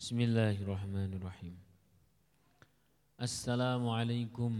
بسم 0.00 0.20
الله 0.20 0.56
الرحمن 0.62 1.10
الرحيم 1.18 1.54
السلام 3.20 3.82
عليكم 3.88 4.52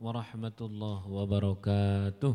ورحمة 0.00 0.58
الله 0.60 1.00
وبركاته 1.08 2.34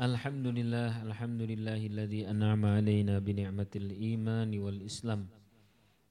الحمد 0.00 0.46
لله 0.58 0.92
الحمد 1.08 1.42
لله 1.52 1.80
الذي 1.92 2.20
أنعم 2.32 2.62
علينا 2.76 3.18
بنعمة 3.18 3.72
الإيمان 3.76 4.50
والإسلام 4.58 5.22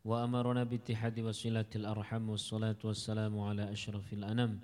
وأمرنا 0.06 0.64
باتحاد 0.64 1.20
وصلة 1.20 1.72
الأرحام 1.76 2.30
والصلاة 2.30 2.78
والسلام 2.84 3.34
على 3.40 3.64
أشرف 3.72 4.14
الأنام 4.14 4.60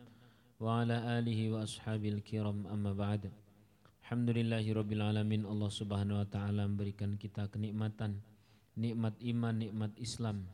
وعلى 0.60 0.96
آله 1.20 1.40
وأصحابه 1.54 2.10
الكرام 2.10 2.68
أما 2.68 2.94
بعد 2.94 3.32
Alamin. 5.02 5.50
Allah 5.50 5.72
subhanahu 5.74 6.22
wa 6.22 6.28
ta'ala 6.30 6.70
memberikan 6.70 7.18
kita 7.18 7.50
kenikmatan 7.50 8.22
Nikmat 8.76 9.18
iman, 9.24 9.56
nikmat 9.56 9.92
Islam. 9.98 10.46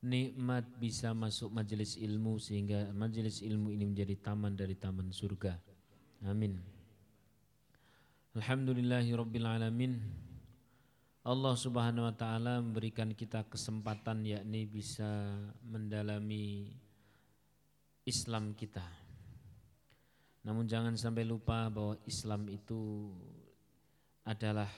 Nikmat 0.00 0.64
bisa 0.78 1.10
masuk 1.10 1.50
majelis 1.50 1.98
ilmu 1.98 2.38
Sehingga 2.38 2.94
majelis 2.94 3.42
ilmu 3.42 3.74
ini 3.74 3.84
menjadi 3.90 4.14
taman 4.16 4.54
dari 4.54 4.78
taman 4.78 5.10
surga. 5.10 5.58
Amin. 6.24 6.56
Alhamdulillahi 8.38 9.10
Rabbil 9.12 9.44
Alamin. 9.44 9.98
Allah 11.28 11.52
subhanahu 11.52 12.08
wa 12.08 12.14
ta'ala 12.16 12.64
memberikan 12.64 13.12
kita 13.12 13.44
kesempatan 13.44 14.24
yakni 14.24 14.64
bisa 14.64 15.36
mendalami 15.68 16.72
Islam 18.08 18.56
kita 18.56 19.07
namun 20.48 20.64
jangan 20.64 20.96
sampai 20.96 21.28
lupa 21.28 21.68
bahwa 21.68 22.00
Islam 22.08 22.48
itu 22.48 23.12
adalah 24.24 24.72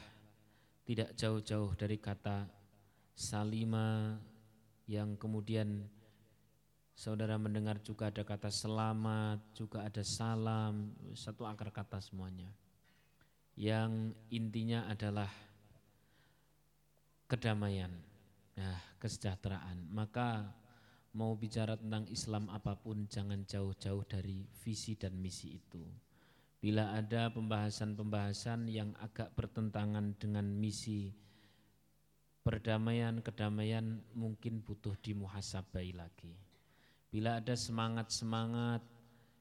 tidak 0.83 1.15
jauh-jauh 1.15 1.79
dari 1.79 1.95
kata 1.95 2.51
salima 3.15 4.19
yang 4.91 5.15
kemudian 5.15 5.87
saudara 6.99 7.39
mendengar 7.39 7.79
juga 7.87 8.11
ada 8.11 8.27
kata 8.27 8.51
selamat, 8.51 9.39
juga 9.55 9.87
ada 9.87 10.03
salam, 10.03 10.91
satu 11.15 11.47
akar 11.47 11.71
kata 11.71 12.03
semuanya. 12.03 12.51
Yang 13.55 14.19
intinya 14.35 14.91
adalah 14.91 15.31
kedamaian, 17.31 17.95
nah, 18.59 18.83
kesejahteraan. 18.99 19.87
Maka 19.87 20.51
mau 21.11 21.35
bicara 21.35 21.75
tentang 21.75 22.07
Islam 22.07 22.47
apa 22.55 22.79
pun 22.79 23.11
jangan 23.11 23.43
jauh-jauh 23.43 24.07
dari 24.07 24.47
visi 24.63 24.95
dan 24.95 25.19
misi 25.19 25.59
itu. 25.59 25.83
Bila 26.61 26.93
ada 26.93 27.33
pembahasan-pembahasan 27.33 28.69
yang 28.69 28.93
agak 29.01 29.33
bertentangan 29.33 30.15
dengan 30.21 30.45
misi 30.45 31.11
perdamaian, 32.45 33.25
kedamaian 33.25 34.05
mungkin 34.13 34.61
butuh 34.61 34.93
dimuhasabai 35.01 35.97
lagi. 35.97 36.37
Bila 37.11 37.41
ada 37.43 37.57
semangat-semangat, 37.59 38.85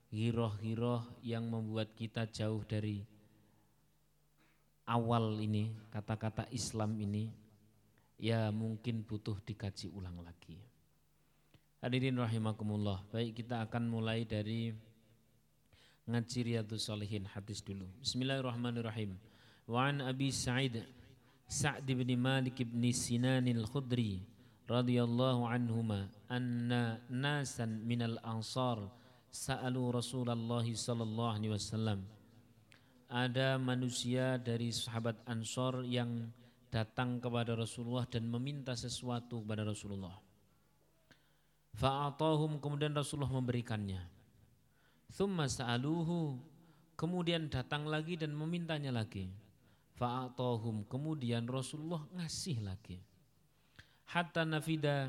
hiroh-hiroh 0.10 1.22
yang 1.22 1.46
membuat 1.52 1.94
kita 1.94 2.26
jauh 2.34 2.66
dari 2.66 3.06
awal 4.90 5.38
ini, 5.38 5.70
kata-kata 5.94 6.50
Islam 6.50 6.98
ini, 6.98 7.30
ya 8.18 8.50
mungkin 8.50 9.06
butuh 9.06 9.38
dikaji 9.46 9.94
ulang 9.94 10.18
lagi. 10.26 10.58
Hadirin 11.80 12.20
rahimakumullah. 12.20 13.08
Baik 13.08 13.40
kita 13.40 13.64
akan 13.64 13.88
mulai 13.88 14.28
dari 14.28 14.76
ngaji 16.12 16.40
riyadhus 16.52 16.92
salihin 16.92 17.24
hadis 17.24 17.64
dulu. 17.64 17.88
Bismillahirrahmanirrahim. 18.04 19.16
Wa 19.64 19.88
an 19.88 20.04
Abi 20.04 20.28
Sa'id 20.28 20.84
Sa'd 21.48 21.88
bin 21.88 22.12
Malik 22.20 22.60
bin 22.68 22.84
Sinan 22.92 23.48
al-Khudri 23.48 24.20
radhiyallahu 24.68 25.48
anhuma 25.48 26.12
anna 26.28 27.00
nasan 27.08 27.80
minal 27.88 28.20
ansar 28.28 28.84
sa'alu 29.32 29.96
Rasulullah 29.96 30.68
sallallahu 30.68 31.32
alaihi 31.32 31.56
wasallam. 31.56 32.04
Ada 33.08 33.56
manusia 33.56 34.36
dari 34.36 34.76
sahabat 34.76 35.24
Ansor 35.32 35.88
yang 35.88 36.28
datang 36.68 37.24
kepada 37.24 37.56
Rasulullah 37.56 38.04
dan 38.04 38.28
meminta 38.28 38.76
sesuatu 38.76 39.40
kepada 39.42 39.64
Rasulullah. 39.64 40.29
Fa'atahum 41.80 42.60
kemudian 42.60 42.92
Rasulullah 42.92 43.32
memberikannya. 43.32 44.04
Thumma 45.16 45.48
sa'aluhu 45.48 46.36
kemudian 47.00 47.48
datang 47.48 47.88
lagi 47.88 48.20
dan 48.20 48.36
memintanya 48.36 48.92
lagi. 48.92 49.32
Fa'atahum 49.96 50.84
kemudian 50.92 51.48
Rasulullah 51.48 52.04
ngasih 52.20 52.68
lagi. 52.68 53.00
Hatta 54.12 54.44
nafida 54.44 55.08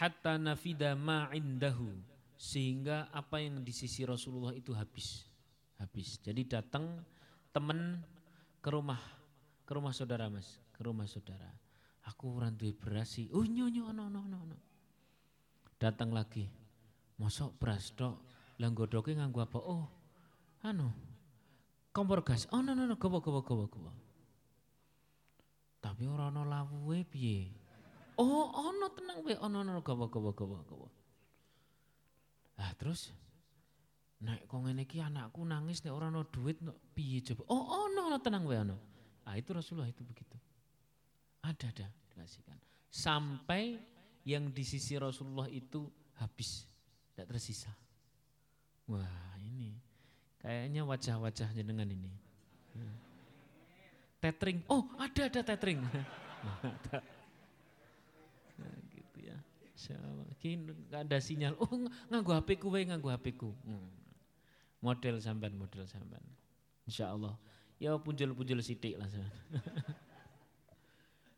hatta 0.00 0.40
nafida 0.40 0.96
ma'indahu 0.96 1.92
sehingga 2.40 3.12
apa 3.12 3.36
yang 3.36 3.60
di 3.60 3.76
sisi 3.76 4.08
Rasulullah 4.08 4.56
itu 4.56 4.72
habis. 4.72 5.28
Habis. 5.76 6.24
Jadi 6.24 6.48
datang 6.48 7.04
teman 7.52 8.00
ke 8.64 8.68
rumah 8.72 9.00
ke 9.68 9.76
rumah 9.76 9.92
saudara 9.92 10.32
Mas, 10.32 10.56
ke 10.72 10.80
rumah 10.80 11.04
saudara 11.04 11.52
Aku 12.08 12.40
ora 12.40 12.48
duwe 12.48 12.72
beras. 12.72 13.20
Oh 13.36 13.44
nyonyo 13.44 13.92
ono 13.92 14.08
ono 14.08 14.20
ono. 14.24 14.69
Datang 15.80 16.12
lagi. 16.12 16.44
Mosok 17.16 17.56
beras 17.56 17.96
tok. 17.96 18.20
Lah 18.60 18.68
nggodhoke 18.68 19.16
nganggo 19.16 19.40
apa? 19.40 19.56
Oh. 19.56 19.88
Anu. 20.60 20.92
Kompor 21.96 22.20
gas. 22.20 22.44
Oh 22.52 22.60
no 22.60 22.76
no 22.76 22.84
no 22.84 23.00
gowo 23.00 23.24
gowo 23.24 23.40
gowo 23.40 23.64
gowo. 23.66 23.90
Tapi 25.80 26.04
ora 26.04 26.28
ono 26.28 26.44
lawuhe 26.44 27.00
piye? 27.08 27.48
Oh 28.20 28.52
ono 28.52 28.92
tenang 28.92 29.24
wae. 29.24 29.40
Ono 29.40 29.64
ono 29.64 29.80
gowo 29.80 30.06
gowo 30.12 30.30
gowo 30.36 30.60
gowo. 30.68 30.88
Ah 32.60 32.76
terus 32.76 33.08
Nek 34.20 34.44
kok 34.44 34.60
ngene 34.60 34.84
anakku 34.84 35.40
nangis 35.48 35.80
nek 35.80 35.96
ora 35.96 36.12
ono 36.12 36.28
duit 36.28 36.60
no, 36.60 36.76
piye 36.92 37.24
coba? 37.24 37.48
Oh 37.48 37.88
ono 37.88 38.12
ono 38.12 38.18
tenang 38.20 38.44
wae 38.44 38.60
ono. 38.60 38.76
Ah 39.24 39.32
itu 39.40 39.56
Rasulullah 39.56 39.88
itu 39.88 40.04
begitu. 40.04 40.36
Ada 41.40 41.72
ada 41.72 41.88
dikasihkan. 42.12 42.60
Sampai 42.92 43.80
yang 44.24 44.52
di 44.52 44.64
sisi 44.66 44.96
Rasulullah 45.00 45.48
itu 45.48 45.88
habis, 46.20 46.68
tidak 47.12 47.36
tersisa. 47.36 47.72
Wah 48.90 49.38
ini 49.40 49.78
kayaknya 50.42 50.82
wajah-wajah 50.84 51.48
jenengan 51.54 51.88
ini. 51.88 52.10
Tetring, 54.20 54.60
oh 54.68 54.84
ada 55.00 55.32
ada 55.32 55.40
tetring. 55.40 55.80
Nah, 58.60 58.76
gitu 58.92 59.18
ya. 59.24 59.36
Kini 60.36 60.76
nggak 60.92 61.08
ada 61.08 61.18
sinyal. 61.20 61.56
Oh 61.56 61.72
nganggu 62.12 62.36
HP 62.36 62.60
ku, 62.60 62.68
nganggu 62.68 63.08
HP 63.08 63.40
ku. 63.40 63.56
Hmm. 63.64 63.88
Model 64.84 65.20
sampean, 65.24 65.56
model 65.56 65.88
sampean. 65.88 66.20
Insya 66.84 67.12
Allah. 67.12 67.36
Ya 67.80 67.96
punjul-punjul 67.96 68.60
sidik 68.60 69.00
lah. 69.00 69.08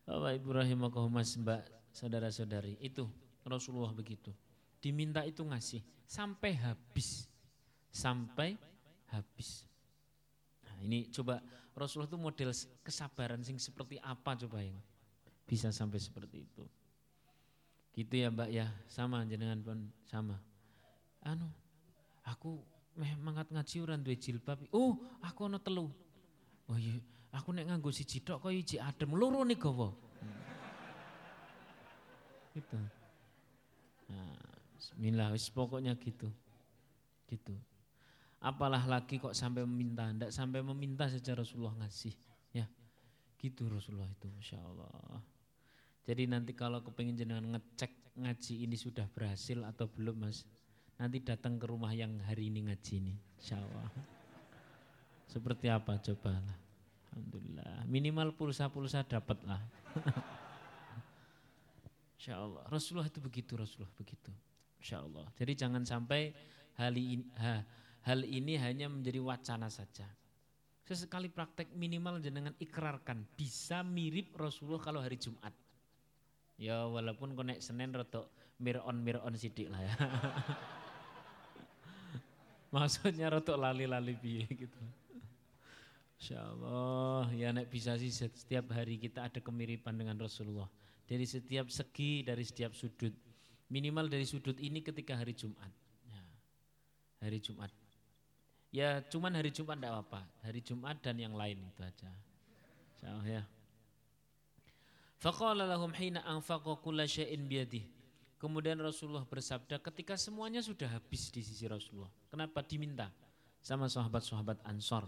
Bapak 0.03 0.35
Ibu 0.35 0.51
Mbak 0.51 1.63
saudara-saudari 1.93 2.81
itu 2.81 3.05
Rasulullah 3.45 3.93
begitu. 3.93 4.33
Diminta 4.81 5.21
itu 5.23 5.45
ngasih 5.45 5.79
sampai 6.09 6.57
habis. 6.57 7.29
Sampai 7.93 8.57
habis. 9.13 9.69
Nah, 10.65 10.75
ini 10.81 11.07
coba 11.13 11.39
Rasulullah 11.77 12.09
itu 12.09 12.19
model 12.19 12.49
kesabaran 12.81 13.45
sing 13.45 13.61
seperti 13.61 14.01
apa 14.01 14.33
coba 14.33 14.65
yang 14.65 14.75
bisa 15.45 15.69
sampai 15.69 16.01
seperti 16.01 16.43
itu. 16.49 16.65
Gitu 17.93 18.13
ya 18.17 18.33
Mbak 18.33 18.49
ya, 18.49 18.65
sama 18.89 19.21
jenengan 19.29 19.61
pun 19.61 19.77
sama. 20.09 20.41
Anu, 21.21 21.45
aku 22.25 22.57
meh 22.97 23.13
mangat 23.21 23.53
ngaji 23.53 23.75
ora 23.85 23.95
duwe 24.01 24.17
jilbab. 24.17 24.65
Oh, 24.73 24.97
aku 25.21 25.45
ana 25.45 25.61
telu. 25.61 25.93
Oh 26.65 26.77
iya, 26.77 26.97
aku 27.29 27.53
nek 27.53 27.69
nganggo 27.69 27.93
siji 27.93 28.25
tok 28.25 28.41
kok 28.41 28.53
iki 28.53 28.81
adem, 28.81 29.13
loro 29.13 29.45
nih 29.45 29.57
gawa. 29.61 29.93
Gitu. 32.53 32.79
Nah, 34.13 34.37
bismillah 34.77 35.33
wis 35.33 35.49
pokoknya 35.49 35.97
gitu. 35.97 36.29
Gitu. 37.25 37.55
Apalah 38.43 38.83
lagi 38.85 39.17
kok 39.17 39.33
sampai 39.33 39.63
meminta, 39.63 40.11
ndak 40.11 40.29
sampai 40.29 40.59
meminta 40.59 41.07
secara 41.07 41.41
Rasulullah 41.41 41.73
ngasih, 41.81 42.13
ya. 42.51 42.67
Gitu 43.39 43.65
Rasulullah 43.71 44.07
itu, 44.11 44.27
Masya 44.27 44.59
Allah. 44.59 45.23
Jadi 46.03 46.27
nanti 46.27 46.51
kalau 46.51 46.83
kepengen 46.83 47.15
jenengan 47.15 47.55
ngecek 47.55 48.19
ngaji 48.19 48.67
ini 48.67 48.75
sudah 48.75 49.07
berhasil 49.07 49.63
atau 49.63 49.87
belum 49.87 50.27
mas, 50.27 50.43
nanti 50.99 51.23
datang 51.23 51.55
ke 51.55 51.65
rumah 51.65 51.95
yang 51.95 52.19
hari 52.27 52.51
ini 52.51 52.67
ngaji 52.67 52.93
ini, 52.99 53.15
Insya 53.39 53.63
Allah. 53.63 53.87
Seperti 55.31 55.71
apa 55.71 55.97
coba 56.03 56.35
lah. 56.37 56.57
Alhamdulillah. 57.15 57.87
Minimal 57.87 58.35
pulsa-pulsa 58.35 59.07
dapat 59.07 59.39
lah. 59.47 59.61
Insya 62.23 62.39
Allah. 62.39 62.63
Rasulullah 62.71 63.11
itu 63.11 63.19
begitu, 63.19 63.59
Rasulullah 63.59 63.91
begitu. 63.99 64.31
Insya 64.79 65.03
Allah. 65.03 65.27
Jadi 65.35 65.59
jangan 65.59 65.83
sampai 65.83 66.31
hal 66.79 66.95
ini, 66.95 67.27
ha, 67.35 67.59
hal 68.07 68.23
ini 68.23 68.55
hanya 68.55 68.87
menjadi 68.87 69.19
wacana 69.19 69.67
saja. 69.67 70.07
Sesekali 70.87 71.27
praktek 71.27 71.75
minimal 71.75 72.23
jenengan 72.23 72.55
ikrarkan 72.63 73.27
bisa 73.35 73.83
mirip 73.83 74.31
Rasulullah 74.39 74.79
kalau 74.79 75.03
hari 75.03 75.19
Jumat. 75.19 75.51
Ya 76.55 76.87
walaupun 76.87 77.35
konek 77.35 77.59
Senin 77.59 77.91
rotok 77.91 78.31
miron 78.55 79.03
miron 79.03 79.35
sidik 79.35 79.67
lah 79.67 79.83
ya. 79.83 79.91
Maksudnya 82.71 83.35
rotok 83.35 83.59
lali-lali 83.59 84.15
biye 84.15 84.47
gitu. 84.47 84.79
Insya 86.23 86.39
Allah 86.39 87.27
ya 87.35 87.51
nek 87.51 87.67
bisa 87.67 87.99
sih 87.99 88.15
setiap 88.15 88.71
hari 88.71 88.95
kita 88.95 89.27
ada 89.27 89.43
kemiripan 89.43 89.99
dengan 89.99 90.15
Rasulullah. 90.15 90.71
Dari 91.13 91.29
setiap 91.29 91.69
segi, 91.69 92.25
dari 92.25 92.41
setiap 92.41 92.73
sudut. 92.73 93.13
Minimal 93.69 94.09
dari 94.09 94.25
sudut 94.25 94.57
ini 94.57 94.81
ketika 94.81 95.13
hari 95.13 95.37
Jumat. 95.37 95.69
Ya. 96.09 96.23
Hari 97.21 97.37
Jumat. 97.37 97.69
Ya 98.73 99.05
cuman 99.05 99.37
hari 99.37 99.53
Jumat 99.53 99.77
tidak 99.77 100.01
apa, 100.01 100.25
hari 100.41 100.65
Jumat 100.65 100.97
dan 101.05 101.21
yang 101.21 101.37
lain 101.37 101.61
itu 101.61 101.81
aja. 101.85 102.09
Allah 103.05 103.27
ya. 103.29 103.43
Faqala 105.21 105.69
lahum 105.69 105.93
hina 105.93 106.25
anfaqa 106.25 106.81
kulla 106.81 107.05
syai'in 107.05 107.45
biyadih. 107.45 107.85
Kemudian 108.41 108.81
Rasulullah 108.81 109.23
bersabda 109.29 109.77
ketika 109.77 110.17
semuanya 110.17 110.65
sudah 110.65 110.89
habis 110.89 111.29
di 111.29 111.45
sisi 111.45 111.69
Rasulullah. 111.69 112.09
Kenapa 112.33 112.65
diminta 112.65 113.13
sama 113.61 113.85
sahabat-sahabat 113.85 114.65
Ansor? 114.65 115.05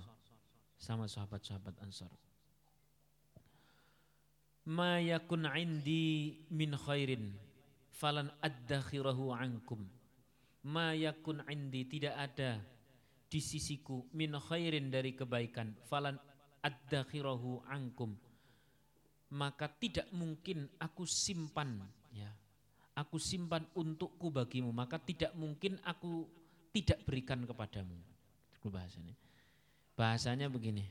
sama 0.77 1.07
sahabat-sahabat 1.07 1.75
Ansar. 1.83 2.11
Ma 4.65 4.97
yakun 4.97 5.45
indi 5.53 6.41
min 6.49 6.73
khairin 6.73 7.37
falan 7.93 8.33
addakhirahu 8.41 9.29
ankum. 9.29 9.85
Ma 10.65 10.97
yakun 10.97 11.45
indi 11.45 11.85
tidak 11.85 12.17
ada 12.17 12.57
di 13.29 13.37
sisiku 13.37 14.09
min 14.17 14.33
khairin 14.41 14.89
dari 14.89 15.13
kebaikan 15.13 15.77
falan 15.85 16.17
addakhirahu 16.65 17.61
ankum. 17.69 18.17
Maka 19.35 19.69
tidak 19.69 20.09
mungkin 20.09 20.65
aku 20.81 21.05
simpan 21.05 21.85
ya. 22.09 22.29
Aku 22.95 23.19
simpan 23.19 23.67
untukku 23.75 24.31
bagimu, 24.31 24.71
maka 24.71 24.95
tidak 24.95 25.35
mungkin 25.35 25.75
aku 25.83 26.25
tidak 26.71 27.03
berikan 27.03 27.43
kepadamu. 27.43 27.95
Bahasanya. 28.65 29.13
Bahasanya 29.93 30.49
begini, 30.49 30.89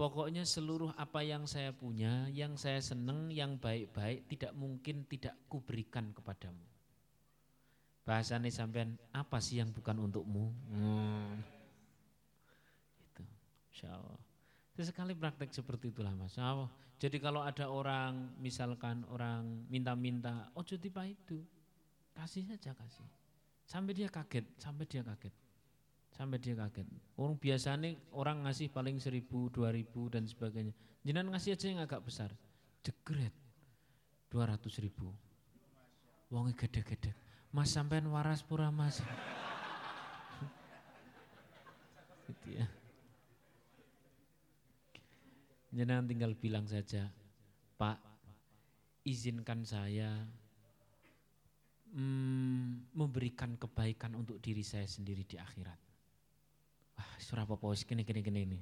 pokoknya 0.00 0.48
seluruh 0.48 0.96
apa 0.96 1.20
yang 1.20 1.44
saya 1.44 1.76
punya, 1.76 2.24
yang 2.32 2.56
saya 2.56 2.80
senang, 2.80 3.28
yang 3.28 3.60
baik-baik 3.60 4.24
tidak 4.32 4.56
mungkin 4.56 5.04
tidak 5.04 5.36
kuberikan 5.44 6.08
kepadamu. 6.16 6.64
Bahasanya 8.08 8.48
sampean 8.48 8.96
apa 9.12 9.36
sih 9.44 9.60
yang 9.60 9.68
bukan 9.76 10.00
untukmu? 10.08 10.56
Hmm. 10.72 11.44
Itu, 13.12 13.28
insya 13.68 13.92
Allah. 13.92 14.16
Sesekali 14.72 15.12
praktek 15.12 15.52
seperti 15.52 15.92
itulah 15.92 16.16
mas. 16.16 16.40
Oh, 16.40 16.72
jadi 16.96 17.20
kalau 17.20 17.44
ada 17.44 17.68
orang, 17.68 18.32
misalkan 18.40 19.04
orang 19.12 19.68
minta-minta, 19.68 20.48
oh 20.56 20.64
jadi 20.64 20.88
itu, 21.12 21.44
kasih 22.16 22.48
saja 22.48 22.72
kasih. 22.72 23.04
Sampai 23.68 23.92
dia 23.92 24.08
kaget, 24.08 24.48
sampai 24.56 24.88
dia 24.88 25.04
kaget 25.04 25.49
sampai 26.20 26.36
dia 26.36 26.52
kaget. 26.52 26.84
Orang 27.16 27.40
biasa 27.40 27.80
nih 27.80 27.96
orang 28.12 28.44
ngasih 28.44 28.68
paling 28.68 29.00
seribu, 29.00 29.48
dua 29.48 29.72
ribu 29.72 30.12
dan 30.12 30.28
sebagainya. 30.28 30.76
Jangan 31.00 31.32
ngasih 31.32 31.56
aja 31.56 31.66
yang 31.72 31.80
agak 31.80 32.04
besar. 32.04 32.28
Jegret 32.84 33.32
dua 34.28 34.52
ratus 34.52 34.84
ribu. 34.84 35.16
Wongnya 36.28 36.52
gede-gede. 36.60 37.16
Mas 37.56 37.72
sampean 37.72 38.04
waras 38.12 38.44
pura 38.44 38.68
mas. 38.68 39.00
gitu 42.28 42.48
ya. 42.52 42.68
Jangan 45.72 46.04
tinggal 46.04 46.36
bilang 46.36 46.68
saja, 46.68 47.08
Pak, 47.80 47.96
izinkan 49.08 49.64
saya 49.64 50.20
mm, 51.96 52.92
memberikan 52.92 53.56
kebaikan 53.56 54.20
untuk 54.20 54.36
diri 54.44 54.60
saya 54.60 54.84
sendiri 54.84 55.24
di 55.24 55.40
akhirat 55.40 55.89
surah 57.20 57.44
apa 57.44 57.56
kene 57.84 58.02
kene 58.02 58.40
ini. 58.40 58.60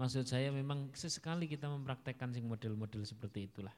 Maksud 0.00 0.26
saya 0.26 0.50
memang 0.50 0.90
sesekali 0.96 1.46
kita 1.46 1.70
mempraktekkan 1.70 2.34
sing 2.34 2.48
model-model 2.48 3.06
seperti 3.06 3.46
itulah. 3.46 3.74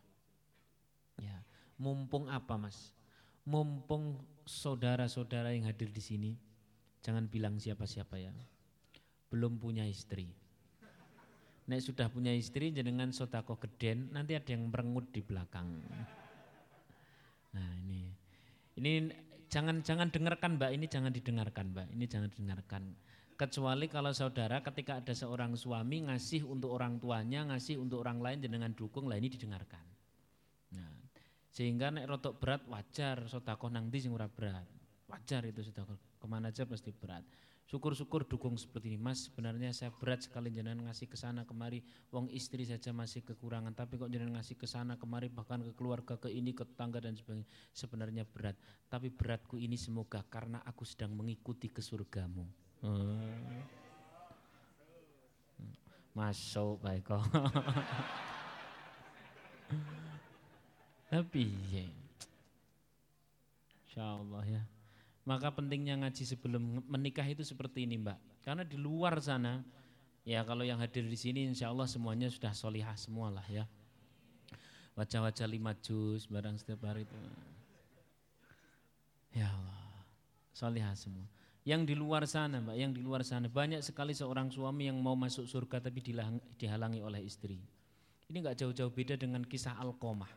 Ya, 1.21 1.43
mumpung 1.77 2.31
apa 2.33 2.57
Mas? 2.57 2.97
Mumpung 3.45 4.25
saudara-saudara 4.49 5.53
yang 5.53 5.69
hadir 5.69 5.93
di 5.93 6.01
sini, 6.01 6.31
jangan 7.05 7.29
bilang 7.29 7.61
siapa-siapa 7.61 8.17
ya. 8.17 8.33
Belum 9.29 9.61
punya 9.61 9.85
istri. 9.85 10.33
Nek 11.65 11.81
sudah 11.81 12.09
punya 12.09 12.33
istri 12.33 12.73
jenengan 12.73 13.13
sotako 13.13 13.61
geden, 13.61 14.13
nanti 14.13 14.37
ada 14.37 14.49
yang 14.49 14.69
merengut 14.69 15.13
di 15.13 15.21
belakang. 15.21 15.81
Nah 17.53 17.71
ini, 17.85 18.01
ini 18.81 19.13
jangan 19.53 19.85
jangan 19.85 20.09
dengarkan 20.09 20.57
mbak, 20.57 20.73
ini 20.73 20.87
jangan 20.89 21.13
didengarkan 21.13 21.73
mbak, 21.73 21.87
ini 21.93 22.05
jangan 22.09 22.29
didengarkan 22.33 22.83
kecuali 23.35 23.91
kalau 23.91 24.15
saudara 24.15 24.63
ketika 24.63 25.03
ada 25.03 25.15
seorang 25.15 25.59
suami 25.59 26.07
ngasih 26.07 26.47
untuk 26.47 26.75
orang 26.75 27.03
tuanya, 27.03 27.47
ngasih 27.51 27.83
untuk 27.83 28.03
orang 28.03 28.23
lain 28.23 28.39
dengan 28.43 28.71
dukung, 28.73 29.11
lah 29.11 29.19
ini 29.19 29.31
didengarkan. 29.31 29.83
Nah, 30.75 30.95
sehingga 31.51 31.91
nek 31.91 32.07
rotok 32.07 32.39
berat 32.39 32.63
wajar, 32.71 33.27
sotakoh 33.27 33.71
nangdi 33.71 34.03
sing 34.03 34.15
ora 34.15 34.31
berat. 34.31 34.67
Wajar 35.11 35.47
itu 35.47 35.63
sotakoh, 35.63 35.99
ke 35.99 36.27
mana 36.27 36.55
aja 36.55 36.65
pasti 36.65 36.91
berat. 36.91 37.23
Syukur-syukur 37.65 38.29
dukung 38.29 38.61
seperti 38.61 38.93
ini, 38.93 39.01
Mas. 39.01 39.33
Sebenarnya 39.33 39.73
saya 39.73 39.89
berat 39.89 40.21
sekali 40.29 40.53
jenengan 40.53 40.85
ngasih 40.85 41.09
ke 41.09 41.17
sana 41.17 41.49
kemari, 41.49 41.81
wong 42.13 42.29
istri 42.29 42.61
saja 42.69 42.93
masih 42.93 43.25
kekurangan, 43.25 43.73
tapi 43.73 43.97
kok 43.97 44.13
jenengan 44.13 44.37
ngasih 44.37 44.61
ke 44.61 44.69
sana 44.69 45.01
kemari 45.01 45.33
bahkan 45.33 45.65
ke 45.65 45.73
keluarga, 45.73 46.21
ke 46.21 46.29
ini, 46.29 46.53
ke 46.53 46.69
tetangga 46.69 47.01
dan 47.01 47.17
sebagainya. 47.17 47.49
Sebenarnya 47.73 48.29
berat, 48.29 48.61
tapi 48.93 49.09
beratku 49.09 49.57
ini 49.57 49.81
semoga 49.81 50.21
karena 50.29 50.61
aku 50.63 50.85
sedang 50.85 51.17
mengikuti 51.17 51.73
ke 51.73 51.81
surgamu. 51.81 52.64
Hmm. 52.85 53.65
Masuk 56.13 56.85
baik 56.85 57.09
kok. 57.09 57.25
Tapi 61.09 61.45
ya. 61.75 61.89
Insya 63.89 64.05
Allah 64.05 64.45
ya. 64.45 64.63
Maka 65.25 65.49
pentingnya 65.49 65.97
ngaji 66.05 66.29
sebelum 66.29 66.85
menikah 66.85 67.25
itu 67.25 67.41
seperti 67.41 67.89
ini 67.89 67.97
mbak. 67.97 68.21
Karena 68.45 68.61
di 68.61 68.77
luar 68.77 69.17
sana, 69.25 69.65
ya 70.29 70.45
kalau 70.45 70.61
yang 70.61 70.77
hadir 70.77 71.09
di 71.09 71.17
sini 71.17 71.49
insya 71.49 71.73
Allah 71.73 71.89
semuanya 71.89 72.29
sudah 72.29 72.53
solihah 72.53 72.95
semua 73.01 73.33
lah 73.33 73.47
ya. 73.49 73.65
Wajah-wajah 74.95 75.49
lima 75.49 75.73
juz 75.81 76.29
barang 76.29 76.61
setiap 76.61 76.85
hari 76.85 77.09
itu. 77.09 77.17
Ya 79.35 79.51
Allah, 79.51 80.05
solihah 80.53 80.95
semua. 80.95 81.34
Yang 81.65 81.83
di 81.89 81.95
luar 81.97 82.29
sana, 82.29 82.61
Mbak, 82.61 82.77
yang 82.77 82.93
di 82.93 83.01
luar 83.01 83.25
sana 83.25 83.49
banyak 83.49 83.81
sekali 83.81 84.13
seorang 84.13 84.53
suami 84.53 84.93
yang 84.93 85.01
mau 85.01 85.17
masuk 85.17 85.49
surga 85.49 85.81
tapi 85.89 86.05
dihalangi 86.61 87.01
oleh 87.01 87.25
istri. 87.25 87.57
Ini 88.29 88.37
nggak 88.45 88.61
jauh-jauh 88.61 88.93
beda 88.93 89.17
dengan 89.17 89.41
kisah 89.41 89.81
Alkomah. 89.81 90.29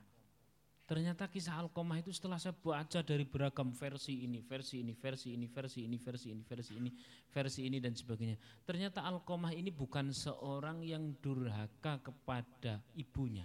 Ternyata 0.88 1.28
kisah 1.28 1.60
Alkomah 1.60 2.00
itu 2.00 2.16
setelah 2.16 2.40
saya 2.40 2.56
baca 2.56 3.04
dari 3.04 3.28
beragam 3.28 3.76
versi 3.76 4.24
ini, 4.24 4.40
versi 4.40 4.80
ini, 4.80 4.96
versi 4.96 5.36
ini, 5.36 5.52
versi 5.52 5.84
ini, 5.84 6.00
versi 6.00 6.28
ini, 6.32 6.44
versi 6.48 6.74
ini, 6.80 6.90
versi 7.28 7.62
ini 7.68 7.78
dan 7.84 7.92
sebagainya. 7.92 8.40
Ternyata 8.64 9.04
Alkomah 9.04 9.52
ini 9.52 9.68
bukan 9.68 10.16
seorang 10.16 10.80
yang 10.80 11.12
durhaka 11.20 12.00
kepada 12.00 12.80
ibunya. 12.96 13.44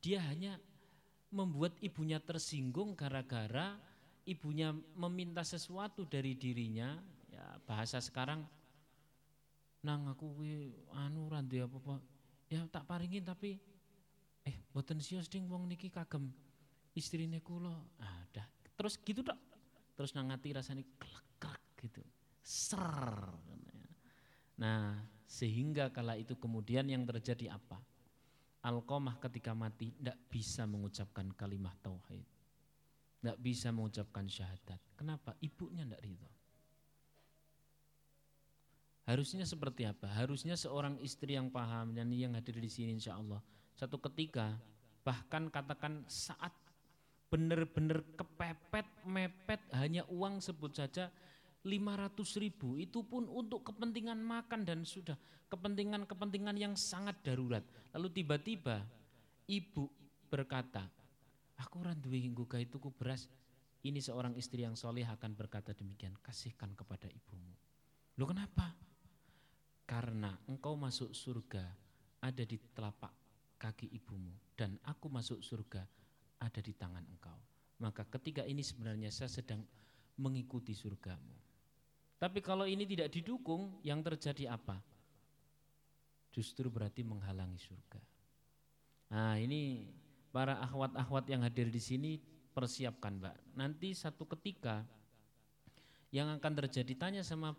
Dia 0.00 0.24
hanya 0.32 0.56
membuat 1.28 1.76
ibunya 1.84 2.24
tersinggung 2.24 2.96
gara-gara 2.96 3.76
ibunya 4.24 4.72
meminta 4.96 5.44
sesuatu 5.44 6.08
dari 6.08 6.32
dirinya 6.36 6.96
ya 7.38 7.62
bahasa 7.62 8.02
sekarang 8.02 8.42
nang 9.86 10.10
aku 10.10 10.34
kuwi 10.34 10.74
anu 10.98 11.30
ranti 11.30 11.62
apa 11.62 11.78
apa 11.78 11.94
ya 12.50 12.66
tak 12.66 12.82
paringin 12.82 13.22
tapi 13.22 13.54
eh 14.42 14.56
boten 14.74 14.98
sios 14.98 15.30
ding 15.30 15.46
wong 15.46 15.70
niki 15.70 15.86
kagem 15.86 16.34
istrine 16.98 17.38
kula. 17.38 17.78
Ah 18.02 18.26
terus 18.74 18.98
gitu 18.98 19.22
dok 19.22 19.38
terus 19.94 20.14
nang 20.18 20.34
ati 20.34 20.50
rasane 20.50 20.82
klek 20.98 21.78
gitu. 21.78 22.02
Ser 22.42 23.38
nah 24.58 24.98
sehingga 25.30 25.94
kala 25.94 26.18
itu 26.18 26.34
kemudian 26.34 26.90
yang 26.90 27.06
terjadi 27.06 27.54
apa? 27.54 27.78
Alkomah 28.66 29.22
ketika 29.22 29.54
mati 29.54 29.94
tidak 29.94 30.18
bisa 30.26 30.66
mengucapkan 30.66 31.30
kalimat 31.38 31.78
tauhid. 31.78 32.26
Tidak 33.18 33.38
bisa 33.38 33.70
mengucapkan 33.70 34.26
syahadat. 34.26 34.82
Kenapa? 34.98 35.38
Ibunya 35.38 35.86
tidak 35.86 36.02
ridho 36.02 36.37
Harusnya 39.08 39.48
seperti 39.48 39.88
apa? 39.88 40.04
Harusnya 40.04 40.52
seorang 40.52 41.00
istri 41.00 41.32
yang 41.32 41.48
paham 41.48 41.96
dan 41.96 42.12
yang 42.12 42.36
hadir 42.36 42.60
di 42.60 42.68
sini 42.68 42.92
insya 42.92 43.16
Allah. 43.16 43.40
Satu 43.72 43.96
ketika 44.04 44.52
bahkan 45.00 45.48
katakan 45.48 46.04
saat 46.04 46.52
benar-benar 47.32 48.04
kepepet, 48.20 48.84
mepet 49.08 49.64
hanya 49.72 50.04
uang 50.12 50.44
sebut 50.44 50.76
saja 50.76 51.08
500 51.64 52.44
ribu 52.44 52.76
itu 52.76 53.00
pun 53.00 53.24
untuk 53.32 53.64
kepentingan 53.64 54.20
makan 54.20 54.68
dan 54.68 54.84
sudah 54.84 55.16
kepentingan-kepentingan 55.48 56.60
yang 56.60 56.76
sangat 56.76 57.16
darurat. 57.24 57.64
Lalu 57.96 58.12
tiba-tiba 58.12 58.84
ibu 59.48 59.88
berkata, 60.28 60.84
aku 61.56 61.80
randuwe 61.80 62.20
gak 62.44 62.60
itu 62.60 62.76
ku 62.76 62.92
beras. 62.92 63.24
Ini 63.80 64.04
seorang 64.04 64.36
istri 64.36 64.68
yang 64.68 64.76
soleh 64.76 65.08
akan 65.08 65.32
berkata 65.32 65.72
demikian, 65.72 66.12
kasihkan 66.20 66.76
kepada 66.76 67.08
ibumu. 67.08 67.56
Lu 68.20 68.28
kenapa? 68.28 68.87
Karena 69.88 70.36
engkau 70.44 70.76
masuk 70.76 71.16
surga 71.16 71.64
ada 72.20 72.44
di 72.44 72.60
telapak 72.76 73.08
kaki 73.56 73.88
ibumu 73.96 74.36
dan 74.52 74.76
aku 74.84 75.08
masuk 75.08 75.40
surga 75.40 75.80
ada 76.44 76.60
di 76.60 76.76
tangan 76.76 77.02
engkau. 77.08 77.38
Maka 77.80 78.04
ketika 78.04 78.44
ini 78.44 78.60
sebenarnya 78.60 79.08
saya 79.08 79.32
sedang 79.32 79.64
mengikuti 80.20 80.76
surgamu. 80.76 81.34
Tapi 82.18 82.42
kalau 82.42 82.66
ini 82.66 82.82
tidak 82.82 83.14
didukung, 83.14 83.78
yang 83.86 84.02
terjadi 84.02 84.58
apa? 84.58 84.82
Justru 86.34 86.66
berarti 86.66 87.06
menghalangi 87.06 87.56
surga. 87.56 88.02
Nah 89.14 89.38
ini 89.38 89.86
para 90.34 90.58
akhwat-akhwat 90.58 91.30
yang 91.30 91.46
hadir 91.46 91.70
di 91.70 91.78
sini 91.78 92.12
persiapkan 92.52 93.22
mbak. 93.22 93.38
Nanti 93.54 93.94
satu 93.94 94.26
ketika 94.26 94.82
yang 96.08 96.32
akan 96.40 96.52
terjadi 96.64 96.94
tanya 96.96 97.22
sama 97.24 97.52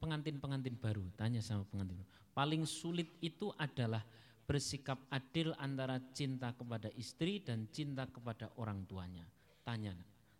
pengantin-pengantin 0.00 0.80
baru, 0.80 1.04
tanya 1.20 1.44
sama 1.44 1.68
pengantin. 1.68 2.00
Paling 2.32 2.64
sulit 2.64 3.12
itu 3.20 3.52
adalah 3.60 4.00
bersikap 4.48 4.96
adil 5.12 5.52
antara 5.60 6.00
cinta 6.16 6.56
kepada 6.56 6.88
istri 6.96 7.44
dan 7.44 7.68
cinta 7.68 8.08
kepada 8.08 8.48
orang 8.56 8.88
tuanya. 8.88 9.28
Tanya, 9.60 9.92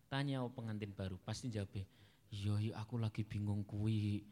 tanya 0.08 0.40
oh 0.40 0.50
pengantin 0.50 0.96
baru, 0.96 1.20
pasti 1.20 1.52
jawab, 1.52 1.76
Iya, 2.30 2.54
iya 2.62 2.72
aku 2.78 2.96
lagi 2.96 3.26
bingung 3.26 3.66
kuwi. 3.66 4.22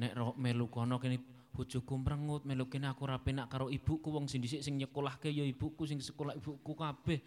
Nek 0.00 0.12
ro 0.16 0.32
melu 0.40 0.72
kono 0.72 0.96
kene 0.96 1.20
bojoku 1.52 2.00
mrengut, 2.00 2.48
melu 2.48 2.64
kene 2.64 2.88
aku 2.88 3.04
ra 3.04 3.20
penak 3.20 3.52
karo 3.52 3.68
ibuku 3.68 4.08
wong 4.08 4.24
sing 4.24 4.40
dhisik 4.40 4.64
sing 4.64 4.80
nyekolahke 4.80 5.28
ya 5.28 5.44
ibuku 5.44 5.84
sing 5.84 6.00
sekolah 6.00 6.32
ibuku 6.32 6.72
kabeh. 6.72 7.20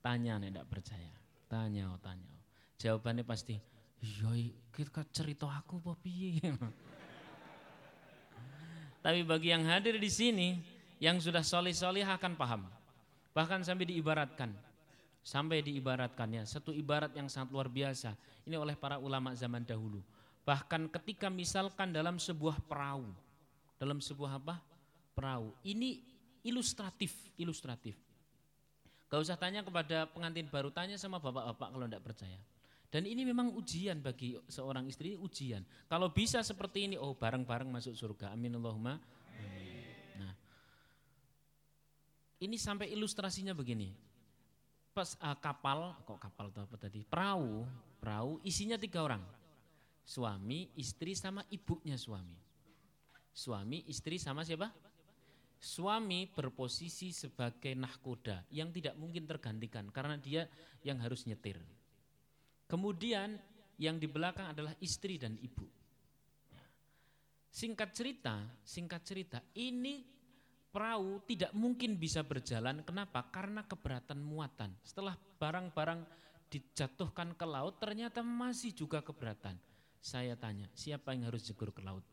Tanya 0.00 0.40
nek 0.40 0.48
ndak 0.56 0.66
percaya. 0.72 1.12
Tanya, 1.48 1.92
oh, 1.92 2.00
tanya. 2.00 2.28
Jawabannya 2.76 3.24
pasti, 3.24 3.56
iya 4.02 4.52
kita 4.74 5.02
cerita 5.10 5.50
aku 5.50 5.82
apa. 5.82 5.96
Tapi 8.98 9.20
bagi 9.22 9.54
yang 9.54 9.66
hadir 9.66 9.98
di 9.98 10.10
sini, 10.10 10.58
yang 10.98 11.22
sudah 11.22 11.42
solih-solih 11.42 12.06
akan 12.06 12.34
paham. 12.34 12.62
Bahkan 13.34 13.62
sampai 13.62 13.86
diibaratkan, 13.86 14.50
sampai 15.22 15.62
diibaratkannya 15.62 16.42
satu 16.46 16.74
ibarat 16.74 17.14
yang 17.14 17.30
sangat 17.30 17.54
luar 17.54 17.70
biasa. 17.70 18.14
Ini 18.46 18.58
oleh 18.58 18.74
para 18.74 18.98
ulama 18.98 19.34
zaman 19.34 19.62
dahulu. 19.62 20.02
Bahkan 20.42 20.90
ketika 20.90 21.30
misalkan 21.30 21.94
dalam 21.94 22.18
sebuah 22.18 22.58
perahu. 22.66 23.06
Dalam 23.78 24.02
sebuah 24.02 24.42
apa? 24.42 24.58
Perahu. 25.14 25.54
Ini 25.62 26.02
ilustratif 26.42 27.14
ilustratif. 27.38 27.94
Gak 29.08 29.24
usah 29.24 29.40
tanya 29.40 29.64
kepada 29.64 30.04
pengantin 30.10 30.50
baru, 30.50 30.68
tanya 30.68 31.00
sama 31.00 31.16
bapak-bapak 31.16 31.68
kalau 31.72 31.86
tidak 31.88 32.04
percaya. 32.04 32.40
Dan 32.88 33.04
ini 33.04 33.20
memang 33.24 33.52
ujian 33.52 34.00
bagi 34.00 34.32
seorang 34.48 34.88
istri, 34.88 35.12
ujian. 35.12 35.60
Kalau 35.86 36.08
bisa 36.08 36.40
seperti 36.40 36.88
ini, 36.88 36.96
oh 36.96 37.12
bareng-bareng 37.12 37.68
masuk 37.68 37.92
surga. 37.92 38.32
Amin 38.32 38.56
Allahumma. 38.56 38.96
Nah, 40.16 40.32
ini 42.40 42.56
sampai 42.56 42.88
ilustrasinya 42.88 43.52
begini 43.52 44.08
pes, 44.98 45.14
uh, 45.22 45.38
kapal, 45.38 45.94
kok 46.02 46.18
kapal 46.18 46.50
itu 46.50 46.58
apa 46.58 46.74
tadi? 46.74 47.06
Perahu, 47.06 47.62
perahu 48.02 48.42
isinya 48.42 48.74
tiga 48.74 49.06
orang. 49.06 49.22
Suami, 50.02 50.74
istri 50.74 51.14
sama 51.14 51.46
ibunya 51.54 51.94
suami. 51.94 52.34
Suami, 53.30 53.86
istri 53.86 54.18
sama 54.18 54.42
siapa? 54.42 54.74
Suami 55.62 56.26
berposisi 56.26 57.14
sebagai 57.14 57.78
nahkoda 57.78 58.42
yang 58.50 58.74
tidak 58.74 58.98
mungkin 58.98 59.22
tergantikan 59.22 59.86
karena 59.94 60.18
dia 60.18 60.50
yang 60.82 60.98
harus 60.98 61.22
nyetir. 61.30 61.62
Kemudian 62.68 63.40
yang 63.80 63.96
di 63.96 64.04
belakang 64.04 64.52
adalah 64.52 64.76
istri 64.84 65.16
dan 65.16 65.40
ibu. 65.40 65.64
Singkat 67.48 67.90
cerita, 67.96 68.44
singkat 68.60 69.02
cerita, 69.02 69.40
ini 69.56 70.04
perahu 70.68 71.24
tidak 71.24 71.50
mungkin 71.56 71.96
bisa 71.96 72.20
berjalan. 72.20 72.84
Kenapa? 72.84 73.24
Karena 73.32 73.64
keberatan 73.64 74.20
muatan. 74.20 74.76
Setelah 74.84 75.16
barang-barang 75.16 76.04
dijatuhkan 76.52 77.32
ke 77.34 77.46
laut, 77.48 77.80
ternyata 77.80 78.20
masih 78.20 78.76
juga 78.76 79.00
keberatan. 79.00 79.56
Saya 79.98 80.36
tanya, 80.36 80.68
siapa 80.76 81.16
yang 81.16 81.32
harus 81.32 81.48
jegur 81.48 81.72
ke 81.72 81.80
laut? 81.80 82.04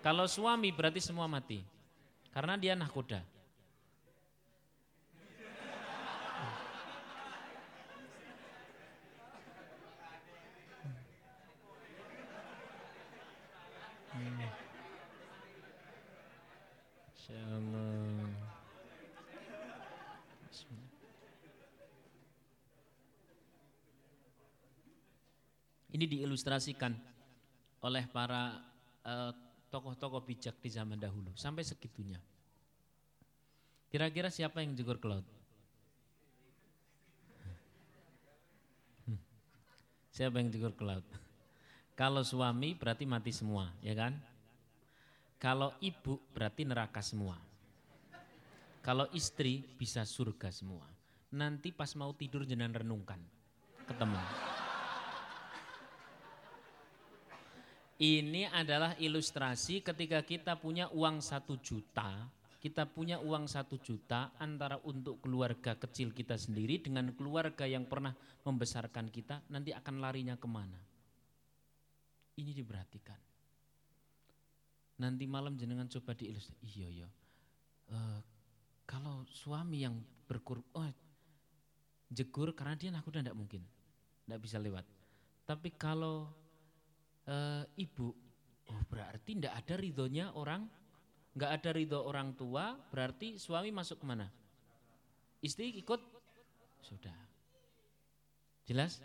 Kalau 0.00 0.26
suami 0.30 0.70
berarti 0.70 1.02
semua 1.02 1.26
mati. 1.26 1.60
Karena 2.30 2.54
dia 2.54 2.78
nahkoda. 2.78 3.35
Ini 25.96 26.04
diilustrasikan 26.04 26.92
oleh 27.82 28.04
para 28.12 28.60
eh, 29.00 29.32
tokoh-tokoh 29.72 30.22
bijak 30.22 30.60
di 30.60 30.68
zaman 30.68 31.00
dahulu 31.00 31.32
sampai 31.34 31.64
segitunya. 31.64 32.20
Kira-kira 33.88 34.28
siapa 34.28 34.60
yang 34.60 34.76
jegur 34.76 35.00
ke 35.00 35.08
laut? 35.08 35.26
Hmm. 39.08 39.20
Siapa 40.12 40.36
yang 40.36 40.52
jegur 40.52 40.76
ke 40.76 40.84
laut? 40.84 41.06
Kalau 41.96 42.20
suami 42.20 42.76
berarti 42.76 43.08
mati 43.08 43.32
semua, 43.32 43.72
ya 43.80 43.96
kan? 43.96 44.35
Kalau 45.36 45.76
ibu 45.84 46.16
berarti 46.32 46.64
neraka 46.64 47.04
semua. 47.04 47.36
Kalau 48.80 49.04
istri 49.12 49.60
bisa 49.76 50.06
surga 50.08 50.48
semua. 50.48 50.88
Nanti 51.36 51.74
pas 51.74 51.92
mau 51.98 52.16
tidur 52.16 52.48
jangan 52.48 52.72
renungkan. 52.72 53.20
Ketemu. 53.84 54.20
Ini 57.96 58.52
adalah 58.52 58.92
ilustrasi 59.00 59.80
ketika 59.80 60.20
kita 60.20 60.56
punya 60.60 60.88
uang 60.92 61.24
satu 61.24 61.56
juta, 61.60 62.28
kita 62.60 62.84
punya 62.84 63.16
uang 63.20 63.48
satu 63.48 63.80
juta 63.80 64.36
antara 64.36 64.76
untuk 64.84 65.24
keluarga 65.24 65.76
kecil 65.80 66.12
kita 66.12 66.36
sendiri 66.36 66.76
dengan 66.80 67.12
keluarga 67.16 67.64
yang 67.64 67.88
pernah 67.88 68.12
membesarkan 68.44 69.08
kita, 69.08 69.40
nanti 69.48 69.72
akan 69.72 70.00
larinya 70.00 70.36
ke 70.36 70.44
mana? 70.44 70.76
Ini 72.36 72.52
diperhatikan. 72.52 73.25
Nanti 74.96 75.28
malam 75.28 75.56
jenengan 75.60 75.88
coba 75.92 76.16
diilustrasi. 76.16 76.64
Iya 76.64 76.88
iya. 76.88 77.08
Uh, 77.92 78.20
kalau 78.88 79.26
suami 79.28 79.84
yang 79.84 80.00
berkur, 80.24 80.62
oh, 80.72 80.90
jegur 82.08 82.54
karena 82.56 82.78
dia 82.78 82.90
aku 82.94 83.12
tidak 83.12 83.36
mungkin, 83.36 83.60
tidak 84.24 84.40
bisa 84.40 84.56
lewat. 84.56 84.86
Tapi 85.46 85.74
kalau 85.74 86.30
uh, 87.28 87.64
ibu, 87.76 88.08
oh 88.70 88.80
berarti 88.88 89.36
tidak 89.36 89.54
ada 89.58 89.74
ridhonya 89.78 90.32
orang, 90.34 90.66
nggak 91.36 91.50
ada 91.60 91.70
ridho 91.74 92.00
orang 92.02 92.34
tua, 92.34 92.78
berarti 92.90 93.36
suami 93.36 93.70
masuk 93.74 94.02
ke 94.02 94.06
mana? 94.06 94.26
Istri 95.44 95.76
ikut? 95.82 96.00
Sudah. 96.82 97.14
Jelas? 98.66 99.02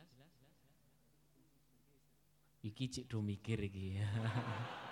Iki 2.62 2.86
cik 2.94 3.06
do 3.10 3.26
mikir 3.26 3.58
iki. 3.58 3.98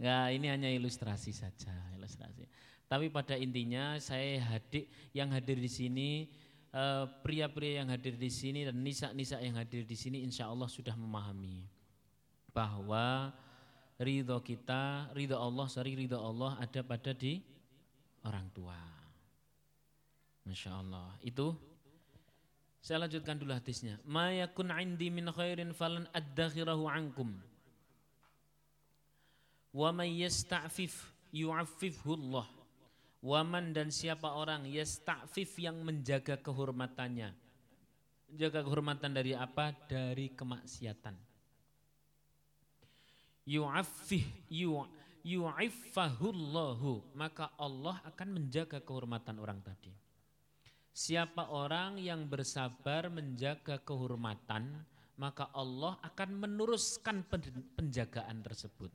Nah, 0.00 0.32
ini 0.32 0.48
hanya 0.48 0.72
ilustrasi 0.72 1.28
saja, 1.36 1.76
ilustrasi. 1.92 2.48
Tapi 2.88 3.12
pada 3.12 3.36
intinya 3.36 4.00
saya 4.00 4.40
hadir 4.40 4.88
yang 5.12 5.28
hadir 5.30 5.60
di 5.60 5.70
sini 5.70 6.26
eh, 6.72 7.04
pria-pria 7.20 7.84
yang 7.84 7.92
hadir 7.92 8.16
di 8.16 8.32
sini 8.32 8.64
dan 8.64 8.80
nisa-nisa 8.80 9.38
yang 9.44 9.60
hadir 9.60 9.84
di 9.84 9.94
sini 9.94 10.24
insya 10.24 10.48
Allah 10.48 10.66
sudah 10.66 10.96
memahami 10.96 11.68
bahwa 12.50 13.30
ridho 14.00 14.40
kita, 14.42 15.12
ridho 15.12 15.36
Allah, 15.36 15.68
sorry 15.68 15.94
ridho 15.94 16.18
Allah 16.18 16.56
ada 16.58 16.80
pada 16.80 17.12
di 17.12 17.44
orang 18.24 18.48
tua. 18.56 18.80
Masya 20.48 20.80
Allah. 20.80 21.14
Itu 21.20 21.54
saya 22.80 23.04
lanjutkan 23.04 23.36
dulu 23.36 23.52
hadisnya. 23.52 24.00
Ma 24.08 24.32
yakun 24.32 24.72
indi 24.72 25.12
min 25.12 25.28
khairin 25.28 25.76
falan 25.76 26.08
ankum. 26.88 27.49
Man 29.70 30.02
yasta'fif 30.02 31.14
yu'affifhu 31.30 32.18
Allah. 32.18 32.48
Waman 33.20 33.76
dan 33.76 33.92
siapa 33.92 34.32
orang 34.32 34.66
yasta'fif 34.66 35.60
yang 35.60 35.78
menjaga 35.84 36.40
kehormatannya. 36.40 37.30
Menjaga 38.32 38.60
kehormatan 38.66 39.10
dari 39.14 39.36
apa? 39.36 39.76
Dari 39.86 40.32
kemaksiatan. 40.34 41.14
Yu'affih 43.46 44.24
yu 44.50 44.80
yu'iffahullahu 45.20 47.12
maka 47.18 47.52
Allah 47.60 48.00
akan 48.08 48.28
menjaga 48.40 48.80
kehormatan 48.80 49.36
orang 49.38 49.60
tadi. 49.60 49.92
Siapa 50.90 51.52
orang 51.54 52.02
yang 52.02 52.26
bersabar 52.26 53.08
menjaga 53.12 53.78
kehormatan, 53.84 54.84
maka 55.20 55.48
Allah 55.54 55.96
akan 56.02 56.30
meneruskan 56.34 57.22
penjagaan 57.78 58.42
tersebut. 58.42 58.90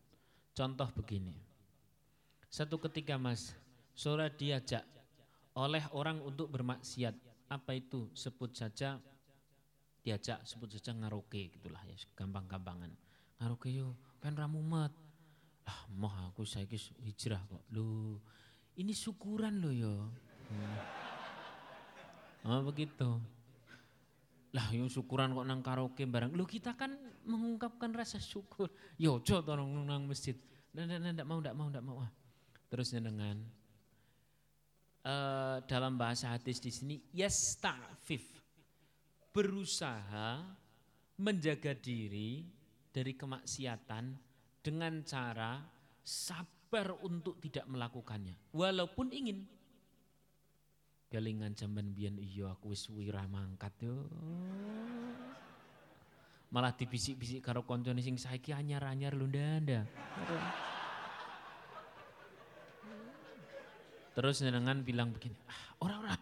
Contoh 0.56 0.88
begini. 0.96 1.36
Satu 2.48 2.80
ketika 2.80 3.20
Mas, 3.20 3.52
sore 3.92 4.32
diajak 4.32 4.88
oleh 5.60 5.84
orang 5.92 6.24
untuk 6.24 6.48
bermaksiat. 6.48 7.12
Apa 7.52 7.76
itu? 7.76 8.08
Sebut 8.16 8.56
saja 8.56 8.98
diajak 10.06 10.46
sebut 10.46 10.70
saja 10.70 10.94
ngaroke 10.94 11.50
gitulah 11.50 11.82
ya 11.90 11.98
gampang-gampangan 12.14 12.94
ngaroke 13.42 13.74
yo 13.74 13.98
kan 14.22 14.38
ramumat 14.38 14.94
ah 15.66 15.82
moh 15.90 16.14
aku 16.30 16.46
saya 16.46 16.70
hijrah 17.02 17.42
kok 17.50 17.66
lu 17.74 18.22
ini 18.78 18.94
syukuran 18.94 19.58
lo 19.58 19.74
yo 19.74 20.06
hmm. 20.54 20.78
oh 22.46 22.62
begitu 22.70 23.18
lah 24.56 24.72
yang 24.72 24.88
syukuran 24.88 25.36
kok 25.36 25.44
nang 25.44 25.60
karaoke 25.60 26.08
barang 26.08 26.32
lu 26.32 26.48
kita 26.48 26.80
kan 26.80 26.96
mengungkapkan 27.28 27.92
rasa 27.92 28.24
syukur. 28.24 28.72
Yo 28.96 29.20
coba 29.20 29.52
tolong 29.54 29.84
nang 29.84 30.08
masjid. 30.08 30.40
Ndak 30.72 31.20
ndak 31.20 31.28
mau 31.28 31.44
ndak 31.44 31.56
mau 31.60 31.68
ndak 31.68 31.84
mau. 31.84 32.00
Ah. 32.00 32.12
Terusnya 32.72 33.04
dengan 33.04 33.36
uh, 35.04 35.60
dalam 35.68 36.00
bahasa 36.00 36.32
hadis 36.32 36.64
di 36.64 36.72
sini 36.72 36.96
yasta'fif. 37.12 38.40
Berusaha 39.36 40.48
menjaga 41.20 41.76
diri 41.76 42.48
dari 42.96 43.12
kemaksiatan 43.12 44.06
dengan 44.64 45.04
cara 45.04 45.60
sabar 46.00 46.96
untuk 47.04 47.44
tidak 47.44 47.68
melakukannya. 47.68 48.56
Walaupun 48.56 49.12
ingin 49.12 49.44
galingan 51.12 51.54
zaman 51.54 51.94
biyen 51.94 52.18
iya 52.18 52.52
aku 52.54 52.74
wis 52.74 52.90
wira 52.90 53.26
mangkat 53.30 53.74
yo. 53.82 54.08
Malah 56.54 56.72
dibisik-bisik 56.72 57.44
karo 57.44 57.68
koncone 57.68 58.00
sing 58.00 58.16
saiki 58.16 58.56
anyar-anyar 58.56 59.12
lho 59.18 59.28
ndanda 59.28 59.84
terus 64.16 64.40
dengan 64.40 64.80
bilang 64.80 65.12
begini 65.12 65.36
ah 65.52 65.60
ora 65.84 65.96
ora. 66.00 66.16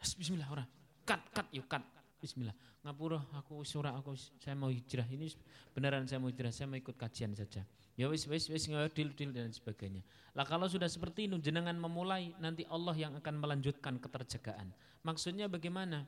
Bismillah 0.00 0.48
ora. 0.48 0.64
Kat 1.04 1.20
kat 1.36 1.46
yuk 1.52 1.68
kat 1.68 1.84
Bismillah. 2.20 2.52
Ngapura 2.84 3.16
aku 3.32 3.64
surah 3.64 3.96
aku 3.96 4.12
saya 4.36 4.52
mau 4.52 4.68
hijrah 4.68 5.08
ini 5.08 5.32
beneran 5.72 6.04
saya 6.04 6.20
mau 6.20 6.28
hijrah 6.28 6.52
saya 6.52 6.68
mau 6.68 6.76
ikut 6.76 6.92
kajian 6.92 7.32
saja. 7.32 7.64
Ya 7.96 8.12
wis 8.12 8.28
wis 8.28 8.52
wis 8.52 8.68
ngadil 8.68 9.16
dil 9.16 9.32
dan 9.32 9.48
sebagainya. 9.48 10.04
Lah 10.36 10.44
kalau 10.44 10.68
sudah 10.68 10.84
seperti 10.84 11.32
itu 11.32 11.40
jenengan 11.40 11.72
memulai 11.80 12.36
nanti 12.36 12.68
Allah 12.68 12.92
yang 12.92 13.16
akan 13.16 13.34
melanjutkan 13.40 13.96
keterjagaan. 13.96 14.68
Maksudnya 15.00 15.48
bagaimana? 15.48 16.04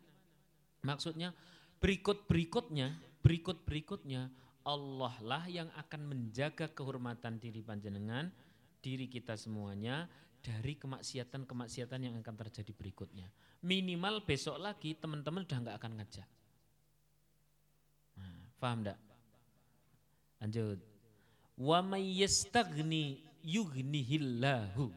Maksudnya 0.85 1.33
berikut 1.81 2.28
berikutnya 2.28 2.92
berikut 3.25 3.64
berikutnya 3.64 4.28
Allah 4.69 5.16
lah 5.25 5.45
yang 5.49 5.73
akan 5.75 6.12
menjaga 6.12 6.71
kehormatan 6.71 7.40
diri 7.40 7.64
panjenengan, 7.64 8.31
diri 8.85 9.09
kita 9.09 9.35
semuanya 9.35 10.07
dari 10.42 10.75
kemaksiatan-kemaksiatan 10.75 12.00
yang 12.02 12.14
akan 12.18 12.34
terjadi 12.34 12.75
berikutnya. 12.75 13.30
Minimal 13.62 14.26
besok 14.26 14.58
lagi 14.58 14.99
teman-teman 14.99 15.46
udah 15.46 15.58
nggak 15.62 15.76
akan 15.78 15.92
ngajak. 16.02 16.28
Nah, 18.18 18.37
paham 18.58 18.82
enggak? 18.82 18.99
Lanjut. 20.42 20.78
Wa 21.54 21.78
mayyastagni 21.80 23.22
yughnihillahu. 23.46 24.90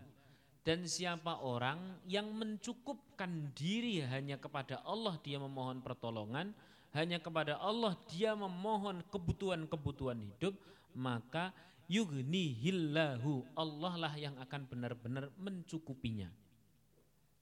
Dan 0.66 0.90
siapa 0.90 1.46
orang 1.46 2.02
yang 2.10 2.26
mencukupkan 2.34 3.54
diri 3.54 4.02
hanya 4.02 4.42
kepada 4.42 4.82
Allah 4.82 5.14
dia 5.22 5.38
memohon 5.38 5.78
pertolongan, 5.86 6.58
hanya 6.98 7.22
kepada 7.22 7.62
Allah 7.62 7.94
dia 8.10 8.34
memohon 8.34 9.06
kebutuhan-kebutuhan 9.14 10.18
hidup, 10.26 10.58
maka 10.98 11.54
yughnihillahu 11.88 13.46
Allah 13.58 13.94
lah 13.98 14.14
yang 14.18 14.36
akan 14.42 14.62
benar-benar 14.70 15.30
mencukupinya. 15.38 16.30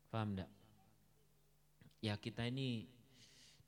Paham 0.09 0.37
enggak 0.37 0.51
ya 2.03 2.19
kita 2.19 2.43
ini 2.51 2.83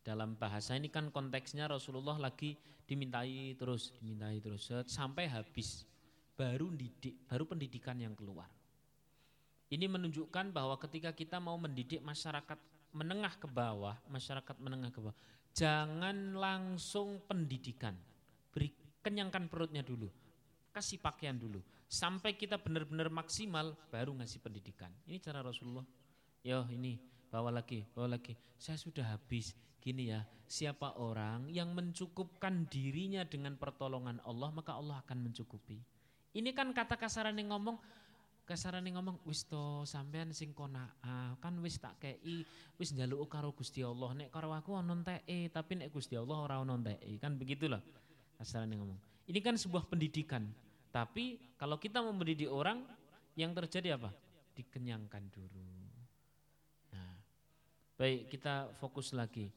dalam 0.03 0.35
bahasa 0.35 0.75
ini 0.75 0.91
kan 0.91 1.07
konteksnya 1.09 1.71
Rasulullah 1.71 2.19
lagi 2.19 2.59
dimintai 2.83 3.55
terus 3.55 3.95
dimintai 3.95 4.43
terus. 4.43 4.67
Sampai 4.91 5.31
habis. 5.31 5.87
Baru 6.35 6.67
didik 6.75 7.15
baru 7.31 7.47
pendidikan 7.47 7.95
yang 7.95 8.11
keluar. 8.11 8.51
Ini 9.71 9.87
menunjukkan 9.87 10.51
bahwa 10.51 10.75
ketika 10.83 11.15
kita 11.15 11.39
mau 11.39 11.55
mendidik 11.55 12.03
masyarakat 12.03 12.59
menengah 12.91 13.39
ke 13.39 13.47
bawah 13.47 13.95
masyarakat 14.11 14.55
menengah 14.59 14.91
ke 14.91 14.99
bawah 14.99 15.15
jangan 15.55 16.35
langsung 16.35 17.23
pendidikan. 17.23 17.95
Beri 18.51 18.67
kenyangkan 18.99 19.47
perutnya 19.47 19.79
dulu 19.79 20.11
kasih 20.75 20.99
pakaian 20.99 21.39
dulu. 21.39 21.63
Sampai 21.87 22.35
kita 22.35 22.59
benar-benar 22.59 23.07
maksimal 23.07 23.71
baru 23.87 24.11
ngasih 24.19 24.43
pendidikan. 24.43 24.91
Ini 25.07 25.23
cara 25.23 25.39
Rasulullah. 25.39 25.87
Yo 26.43 26.67
ini 26.67 26.99
bawa 27.31 27.55
lagi, 27.55 27.87
bawa 27.95 28.19
lagi. 28.19 28.35
Saya 28.59 28.75
sudah 28.75 29.15
habis. 29.15 29.55
Gini 29.79 30.09
ya, 30.09 30.25
siapa 30.49 30.97
orang 30.97 31.45
yang 31.47 31.71
mencukupkan 31.71 32.65
dirinya 32.67 33.21
dengan 33.21 33.53
pertolongan 33.53 34.17
Allah, 34.25 34.49
maka 34.49 34.73
Allah 34.73 34.97
akan 35.05 35.29
mencukupi. 35.29 35.77
Ini 36.33 36.51
kan 36.57 36.73
kata 36.73 36.97
kasaran 36.97 37.37
yang 37.37 37.53
ngomong, 37.53 37.77
kasaran 38.49 38.85
yang 38.85 39.01
ngomong 39.01 39.21
wis 39.25 39.45
to 39.49 39.85
sampean 39.89 40.29
sing 40.33 40.53
ah, 40.57 41.33
kan 41.41 41.53
wis 41.65 41.81
tak 41.81 41.97
kei 41.97 42.45
wis 42.77 42.93
njaluk 42.93 43.25
karo 43.25 43.53
Gusti 43.57 43.81
Allah 43.81 44.13
nek 44.13 44.29
karo 44.29 44.53
aku 44.53 44.77
ono 44.77 45.01
e 45.25 45.49
tapi 45.49 45.81
nek 45.81 45.89
Gusti 45.89 46.13
Allah 46.13 46.37
ora 46.37 46.61
ono 46.61 46.77
kan 47.17 47.33
begitulah 47.41 47.81
kasaran 48.37 48.69
yang 48.69 48.85
ngomong 48.85 49.01
ini 49.25 49.39
kan 49.41 49.57
sebuah 49.57 49.89
pendidikan 49.89 50.45
tapi 50.95 51.35
kalau 51.59 51.75
kita 51.75 51.99
mendidik 51.99 52.47
orang, 52.47 52.79
yang 53.35 53.51
terjadi 53.51 53.99
apa? 53.99 54.15
Dikenyangkan 54.55 55.27
dulu. 55.27 55.59
Nah, 56.95 57.11
baik 57.99 58.31
kita 58.31 58.71
fokus 58.79 59.11
lagi. 59.11 59.51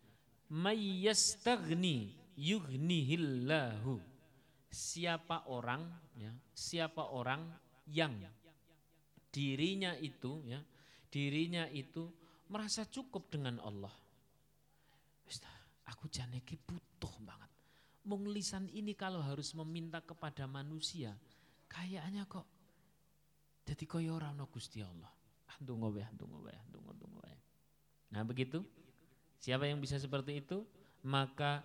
Mayyastagni 0.50 2.18
yughnihillahu. 2.34 4.02
Siapa 4.66 5.46
orang 5.46 5.86
ya, 6.18 6.34
siapa 6.50 7.14
orang 7.14 7.46
yang 7.86 8.18
dirinya 9.30 9.94
itu 9.96 10.42
ya, 10.42 10.58
dirinya 11.06 11.70
itu 11.70 12.10
merasa 12.50 12.82
cukup 12.82 13.30
dengan 13.30 13.62
Allah. 13.62 13.94
Aku 15.88 16.04
janeki 16.10 16.60
butuh 16.68 17.14
banget. 17.24 17.48
Mung 18.04 18.28
ini 18.28 18.92
kalau 18.92 19.24
harus 19.24 19.56
meminta 19.56 20.04
kepada 20.04 20.44
manusia, 20.44 21.16
kayaknya 21.68 22.24
kok 22.26 22.58
jadi 23.68 23.84
kaya 23.84 24.16
ora 24.16 24.32
ana 24.32 24.48
Gusti 24.48 24.80
Allah. 24.80 25.12
Andungo 25.60 25.92
wae, 25.92 26.00
andungo 26.00 26.40
wae, 26.40 26.56
andungo 26.56 26.88
andungo 26.96 27.20
wae. 27.20 27.36
Nah, 28.16 28.24
begitu. 28.24 28.64
Siapa 29.36 29.68
yang 29.68 29.76
bisa 29.76 30.00
seperti 30.00 30.40
itu, 30.40 30.64
maka 31.04 31.60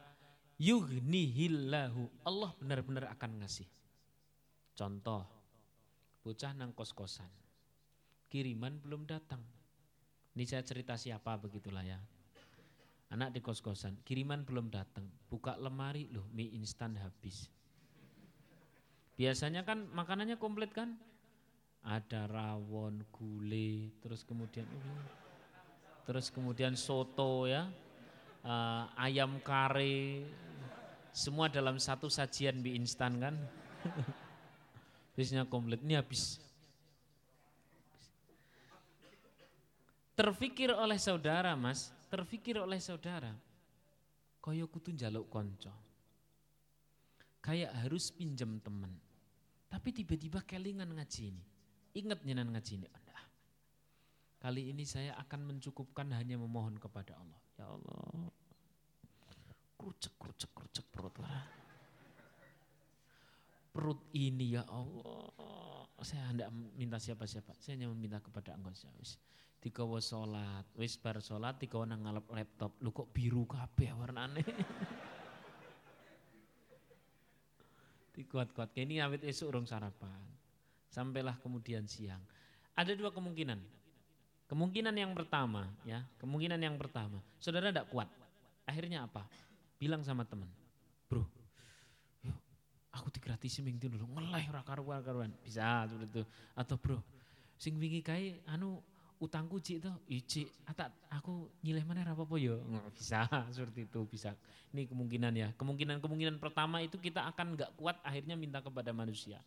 yughnihillahu. 0.60 2.28
Allah 2.28 2.52
benar-benar 2.60 3.08
akan 3.16 3.39
ngasih. 3.39 3.66
Contoh, 4.76 5.24
bocah 6.28 6.52
nang 6.52 6.76
kos-kosan. 6.76 7.32
Kiriman 8.28 8.84
belum 8.84 9.08
datang. 9.08 9.39
Ini 10.36 10.44
saya 10.44 10.68
cerita 10.68 11.00
siapa 11.00 11.39
begitulah 11.39 11.88
ya. 11.88 12.04
Anak 13.16 13.32
di 13.32 13.39
kos-kosan, 13.39 14.04
kiriman 14.04 14.44
belum 14.44 14.68
datang. 14.68 15.08
Buka 15.32 15.56
lemari 15.56 16.12
loh, 16.12 16.28
mie 16.36 16.52
instan 16.52 17.00
habis. 17.00 17.48
Biasanya 19.24 19.64
kan 19.64 19.88
makanannya 19.96 20.36
komplit 20.36 20.76
kan? 20.76 21.00
Ada 21.80 22.28
rawon, 22.28 23.08
gulai, 23.08 23.88
terus 24.04 24.28
kemudian 24.28 24.68
terus 26.04 26.28
kemudian 26.28 26.76
soto 26.76 27.48
ya, 27.48 27.72
uh, 28.44 28.92
ayam 29.00 29.40
kare, 29.40 30.28
semua 31.16 31.48
dalam 31.48 31.80
satu 31.80 32.12
sajian 32.12 32.60
mie 32.60 32.76
instan 32.76 33.16
kan? 33.16 33.36
Biasanya 35.16 35.48
komplit, 35.48 35.80
ini 35.88 35.96
habis. 35.96 36.44
Terfikir 40.20 40.76
oleh 40.76 41.00
saudara 41.00 41.56
mas, 41.56 41.96
terfikir 42.12 42.60
oleh 42.60 42.84
saudara, 42.84 43.32
koyo 44.44 44.68
kutu 44.68 44.92
jaluk 44.92 45.32
konco. 45.32 45.72
Kayak 47.40 47.72
harus 47.88 48.12
pinjam 48.12 48.60
teman. 48.60 49.12
Tapi 49.74 49.90
tiba-tiba 49.90 50.46
kelingan 50.46 50.94
ngaji 50.94 51.34
ini. 51.34 51.44
Ingat 51.98 52.22
nyenan 52.22 52.54
ngaji 52.54 52.74
ini. 52.78 52.88
Anda. 52.94 53.18
Kali 54.38 54.70
ini 54.70 54.86
saya 54.86 55.18
akan 55.18 55.50
mencukupkan 55.50 56.14
hanya 56.14 56.38
memohon 56.38 56.78
kepada 56.78 57.18
Allah. 57.18 57.42
Ya 57.58 57.66
Allah, 57.74 58.30
krucek 59.74 60.14
krucek 60.22 60.54
krucek 60.54 60.86
perut. 60.94 61.18
Perut 63.74 63.98
ini 64.14 64.54
ya 64.54 64.62
Allah. 64.70 65.90
Saya 66.06 66.30
tidak 66.30 66.54
minta 66.78 67.02
siapa-siapa. 67.02 67.58
Saya 67.58 67.82
hanya 67.82 67.90
meminta 67.90 68.22
kepada 68.22 68.54
engkau 68.54 68.70
wis. 69.02 69.18
Dikawa 69.58 69.98
sholat, 69.98 70.70
wis 70.78 71.02
bar 71.02 71.18
sholat, 71.18 71.58
dikawa 71.58 71.90
nang 71.90 72.06
ngalap 72.06 72.30
laptop. 72.30 72.78
Lu 72.84 72.94
kok 72.94 73.10
biru 73.10 73.50
kabeh 73.50 73.90
warnane. 73.96 74.44
Dikuat-kuat. 78.13 78.78
Ini 78.78 79.02
awit 79.02 79.26
esok 79.26 79.49
urung 79.49 79.65
sarapan. 79.65 80.21
Sampailah 80.93 81.41
kemudian 81.41 81.89
siang. 81.89 82.21
Ada 82.78 82.93
dua 82.93 83.10
kemungkinan. 83.10 83.58
Kemungkinan 84.45 84.93
yang 84.93 85.17
pertama, 85.17 85.65
ya, 85.82 86.06
kemungkinan 86.21 86.62
yang 86.62 86.78
pertama, 86.78 87.17
saudara 87.41 87.73
tidak 87.73 87.89
kuat. 87.89 88.06
Akhirnya 88.69 89.10
apa? 89.10 89.26
Bilang 89.82 90.06
sama 90.06 90.28
teman, 90.30 90.45
bro, 91.10 91.26
yuk, 92.21 92.38
aku 92.93 93.10
digratisi 93.10 93.65
minggu 93.65 93.89
dulu, 93.89 94.06
ngeleh 94.13 94.45
ora 94.54 94.62
karuan 94.62 95.32
bisa 95.41 95.89
seperti 95.89 96.21
itu. 96.21 96.23
Atau 96.54 96.78
bro, 96.78 97.02
sing 97.58 97.82
wingi 97.82 98.06
kai 98.06 98.45
anu 98.45 98.78
utangku 99.24 99.64
cik 99.64 99.80
itu, 99.80 99.92
icik, 100.12 100.48
atak 100.68 100.92
aku 101.08 101.48
nyileh 101.64 101.88
mana 101.88 102.04
apa-apa 102.04 102.36
ya, 102.36 102.60
bisa 102.92 103.24
seperti 103.56 103.88
itu, 103.88 104.04
bisa. 104.04 104.36
Ini 104.76 104.92
kemungkinan 104.92 105.34
ya, 105.34 105.48
kemungkinan-kemungkinan 105.56 106.44
pertama 106.44 106.84
itu 106.84 107.00
kita 107.00 107.24
akan 107.32 107.56
nggak 107.56 107.72
kuat 107.80 107.96
akhirnya 108.04 108.36
minta 108.36 108.60
kepada 108.60 108.92
manusia. 108.92 109.40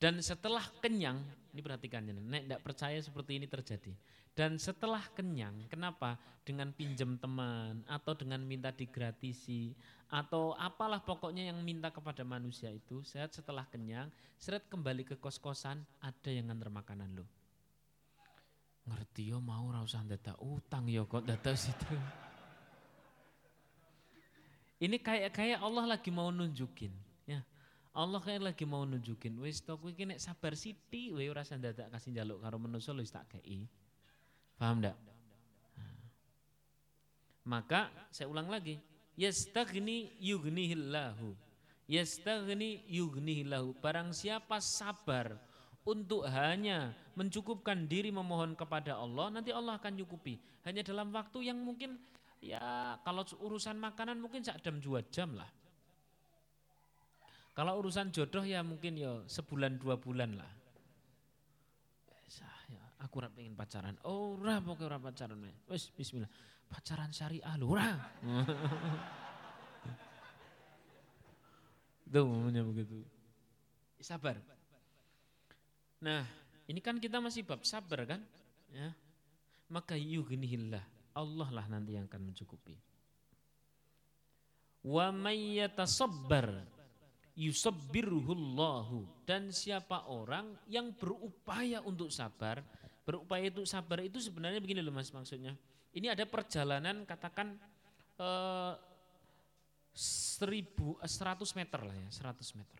Dan 0.00 0.22
setelah 0.24 0.64
kenyang, 0.80 1.20
ini 1.52 1.60
perhatikan 1.60 2.06
nek 2.08 2.48
tidak 2.48 2.60
percaya 2.64 2.96
seperti 3.04 3.36
ini 3.36 3.44
terjadi. 3.44 3.92
Dan 4.32 4.56
setelah 4.56 5.02
kenyang, 5.12 5.68
kenapa? 5.68 6.16
Dengan 6.40 6.72
pinjam 6.72 7.20
teman 7.20 7.84
atau 7.84 8.16
dengan 8.16 8.40
minta 8.40 8.72
digratisi 8.72 9.76
atau 10.08 10.56
apalah 10.56 11.04
pokoknya 11.04 11.52
yang 11.52 11.60
minta 11.60 11.92
kepada 11.92 12.24
manusia 12.24 12.72
itu, 12.72 13.04
saat 13.04 13.36
setelah 13.36 13.68
kenyang, 13.68 14.08
seret 14.40 14.64
kembali 14.72 15.04
ke 15.04 15.14
kos-kosan, 15.20 15.84
ada 16.00 16.30
yang 16.32 16.48
nganter 16.48 16.72
makanan 16.72 17.20
lo. 17.20 17.39
Ngerti 18.90 19.30
yo 19.30 19.38
mau 19.38 19.70
rasa 19.70 20.02
data 20.02 20.34
utang 20.42 20.90
yo 20.90 21.06
kok 21.06 21.22
data 21.22 21.54
situ. 21.54 21.94
Ini 24.82 24.98
kayak 24.98 25.30
kayak 25.30 25.62
Allah 25.62 25.94
lagi 25.94 26.10
mau 26.10 26.34
nunjukin 26.34 27.10
Allah 27.90 28.22
kayak 28.22 28.54
lagi 28.54 28.62
mau 28.62 28.86
nunjukin 28.86 29.34
wis 29.42 29.66
to 29.66 29.74
iki 29.90 30.06
nek 30.06 30.22
sabar 30.22 30.54
sithik 30.54 31.10
wae 31.10 31.26
ora 31.26 31.42
dadak 31.42 31.90
kasih 31.90 32.14
jaluk 32.14 32.38
karo 32.38 32.56
manusa 32.62 32.94
wis 32.94 33.10
tak 33.10 33.26
kei. 33.26 33.66
Paham 34.54 34.78
ndak? 34.78 34.94
Maka 37.50 37.90
saya 38.14 38.30
ulang 38.30 38.46
lagi, 38.46 38.78
yastaghni 39.18 40.14
yughnihillahu. 40.22 41.34
Yastaghni 41.90 42.86
yughnihillahu. 42.86 43.74
Barang 43.82 44.14
siapa 44.14 44.62
sabar 44.62 45.34
untuk 45.88 46.28
hanya 46.28 46.92
mencukupkan 47.16 47.88
diri 47.88 48.12
memohon 48.12 48.52
kepada 48.52 49.00
Allah, 49.00 49.32
nanti 49.32 49.52
Allah 49.52 49.80
akan 49.80 49.96
cukupi. 50.04 50.36
Hanya 50.68 50.84
dalam 50.84 51.08
waktu 51.12 51.48
yang 51.48 51.56
mungkin 51.56 51.96
ya 52.40 52.96
kalau 53.04 53.24
urusan 53.24 53.76
makanan 53.80 54.20
mungkin 54.20 54.44
sak 54.44 54.60
jam 54.60 54.76
dua 54.80 55.00
jam 55.08 55.32
lah. 55.36 55.48
Kalau 57.56 57.76
urusan 57.80 58.12
jodoh 58.12 58.44
ya 58.44 58.64
mungkin 58.64 58.96
ya 58.96 59.20
sebulan 59.28 59.80
dua 59.80 59.96
bulan 60.00 60.36
lah. 60.36 60.48
Ya, 62.70 62.78
aku 63.02 63.18
ora 63.18 63.26
pengen 63.26 63.58
pacaran. 63.58 63.98
Oh, 64.06 64.38
ora 64.38 64.62
pokoknya 64.62 64.86
ora 64.94 64.98
pacaran. 65.02 65.42
Wes 65.66 65.90
bismillah. 65.90 66.30
Pacaran 66.70 67.10
syariah 67.10 67.58
lho 67.58 67.66
ora. 67.66 67.90
Tuh 72.10 72.26
namanya 72.26 72.62
begitu. 72.66 73.02
Sabar. 74.02 74.38
Nah, 76.00 76.24
ini 76.64 76.80
kan 76.80 76.96
kita 76.96 77.20
masih 77.20 77.44
bab 77.44 77.60
sabar 77.64 78.08
kan? 78.08 78.20
Ya. 78.72 78.92
Maka 79.68 79.94
yughnihillah. 79.94 80.82
Allah 81.14 81.48
lah 81.52 81.66
nanti 81.68 81.94
yang 81.94 82.08
akan 82.08 82.32
mencukupi. 82.32 82.74
Wa 84.80 85.12
may 85.12 85.60
yatasabbar 85.60 86.64
yusabbirhullahu 87.40 89.24
dan 89.24 89.48
siapa 89.48 90.08
orang 90.12 90.56
yang 90.68 90.92
berupaya 90.92 91.80
untuk 91.80 92.12
sabar 92.12 92.60
berupaya 93.00 93.48
untuk 93.48 93.64
sabar 93.64 94.04
itu 94.04 94.20
sebenarnya 94.20 94.60
begini 94.60 94.84
loh 94.84 94.92
mas 94.92 95.08
maksudnya 95.08 95.56
ini 95.96 96.12
ada 96.12 96.28
perjalanan 96.28 97.08
katakan 97.08 97.56
eh, 98.20 98.74
seribu 99.96 101.00
eh, 101.00 101.08
seratus 101.08 101.56
meter 101.56 101.80
lah 101.80 101.96
ya 101.96 102.08
seratus 102.12 102.52
meter 102.52 102.78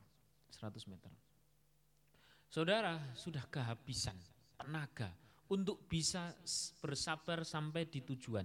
seratus 0.52 0.85
meter 0.85 1.09
saudara 2.50 2.98
sudah 3.14 3.46
kehabisan 3.48 4.18
tenaga 4.58 5.14
untuk 5.48 5.86
bisa 5.86 6.34
bersabar 6.82 7.46
sampai 7.46 7.88
di 7.88 8.04
tujuan. 8.04 8.44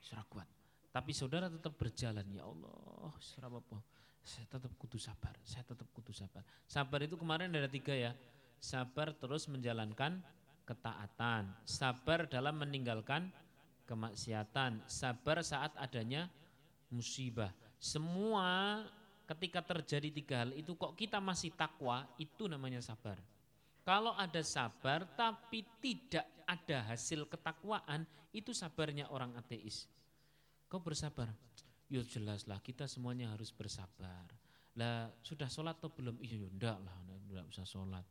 Sudah 0.00 0.24
kuat. 0.28 0.48
Tapi 0.90 1.10
saudara 1.16 1.50
tetap 1.50 1.74
berjalan 1.74 2.26
ya 2.30 2.44
Allah 2.46 3.14
serap 3.20 3.58
apa 3.58 3.78
saya 4.20 4.46
tetap 4.46 4.72
kudu 4.76 5.00
sabar, 5.00 5.32
saya 5.42 5.64
tetap 5.64 5.88
kudu 5.96 6.12
sabar. 6.12 6.44
Sabar 6.68 7.00
itu 7.02 7.16
kemarin 7.16 7.50
ada 7.50 7.66
tiga 7.66 7.96
ya, 7.96 8.12
sabar 8.60 9.16
terus 9.16 9.48
menjalankan 9.48 10.20
ketaatan, 10.68 11.50
sabar 11.64 12.28
dalam 12.28 12.60
meninggalkan 12.60 13.32
kemaksiatan, 13.88 14.84
sabar 14.86 15.42
saat 15.42 15.74
adanya 15.80 16.28
musibah. 16.92 17.50
Semua 17.80 18.84
ketika 19.30 19.62
terjadi 19.62 20.08
tiga 20.10 20.36
hal 20.42 20.50
itu 20.58 20.74
kok 20.74 20.98
kita 20.98 21.22
masih 21.22 21.54
takwa, 21.54 22.02
itu 22.18 22.50
namanya 22.50 22.82
sabar. 22.82 23.22
Kalau 23.86 24.12
ada 24.18 24.42
sabar 24.42 25.06
tapi 25.14 25.62
tidak 25.78 26.26
ada 26.44 26.82
hasil 26.90 27.30
ketakwaan, 27.30 28.02
itu 28.34 28.50
sabarnya 28.50 29.06
orang 29.10 29.34
ateis. 29.38 29.86
Kau 30.66 30.82
bersabar, 30.82 31.30
Ya 31.90 32.06
jelas 32.06 32.46
lah 32.46 32.62
kita 32.62 32.86
semuanya 32.86 33.34
harus 33.34 33.50
bersabar. 33.50 34.22
Lah 34.78 35.10
sudah 35.26 35.50
sholat 35.50 35.74
atau 35.82 35.90
belum? 35.90 36.22
Iya 36.22 36.46
ya 36.46 36.48
enggak 36.54 36.78
lah, 36.78 36.94
enggak 37.26 37.46
bisa 37.50 37.66
sholat. 37.66 38.06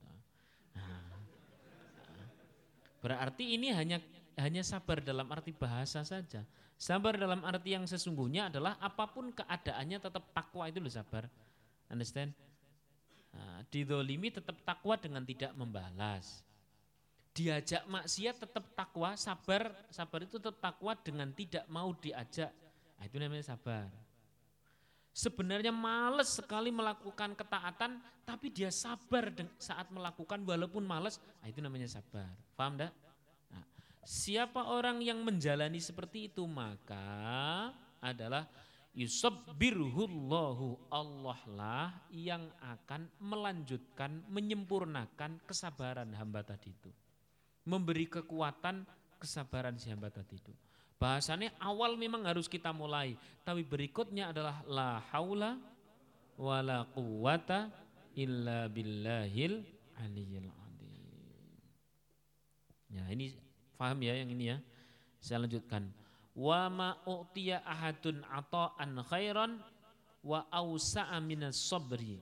Nah, 0.76 1.16
berarti 3.00 3.56
ini 3.56 3.72
hanya 3.72 4.04
hanya 4.38 4.62
sabar 4.62 5.02
dalam 5.02 5.26
arti 5.32 5.56
bahasa 5.56 6.06
saja. 6.06 6.46
Sabar 6.80 7.18
dalam 7.18 7.42
arti 7.44 7.76
yang 7.76 7.84
sesungguhnya 7.90 8.52
adalah 8.54 8.78
apa 8.80 9.10
pun 9.10 9.34
keadaannya 9.34 9.98
tetap 10.00 10.24
takwa 10.32 10.70
itu 10.70 10.80
loh 10.80 10.92
sabar. 10.92 11.28
Understand? 11.90 12.32
Nah, 13.34 13.62
didolimi 13.72 14.30
tetap 14.30 14.58
takwa 14.62 14.96
dengan 15.00 15.26
tidak 15.26 15.52
membalas. 15.58 16.46
Diajak 17.34 17.86
maksiat 17.88 18.36
tetap 18.42 18.66
takwa, 18.74 19.14
sabar, 19.16 19.72
sabar 19.94 20.20
itu 20.26 20.42
tetap 20.42 20.58
takwa 20.60 20.98
dengan 20.98 21.30
tidak 21.32 21.64
mau 21.70 21.94
diajak 21.94 22.52
Nah, 23.00 23.08
itu 23.08 23.16
namanya 23.16 23.56
sabar. 23.56 23.88
Sebenarnya 25.16 25.72
males 25.72 26.36
sekali 26.36 26.70
melakukan 26.70 27.32
ketaatan, 27.34 27.98
tapi 28.28 28.52
dia 28.52 28.70
sabar 28.70 29.32
saat 29.56 29.88
melakukan 29.90 30.44
walaupun 30.44 30.84
males, 30.84 31.18
nah 31.40 31.48
itu 31.48 31.64
namanya 31.64 31.88
sabar. 31.88 32.30
Paham 32.60 32.78
enggak? 32.78 32.94
Siapa 34.04 34.72
orang 34.72 35.04
yang 35.04 35.22
menjalani 35.22 35.78
seperti 35.78 36.32
itu 36.32 36.48
maka 36.50 37.70
adalah 38.00 38.48
yusabbirhullahu 38.96 40.90
Allah 40.90 41.40
lah 41.54 41.90
yang 42.10 42.48
akan 42.64 43.06
melanjutkan 43.22 44.24
menyempurnakan 44.32 45.40
kesabaran 45.46 46.10
hamba 46.18 46.42
tadi 46.42 46.74
itu 46.74 46.90
memberi 47.70 48.10
kekuatan 48.10 48.88
kesabaran 49.22 49.78
si 49.78 49.94
hamba 49.94 50.10
tadi 50.10 50.42
itu 50.42 50.52
Bahasanya 51.00 51.56
awal 51.64 51.96
memang 51.96 52.28
harus 52.28 52.52
kita 52.52 52.76
mulai, 52.76 53.16
tapi 53.48 53.64
berikutnya 53.64 54.36
adalah 54.36 54.60
la 54.68 55.00
haula 55.16 55.56
wala 56.36 56.84
quwata 56.92 57.72
illa 58.20 58.68
billahil 58.68 59.64
aliyil 59.96 60.52
adim. 60.52 60.92
Ya, 62.92 63.08
ini 63.16 63.32
paham 63.80 64.04
ya 64.04 64.20
yang 64.20 64.28
ini 64.36 64.52
ya. 64.52 64.58
Saya 65.24 65.48
lanjutkan. 65.48 65.88
Wa 66.36 66.68
ma 66.68 67.00
u'tiya 67.08 67.64
ahadun 67.64 68.28
ata'an 68.28 69.00
khairan 69.08 69.64
wa 70.20 70.44
ausa'a 70.52 71.16
minas 71.24 71.56
sabri. 71.56 72.20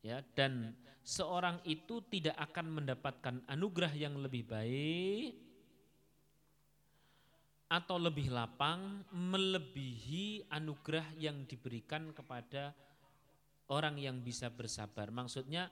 Ya, 0.00 0.24
dan 0.32 0.72
seorang 1.04 1.60
itu 1.68 2.00
tidak 2.08 2.36
akan 2.40 2.80
mendapatkan 2.80 3.44
anugerah 3.44 3.92
yang 3.92 4.16
lebih 4.16 4.48
baik 4.48 5.36
atau 7.68 8.00
lebih 8.00 8.32
lapang 8.32 9.04
melebihi 9.12 10.48
anugerah 10.48 11.12
yang 11.20 11.44
diberikan 11.44 12.16
kepada 12.16 12.72
orang 13.68 14.00
yang 14.00 14.24
bisa 14.24 14.48
bersabar. 14.48 15.12
Maksudnya 15.12 15.68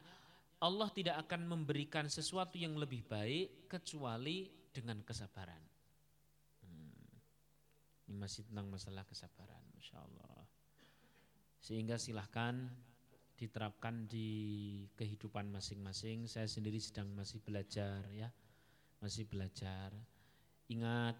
Allah 0.60 0.88
tidak 0.92 1.24
akan 1.24 1.48
memberikan 1.48 2.08
sesuatu 2.08 2.60
yang 2.60 2.76
lebih 2.76 3.04
baik 3.08 3.68
kecuali 3.68 4.48
dengan 4.76 5.00
kesabaran. 5.00 5.64
Hmm. 6.60 7.08
Ini 8.04 8.14
masih 8.20 8.44
tentang 8.44 8.68
masalah 8.68 9.08
kesabaran, 9.08 9.64
Masya 9.72 9.96
Allah. 10.04 10.44
Sehingga 11.64 11.96
silahkan 11.96 12.68
diterapkan 13.36 14.04
di 14.04 14.28
kehidupan 14.96 15.48
masing-masing. 15.48 16.28
Saya 16.28 16.44
sendiri 16.44 16.76
sedang 16.76 17.08
masih 17.16 17.40
belajar 17.40 18.04
ya, 18.12 18.28
masih 19.00 19.24
belajar. 19.24 19.96
Ingat 20.68 21.16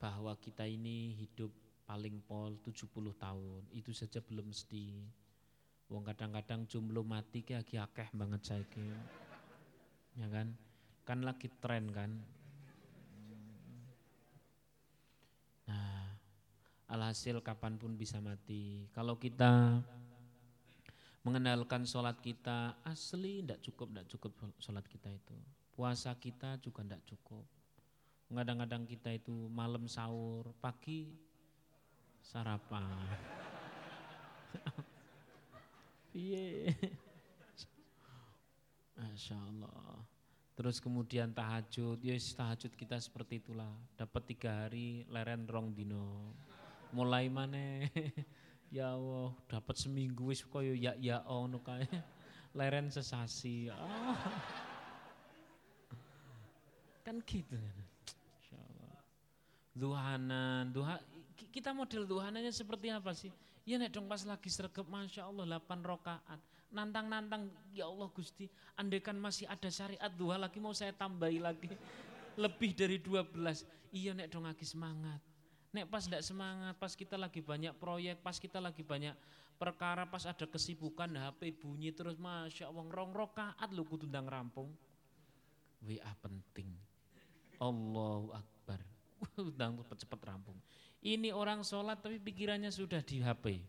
bahwa 0.00 0.36
kita 0.40 0.64
ini 0.64 1.12
hidup 1.16 1.52
paling 1.84 2.24
pol 2.24 2.56
70 2.64 2.88
tahun, 3.16 3.62
itu 3.76 3.92
saja 3.92 4.24
belum 4.24 4.48
mesti. 4.48 5.04
Wong 5.92 6.04
kadang-kadang 6.08 6.64
jumlah 6.64 7.04
mati 7.04 7.44
kayak 7.44 7.68
akeh 7.68 8.08
banget 8.16 8.40
saya 8.40 8.64
Ya 10.16 10.26
kan? 10.32 10.56
Kan 11.04 11.20
lagi 11.20 11.52
tren 11.60 11.92
kan. 11.92 12.24
Alhasil 16.88 17.40
kapan 17.40 17.80
pun 17.80 17.96
bisa 17.96 18.20
mati. 18.20 18.88
Kalau 18.92 19.16
kita 19.16 19.80
mengenalkan 21.24 21.88
sholat 21.88 22.20
kita 22.20 22.76
asli 22.84 23.40
tidak 23.40 23.64
cukup, 23.64 23.88
tidak 23.92 24.06
cukup 24.12 24.32
sholat 24.60 24.84
kita 24.84 25.08
itu. 25.08 25.36
Puasa 25.74 26.12
kita 26.20 26.60
juga 26.60 26.84
tidak 26.84 27.02
cukup. 27.08 27.44
Kadang-kadang 28.34 28.84
kita 28.84 29.14
itu 29.14 29.46
malam 29.50 29.86
sahur, 29.86 30.52
pagi 30.60 31.12
sarapan. 32.20 32.88
Iya. 36.14 36.70
Masya 38.94 39.34
Allah. 39.34 39.98
Terus 40.54 40.78
kemudian 40.78 41.34
tahajud, 41.34 41.98
ya 41.98 42.14
tahajud 42.14 42.70
kita 42.78 43.02
seperti 43.02 43.42
itulah. 43.42 43.74
Dapat 43.98 44.22
tiga 44.30 44.62
hari, 44.62 45.02
leren 45.10 45.50
rong 45.50 45.74
dino. 45.74 46.30
Mulai 46.94 47.26
mana? 47.26 47.90
ya 48.76 48.94
Allah, 48.94 49.34
dapat 49.50 49.74
seminggu 49.74 50.30
wis 50.30 50.46
koyo 50.46 50.78
ya 50.78 50.94
ya 51.02 51.26
ono 51.26 51.58
kae. 51.58 51.82
Leren 52.58 52.86
sesasi. 52.94 53.66
Oh. 53.74 54.14
Kan 57.02 57.18
gitu 57.26 57.58
kan. 57.58 57.78
Duhanan, 59.74 60.70
duha, 60.70 61.02
kita 61.50 61.74
model 61.74 62.06
duhanannya 62.06 62.54
seperti 62.54 62.94
apa 62.94 63.10
sih? 63.10 63.34
Ya 63.66 63.74
nek 63.74 63.90
dong 63.90 64.06
pas 64.06 64.22
lagi 64.22 64.46
sergap 64.46 64.86
Masya 64.86 65.26
Allah 65.26 65.58
8 65.58 65.82
rokaat 65.82 66.38
nantang-nantang 66.74 67.46
ya 67.70 67.86
Allah 67.86 68.10
Gusti, 68.10 68.50
andekan 68.74 69.14
masih 69.14 69.46
ada 69.46 69.70
syariat 69.70 70.10
dua 70.10 70.34
lagi 70.34 70.58
mau 70.58 70.74
saya 70.74 70.90
tambahi 70.90 71.38
lagi 71.38 71.70
lebih 72.42 72.74
dari 72.74 72.98
12. 72.98 73.94
Iya 73.94 74.10
nek 74.18 74.28
dong 74.34 74.50
lagi 74.50 74.66
semangat. 74.66 75.22
Nek 75.74 75.90
pas 75.90 76.06
tidak 76.06 76.22
semangat, 76.22 76.78
pas 76.78 76.94
kita 76.94 77.18
lagi 77.18 77.42
banyak 77.42 77.74
proyek, 77.82 78.22
pas 78.22 78.38
kita 78.38 78.62
lagi 78.62 78.86
banyak 78.86 79.18
perkara, 79.58 80.06
pas 80.06 80.22
ada 80.22 80.46
kesibukan, 80.46 81.10
HP 81.10 81.58
bunyi 81.58 81.90
terus, 81.90 82.14
masya 82.14 82.70
Allah, 82.70 82.86
rong 82.86 83.10
rokaat 83.10 83.68
lu 83.74 83.82
kutundang 83.82 84.30
rampung. 84.30 84.70
WA 85.82 86.12
penting. 86.22 86.70
Allahu 87.58 88.30
Akbar. 88.32 88.80
Undang 89.50 89.82
cepet-cepet 89.82 90.20
rampung. 90.22 90.58
Ini 91.04 91.34
orang 91.34 91.66
sholat 91.66 92.00
tapi 92.00 92.22
pikirannya 92.22 92.70
sudah 92.72 93.02
di 93.02 93.20
HP. 93.20 93.60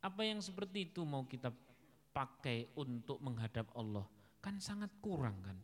Apa 0.00 0.24
yang 0.24 0.40
seperti 0.40 0.88
itu 0.88 1.04
mau 1.04 1.28
kita 1.28 1.52
pakai 2.16 2.72
untuk 2.80 3.20
menghadap 3.20 3.68
Allah? 3.76 4.08
Kan 4.40 4.56
sangat 4.56 4.88
kurang 5.04 5.36
kan. 5.44 5.58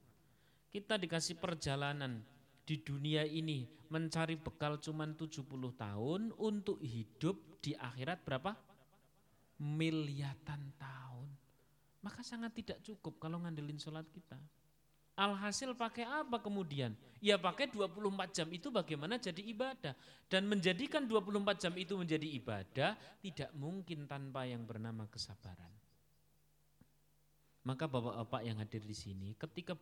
Kita 0.68 1.00
dikasih 1.00 1.40
perjalanan 1.40 2.20
di 2.66 2.82
dunia 2.82 3.22
ini 3.22 3.62
mencari 3.94 4.34
bekal 4.34 4.82
cuma 4.82 5.06
70 5.06 5.46
tahun 5.78 6.34
untuk 6.34 6.82
hidup 6.82 7.62
di 7.62 7.78
akhirat 7.78 8.26
berapa? 8.26 8.58
Miliatan 9.62 10.74
tahun. 10.74 11.28
Maka 12.02 12.20
sangat 12.26 12.58
tidak 12.58 12.82
cukup 12.82 13.22
kalau 13.22 13.38
ngandelin 13.38 13.78
sholat 13.78 14.04
kita. 14.10 14.36
Alhasil 15.16 15.72
pakai 15.72 16.04
apa 16.04 16.42
kemudian? 16.42 16.92
Ya 17.24 17.40
pakai 17.40 17.72
24 17.72 18.36
jam 18.36 18.48
itu 18.52 18.68
bagaimana 18.68 19.16
jadi 19.16 19.40
ibadah. 19.40 19.96
Dan 20.28 20.44
menjadikan 20.44 21.08
24 21.08 21.56
jam 21.56 21.72
itu 21.78 21.96
menjadi 21.96 22.28
ibadah 22.36 22.92
tidak 23.24 23.50
mungkin 23.56 24.04
tanpa 24.04 24.44
yang 24.44 24.68
bernama 24.68 25.08
kesabaran. 25.08 25.72
Maka 27.64 27.88
bapak-bapak 27.88 28.42
yang 28.44 28.60
hadir 28.60 28.84
di 28.84 28.94
sini 28.94 29.32
ketika 29.34 29.74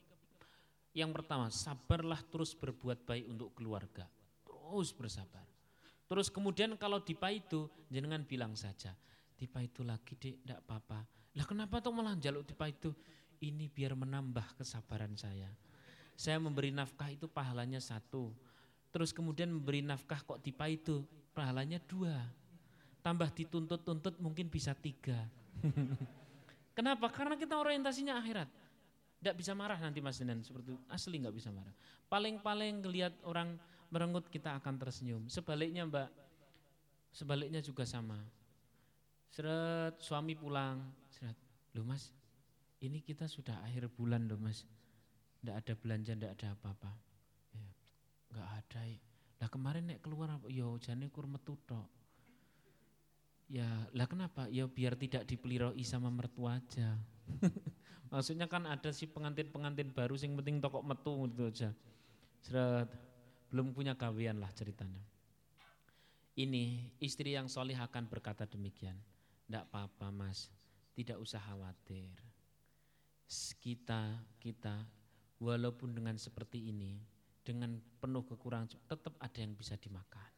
yang 0.94 1.10
pertama 1.10 1.50
sabarlah 1.50 2.22
terus 2.30 2.54
berbuat 2.54 3.04
baik 3.04 3.26
untuk 3.28 3.52
keluarga. 3.58 4.06
Terus 4.46 4.94
bersabar. 4.94 5.44
Terus 6.06 6.30
kemudian 6.30 6.78
kalau 6.78 7.02
dipa 7.02 7.28
itu 7.34 7.66
jenengan 7.90 8.22
bilang 8.22 8.54
saja, 8.54 8.94
dipa 9.34 9.60
itu 9.60 9.82
lagi 9.82 10.14
dek, 10.14 10.46
tidak 10.46 10.58
apa-apa. 10.64 11.02
Lah 11.34 11.44
kenapa 11.44 11.82
tuh 11.82 11.90
malah 11.90 12.14
jaluk 12.14 12.46
dipa 12.46 12.70
itu? 12.70 12.94
ini 13.44 13.68
biar 13.68 13.92
menambah 13.92 14.56
kesabaran 14.56 15.12
saya. 15.18 15.52
Saya 16.16 16.40
memberi 16.40 16.72
nafkah 16.72 17.12
itu 17.12 17.28
pahalanya 17.28 17.82
satu. 17.82 18.32
Terus 18.94 19.10
kemudian 19.10 19.50
memberi 19.50 19.82
nafkah 19.82 20.22
kok 20.22 20.40
tipe 20.40 20.64
itu 20.70 21.02
pahalanya 21.34 21.82
dua. 21.84 22.14
Tambah 23.04 23.28
dituntut-tuntut 23.34 24.16
mungkin 24.22 24.48
bisa 24.48 24.72
tiga. 24.72 25.28
Kenapa? 26.78 27.10
Karena 27.10 27.34
kita 27.36 27.58
orientasinya 27.58 28.16
akhirat. 28.16 28.48
Tidak 29.24 29.32
bisa 29.40 29.56
marah 29.56 29.80
nanti 29.80 30.04
Mas 30.04 30.20
Dinan 30.20 30.44
seperti 30.44 30.76
itu. 30.76 30.80
Asli 30.92 31.16
nggak 31.16 31.32
bisa 31.32 31.48
marah. 31.48 31.72
Paling-paling 32.12 32.84
ngelihat 32.84 33.24
orang 33.24 33.56
merenggut 33.88 34.28
kita 34.28 34.60
akan 34.60 34.76
tersenyum. 34.76 35.24
Sebaliknya 35.32 35.88
Mbak, 35.88 36.12
sebaliknya 37.08 37.64
juga 37.64 37.88
sama. 37.88 38.20
Seret 39.32 39.96
suami 40.04 40.36
pulang, 40.36 40.92
seret, 41.08 41.40
lu 41.72 41.88
Mas, 41.88 42.12
ini 42.84 43.00
kita 43.00 43.24
sudah 43.24 43.64
akhir 43.64 43.88
bulan 43.96 44.28
loh 44.28 44.36
mas, 44.36 44.68
tidak 45.40 45.64
ada 45.64 45.72
belanja, 45.72 46.12
tidak 46.12 46.32
ada 46.36 46.46
apa-apa. 46.52 46.92
Ya, 47.56 47.68
nggak 48.28 48.48
ada. 48.60 48.80
Lah 49.40 49.48
kemarin 49.48 49.88
nek 49.88 50.04
keluar? 50.04 50.36
Yo 50.52 50.76
jane 50.76 51.08
kur 51.08 51.24
metu 51.24 51.56
tok. 51.64 51.88
Ya, 53.48 53.68
lah 53.92 54.08
kenapa? 54.08 54.48
Ya 54.48 54.64
biar 54.64 54.96
tidak 54.96 55.28
dipeliroi 55.28 55.84
sama 55.84 56.08
mertua 56.08 56.58
aja. 56.58 56.96
Maksudnya 58.12 58.48
kan 58.48 58.64
ada 58.64 58.90
sih 58.94 59.10
pengantin-pengantin 59.10 59.92
baru 59.92 60.16
sing 60.16 60.32
penting 60.38 60.62
tokok 60.62 60.82
metu 60.84 61.12
gitu 61.28 61.50
aja. 61.50 61.70
Seret, 62.40 62.88
belum 63.52 63.76
punya 63.76 63.94
kawian 63.94 64.40
lah 64.40 64.50
ceritanya. 64.52 65.02
Ini 66.34 66.94
istri 66.98 67.36
yang 67.36 67.46
solih 67.46 67.78
akan 67.78 68.10
berkata 68.10 68.48
demikian. 68.48 68.98
Tidak 69.46 69.70
apa-apa 69.70 70.10
mas, 70.10 70.50
tidak 70.96 71.20
usah 71.20 71.38
khawatir 71.38 72.34
kita 73.60 74.20
kita 74.38 74.84
walaupun 75.40 75.96
dengan 75.96 76.14
seperti 76.20 76.70
ini 76.70 77.00
dengan 77.44 77.76
penuh 78.00 78.24
kekurangan 78.24 78.72
tetap 78.88 79.16
ada 79.20 79.38
yang 79.40 79.52
bisa 79.56 79.76
dimakan. 79.76 80.33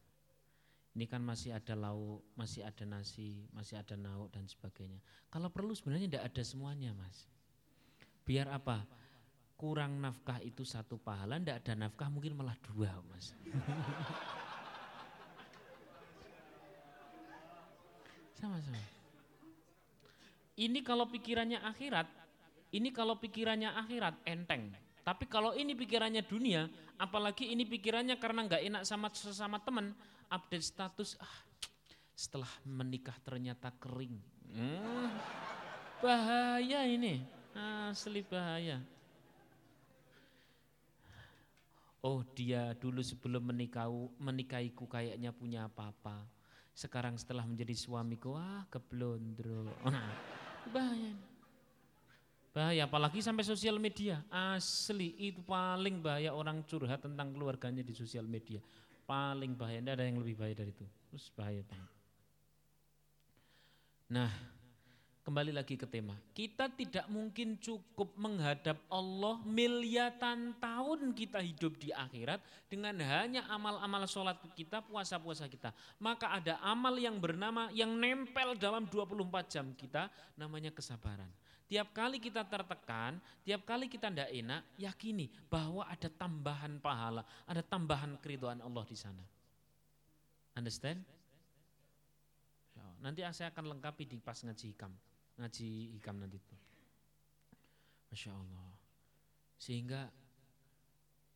Ini 0.97 1.05
kan 1.05 1.21
masih 1.21 1.53
ada 1.53 1.77
lauk, 1.77 2.25
masih 2.33 2.65
ada 2.65 2.81
nasi, 2.89 3.45
masih 3.53 3.77
ada 3.77 3.93
nauk 3.93 4.33
dan 4.33 4.49
sebagainya. 4.49 4.97
Kalau 5.29 5.53
perlu 5.53 5.77
sebenarnya 5.77 6.09
tidak 6.09 6.33
ada 6.33 6.41
semuanya, 6.41 6.89
Mas. 6.97 7.29
Biar 8.25 8.49
apa? 8.49 8.81
Kurang 9.53 10.01
nafkah 10.01 10.41
itu 10.41 10.65
satu 10.65 10.97
pahala, 10.97 11.37
tidak 11.37 11.61
ada 11.61 11.85
nafkah 11.85 12.09
mungkin 12.09 12.33
malah 12.33 12.57
dua, 12.65 12.97
Mas. 13.13 13.29
Sama-sama. 18.41 18.81
Ini 20.57 20.81
kalau 20.81 21.05
pikirannya 21.13 21.61
akhirat, 21.61 22.09
ini 22.73 22.89
kalau 22.89 23.21
pikirannya 23.21 23.69
akhirat 23.85 24.17
enteng. 24.25 24.73
Tapi 25.05 25.29
kalau 25.29 25.53
ini 25.53 25.77
pikirannya 25.77 26.25
dunia, 26.25 26.65
apalagi 26.97 27.53
ini 27.53 27.69
pikirannya 27.69 28.17
karena 28.17 28.49
nggak 28.49 28.65
enak 28.65 28.81
sama 28.81 29.13
sesama 29.13 29.61
teman, 29.61 29.93
update 30.27 30.65
status, 30.65 31.15
ah, 31.19 31.37
setelah 32.17 32.49
menikah 32.65 33.15
ternyata 33.21 33.69
kering. 33.77 34.17
Hmm, 34.51 35.11
bahaya 36.01 36.87
ini, 36.87 37.21
asli 37.53 38.23
bahaya. 38.25 38.81
Oh 42.05 42.23
dia 42.37 42.71
dulu 42.77 43.01
sebelum 43.03 43.51
menikahu, 43.51 44.07
menikahiku 44.21 44.87
kayaknya 44.87 45.33
punya 45.33 45.67
apa-apa. 45.67 46.23
Sekarang 46.77 47.17
setelah 47.17 47.43
menjadi 47.43 47.73
suamiku, 47.73 48.37
wah 48.37 48.63
keblondro. 48.69 49.65
bahaya. 50.73 51.13
Bahaya, 52.53 52.85
apalagi 52.85 53.21
sampai 53.21 53.45
sosial 53.45 53.81
media. 53.81 54.21
Asli, 54.29 55.13
itu 55.17 55.41
paling 55.41 56.01
bahaya 56.01 56.33
orang 56.33 56.61
curhat 56.65 57.01
tentang 57.01 57.33
keluarganya 57.33 57.81
di 57.81 57.93
sosial 57.97 58.29
media. 58.29 58.61
Paling 59.07 59.55
bahaya, 59.55 59.79
tidak 59.79 59.95
ada 59.95 60.03
yang 60.03 60.19
lebih 60.19 60.35
bahaya 60.35 60.51
dari 60.51 60.75
itu. 60.75 60.83
Terus 61.07 61.31
bahaya 61.31 61.63
banget. 61.63 61.95
Nah, 64.11 64.31
kembali 65.23 65.55
lagi 65.55 65.79
ke 65.79 65.87
tema. 65.87 66.15
Kita 66.35 66.67
tidak 66.71 67.07
mungkin 67.07 67.55
cukup 67.59 68.11
menghadap 68.19 68.75
Allah 68.91 69.39
miliatan 69.47 70.55
tahun 70.59 71.15
kita 71.15 71.39
hidup 71.39 71.79
di 71.79 71.95
akhirat 71.95 72.43
dengan 72.67 72.99
hanya 72.99 73.47
amal-amal 73.47 74.03
sholat 74.07 74.39
kita, 74.55 74.83
puasa-puasa 74.83 75.47
kita. 75.47 75.71
Maka 76.03 76.43
ada 76.43 76.59
amal 76.63 76.99
yang 76.99 77.15
bernama, 77.15 77.71
yang 77.71 77.95
nempel 77.95 78.59
dalam 78.59 78.87
24 78.91 79.23
jam 79.47 79.71
kita, 79.75 80.11
namanya 80.35 80.71
kesabaran. 80.75 81.31
Tiap 81.67 81.91
kali 81.91 82.23
kita 82.23 82.47
tertekan, 82.47 83.19
tiap 83.43 83.67
kali 83.67 83.91
kita 83.91 84.07
tidak 84.07 84.31
enak, 84.31 84.63
yakini 84.79 85.27
bahwa 85.51 85.83
ada 85.83 86.07
tambahan 86.07 86.79
pahala, 86.79 87.27
ada 87.43 87.59
tambahan 87.59 88.15
keriduan 88.23 88.63
Allah 88.63 88.87
di 88.87 88.95
sana. 88.95 89.23
Understand? 90.55 91.03
Nanti 92.97 93.21
saya 93.29 93.53
akan 93.53 93.77
lengkapi 93.77 94.09
di 94.09 94.17
pas 94.17 94.41
ngaji 94.41 94.73
hikam 94.73 94.89
ngaji 95.37 95.97
hikam 95.97 96.17
nanti 96.17 96.37
itu. 96.41 96.55
Masya 98.09 98.33
Allah. 98.33 98.71
Sehingga 99.57 100.01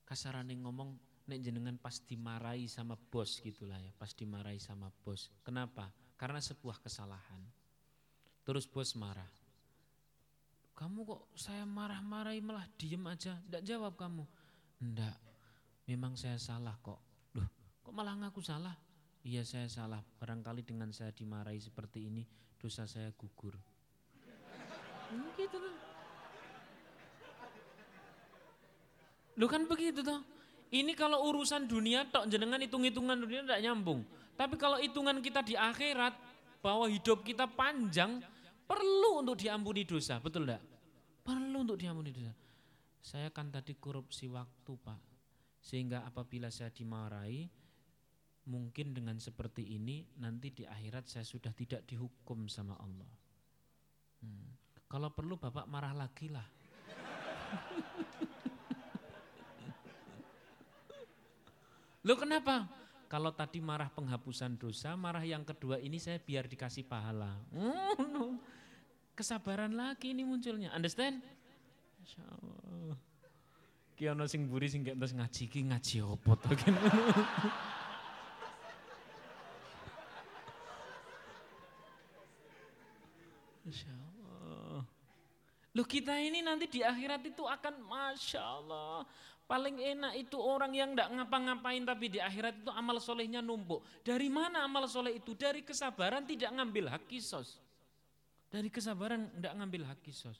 kasaran 0.05 0.49
yang 0.49 0.65
ngomong 0.65 0.97
nek 1.29 1.39
jenengan 1.41 1.77
pas 1.77 2.01
dimarahi 2.01 2.65
sama 2.65 2.97
bos 2.97 3.39
gitulah 3.39 3.77
ya, 3.77 3.93
pas 3.95 4.11
dimarahi 4.13 4.57
sama 4.57 4.89
bos. 5.05 5.29
Kenapa? 5.45 5.89
Karena 6.17 6.41
sebuah 6.41 6.81
kesalahan. 6.81 7.41
Terus 8.41 8.65
bos 8.65 8.97
marah. 8.97 9.29
Kamu 10.81 11.05
kok 11.05 11.29
saya 11.37 11.61
marah-marahi 11.61 12.41
malah 12.41 12.65
diem 12.73 13.05
aja, 13.05 13.37
tidak 13.37 13.61
jawab 13.61 13.93
kamu. 14.01 14.25
Enggak, 14.81 15.13
memang 15.85 16.17
saya 16.17 16.41
salah 16.41 16.73
kok. 16.81 16.97
Loh, 17.37 17.45
kok 17.85 17.93
malah 17.93 18.17
ngaku 18.17 18.41
salah? 18.41 18.73
Iya 19.21 19.45
saya 19.45 19.69
salah, 19.69 20.01
barangkali 20.01 20.65
dengan 20.65 20.89
saya 20.89 21.13
dimarahi 21.13 21.61
seperti 21.61 22.09
ini, 22.09 22.25
dosa 22.57 22.89
saya 22.89 23.13
gugur. 23.13 23.53
Gitu 25.37 25.53
tuh. 25.53 25.75
Lu 29.37 29.45
kan 29.45 29.69
begitu 29.69 30.01
tuh. 30.01 30.17
Ini 30.73 30.97
kalau 30.97 31.29
urusan 31.29 31.69
dunia 31.69 32.09
tok 32.09 32.25
jenengan 32.25 32.57
hitung-hitungan 32.57 33.21
dunia 33.21 33.45
tidak 33.45 33.61
nyambung. 33.69 34.01
Tapi 34.33 34.57
kalau 34.57 34.81
hitungan 34.81 35.21
kita 35.21 35.45
di 35.45 35.53
akhirat 35.53 36.17
bahwa 36.65 36.89
hidup 36.89 37.21
kita 37.21 37.45
panjang 37.45 38.17
perlu 38.65 39.21
untuk 39.21 39.37
diampuni 39.37 39.85
dosa, 39.85 40.17
betul 40.17 40.49
enggak? 40.49 40.70
Perlu 41.21 41.62
untuk 41.62 41.77
diampuni 41.77 42.10
dosa. 42.10 42.34
Saya 43.01 43.34
kan 43.34 43.49
tadi 43.49 43.77
korupsi 43.77 44.29
waktu, 44.29 44.73
Pak. 44.77 45.01
Sehingga 45.62 46.05
apabila 46.05 46.49
saya 46.49 46.73
dimarahi 46.73 47.49
mungkin 48.49 48.97
dengan 48.97 49.21
seperti 49.21 49.77
ini 49.77 50.01
nanti 50.17 50.49
di 50.49 50.65
akhirat 50.65 51.05
saya 51.05 51.21
sudah 51.21 51.53
tidak 51.53 51.86
dihukum 51.86 52.49
sama 52.49 52.73
Allah. 52.81 53.13
Hmm. 54.25 54.57
Kalau 54.89 55.13
perlu 55.13 55.38
Bapak 55.38 55.69
marah 55.69 55.93
lagi 55.93 56.29
lah. 56.34 56.45
Lo 62.07 62.17
kenapa? 62.17 62.65
Kalau 63.05 63.29
tadi 63.36 63.62
marah 63.62 63.91
penghapusan 63.93 64.57
dosa, 64.57 64.97
marah 64.97 65.21
yang 65.21 65.45
kedua 65.45 65.77
ini 65.77 65.99
saya 66.01 66.17
biar 66.17 66.49
dikasih 66.49 66.88
pahala. 66.88 67.38
Kesabaran 69.12 69.76
lagi 69.76 70.15
ini 70.15 70.24
munculnya. 70.24 70.71
Understand? 70.71 71.19
Masya 72.02 72.24
Allah. 72.26 72.97
Ki 74.02 74.10
sing 74.26 74.50
buri 74.50 74.65
sing 74.65 74.82
gak 74.82 74.97
terus 74.97 75.13
ngaji 75.13 75.43
ki 75.45 75.62
ngaji 75.69 76.02
opo 76.02 76.34
to 76.34 76.50
Masya 83.62 83.93
Allah. 83.93 84.82
Loh 85.71 85.88
kita 85.88 86.17
ini 86.17 86.41
nanti 86.41 86.65
di 86.67 86.82
akhirat 86.82 87.21
itu 87.30 87.45
akan 87.45 87.78
Masya 87.86 88.41
Allah. 88.41 89.06
Paling 89.45 89.78
enak 89.78 90.15
itu 90.15 90.39
orang 90.39 90.71
yang 90.71 90.95
tidak 90.95 91.12
ngapa-ngapain 91.12 91.84
tapi 91.84 92.08
di 92.08 92.19
akhirat 92.24 92.63
itu 92.63 92.71
amal 92.71 92.97
solehnya 93.04 93.43
numpuk. 93.43 93.84
Dari 94.02 94.32
mana 94.32 94.63
amal 94.63 94.88
soleh 94.88 95.19
itu? 95.19 95.36
Dari 95.38 95.62
kesabaran 95.62 96.24
tidak 96.24 96.56
ngambil 96.56 96.88
hak 96.88 97.06
kisos. 97.06 97.62
Dari 98.51 98.67
kesabaran 98.67 99.31
tidak 99.39 99.53
ngambil 99.55 99.87
hak 99.87 99.99
kisos. 100.03 100.37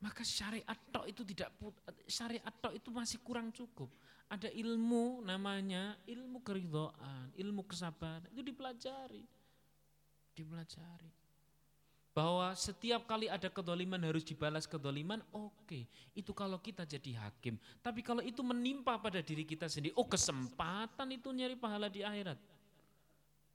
Maka 0.00 0.24
syariat 0.24 0.80
tok 0.88 1.04
itu 1.04 1.22
tidak 1.28 1.52
syariat 2.08 2.54
tok 2.64 2.72
itu 2.72 2.88
masih 2.88 3.20
kurang 3.20 3.52
cukup. 3.52 3.92
Ada 4.32 4.48
ilmu 4.48 5.20
namanya 5.20 6.00
ilmu 6.08 6.40
keridhaan, 6.40 7.28
ilmu 7.36 7.68
kesabaran 7.68 8.24
itu 8.32 8.40
dipelajari. 8.40 9.20
Dipelajari 10.32 11.20
bahwa 12.10 12.50
setiap 12.58 13.06
kali 13.06 13.30
ada 13.30 13.46
kedoliman 13.46 14.02
harus 14.02 14.26
dibalas 14.26 14.66
kedoliman, 14.66 15.22
oke. 15.30 15.54
Okay. 15.64 15.82
Itu 16.12 16.34
kalau 16.34 16.58
kita 16.58 16.82
jadi 16.82 17.22
hakim. 17.22 17.54
Tapi 17.78 18.02
kalau 18.02 18.20
itu 18.20 18.42
menimpa 18.42 18.98
pada 18.98 19.22
diri 19.22 19.46
kita 19.46 19.70
sendiri, 19.70 19.94
oh 19.94 20.06
kesempatan 20.06 21.06
itu 21.14 21.30
nyari 21.30 21.54
pahala 21.54 21.86
di 21.86 22.02
akhirat. 22.02 22.36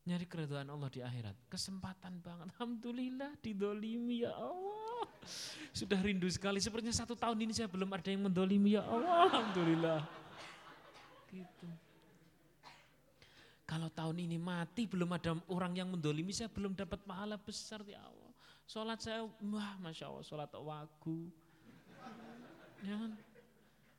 Nyari 0.05 0.25
keridhaan 0.29 0.69
Allah 0.69 0.89
di 0.93 1.01
akhirat. 1.01 1.33
Kesempatan 1.49 2.21
banget. 2.21 2.53
Alhamdulillah 2.53 3.41
didolimi 3.41 4.21
ya 4.21 4.37
Allah. 4.37 5.09
Sudah 5.73 5.97
rindu 5.97 6.29
sekali. 6.29 6.61
Sepertinya 6.61 6.93
satu 6.93 7.17
tahun 7.17 7.41
ini 7.41 7.57
saya 7.57 7.65
belum 7.65 7.89
ada 7.89 8.05
yang 8.13 8.29
mendolimi 8.29 8.77
ya 8.77 8.85
Allah. 8.85 9.25
Alhamdulillah. 9.25 10.01
Gitu. 11.33 11.67
Kalau 13.65 13.89
tahun 13.89 14.29
ini 14.29 14.37
mati 14.37 14.85
belum 14.85 15.09
ada 15.09 15.33
orang 15.49 15.73
yang 15.73 15.89
mendolimi 15.89 16.29
saya 16.29 16.53
belum 16.53 16.77
dapat 16.77 17.01
pahala 17.01 17.41
besar 17.41 17.81
ya 17.89 17.97
Allah. 18.05 18.29
Sholat 18.69 19.01
saya, 19.01 19.25
wah 19.25 19.73
Masya 19.81 20.05
Allah, 20.05 20.21
sholat 20.21 20.49
wagu. 20.53 21.33
Ya 22.85 22.93
kan? 22.93 23.17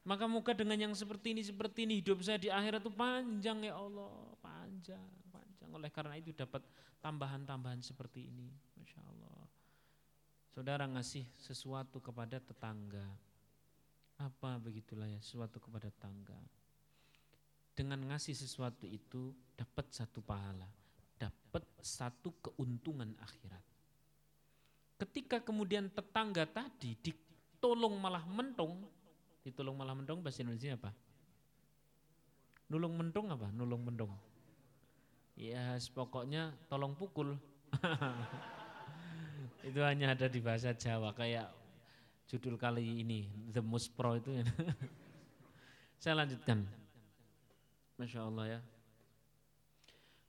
Maka 0.07 0.31
muka 0.31 0.55
dengan 0.55 0.79
yang 0.79 0.95
seperti 0.95 1.35
ini, 1.35 1.42
seperti 1.42 1.83
ini, 1.83 1.99
hidup 1.99 2.23
saya 2.23 2.38
di 2.38 2.47
akhirat 2.47 2.79
itu 2.79 2.95
panjang 2.95 3.59
ya 3.66 3.75
Allah. 3.75 4.14
Panjang. 4.38 5.03
Oleh 5.72 5.90
karena 5.90 6.14
itu 6.18 6.31
dapat 6.31 6.62
tambahan-tambahan 7.02 7.83
seperti 7.83 8.29
ini. 8.29 8.50
Masya 8.79 9.00
Allah. 9.02 9.46
Saudara 10.52 10.85
ngasih 10.88 11.26
sesuatu 11.37 12.00
kepada 12.00 12.40
tetangga. 12.40 13.05
Apa 14.16 14.57
begitulah 14.57 15.05
ya, 15.05 15.20
sesuatu 15.20 15.61
kepada 15.61 15.92
tetangga. 15.92 16.38
Dengan 17.76 18.00
ngasih 18.09 18.33
sesuatu 18.33 18.88
itu 18.88 19.37
dapat 19.52 19.92
satu 19.92 20.24
pahala. 20.24 20.64
Dapat 21.20 21.64
satu 21.85 22.33
keuntungan 22.40 23.12
akhirat. 23.20 23.64
Ketika 24.96 25.44
kemudian 25.44 25.92
tetangga 25.92 26.48
tadi 26.48 26.96
ditolong 26.96 28.00
malah 28.00 28.24
mentung, 28.24 28.88
ditolong 29.44 29.76
malah 29.76 29.92
mentung 29.92 30.24
bahasa 30.24 30.40
Indonesia 30.40 30.72
apa? 30.72 30.90
Nulung 32.72 32.96
mentung 32.96 33.29
apa? 33.29 33.52
Nulung 33.52 33.85
mentung. 33.85 34.11
Ya, 35.37 35.77
pokoknya 35.92 36.57
tolong 36.72 36.96
pukul. 36.96 37.37
itu 39.68 39.81
hanya 39.85 40.16
ada 40.16 40.33
di 40.33 40.40
bahasa 40.40 40.72
Jawa 40.72 41.12
kayak 41.12 41.53
judul 42.25 42.57
kali 42.57 43.05
ini 43.05 43.29
The 43.53 43.61
Most 43.61 43.92
Pro 43.92 44.16
itu. 44.16 44.33
Ya. 44.33 44.44
Saya 46.01 46.25
lanjutkan. 46.25 46.64
Masya 48.01 48.20
Allah 48.25 48.46
ya. 48.49 48.61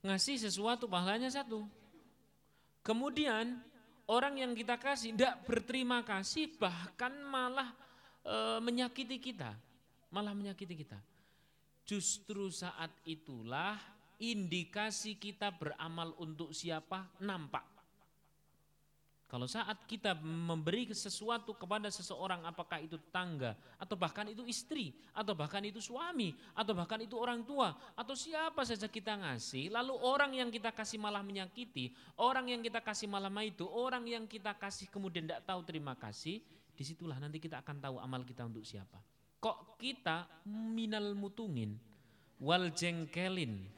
Ngasih 0.04 0.36
sesuatu 0.44 0.84
pahalanya 0.84 1.32
satu. 1.32 1.64
Kemudian 2.84 3.60
orang 4.08 4.40
yang 4.40 4.52
kita 4.56 4.80
kasih 4.80 5.12
tidak 5.12 5.44
berterima 5.44 6.00
kasih 6.00 6.48
bahkan 6.56 7.12
malah 7.28 7.68
e, 8.24 8.62
menyakiti 8.64 9.20
kita, 9.20 9.52
malah 10.08 10.32
menyakiti 10.32 10.72
kita. 10.72 10.96
Justru 11.84 12.48
saat 12.48 12.88
itulah 13.04 13.76
indikasi 14.18 15.14
kita 15.18 15.54
beramal 15.54 16.14
untuk 16.18 16.50
siapa 16.50 17.06
nampak. 17.22 17.78
Kalau 19.28 19.44
saat 19.44 19.84
kita 19.84 20.16
memberi 20.24 20.88
sesuatu 20.88 21.52
kepada 21.52 21.92
seseorang 21.92 22.48
apakah 22.48 22.80
itu 22.80 22.96
tangga 23.12 23.52
atau 23.76 23.92
bahkan 23.92 24.24
itu 24.24 24.40
istri 24.48 24.96
atau 25.12 25.36
bahkan 25.36 25.60
itu 25.68 25.84
suami 25.84 26.32
atau 26.56 26.72
bahkan 26.72 26.96
itu 27.04 27.12
orang 27.12 27.44
tua 27.44 27.76
atau 27.92 28.16
siapa 28.16 28.64
saja 28.64 28.88
kita 28.88 29.20
ngasih 29.20 29.68
lalu 29.68 29.92
orang 30.00 30.32
yang 30.32 30.48
kita 30.48 30.72
kasih 30.72 30.96
malah 30.96 31.20
menyakiti, 31.20 31.92
orang 32.16 32.56
yang 32.56 32.64
kita 32.64 32.80
kasih 32.80 33.04
malah 33.04 33.28
itu, 33.44 33.68
orang 33.68 34.08
yang 34.08 34.24
kita 34.24 34.56
kasih 34.56 34.88
kemudian 34.88 35.28
tidak 35.28 35.44
tahu 35.44 35.60
terima 35.60 35.92
kasih, 35.92 36.40
di 36.72 36.80
situlah 36.80 37.20
nanti 37.20 37.36
kita 37.36 37.60
akan 37.60 37.84
tahu 37.84 38.00
amal 38.00 38.24
kita 38.24 38.48
untuk 38.48 38.64
siapa. 38.64 38.96
Kok 39.44 39.76
kita 39.76 40.24
minal 40.48 41.12
mutungin 41.12 41.76
wal 42.40 42.72
jengkelin 42.72 43.68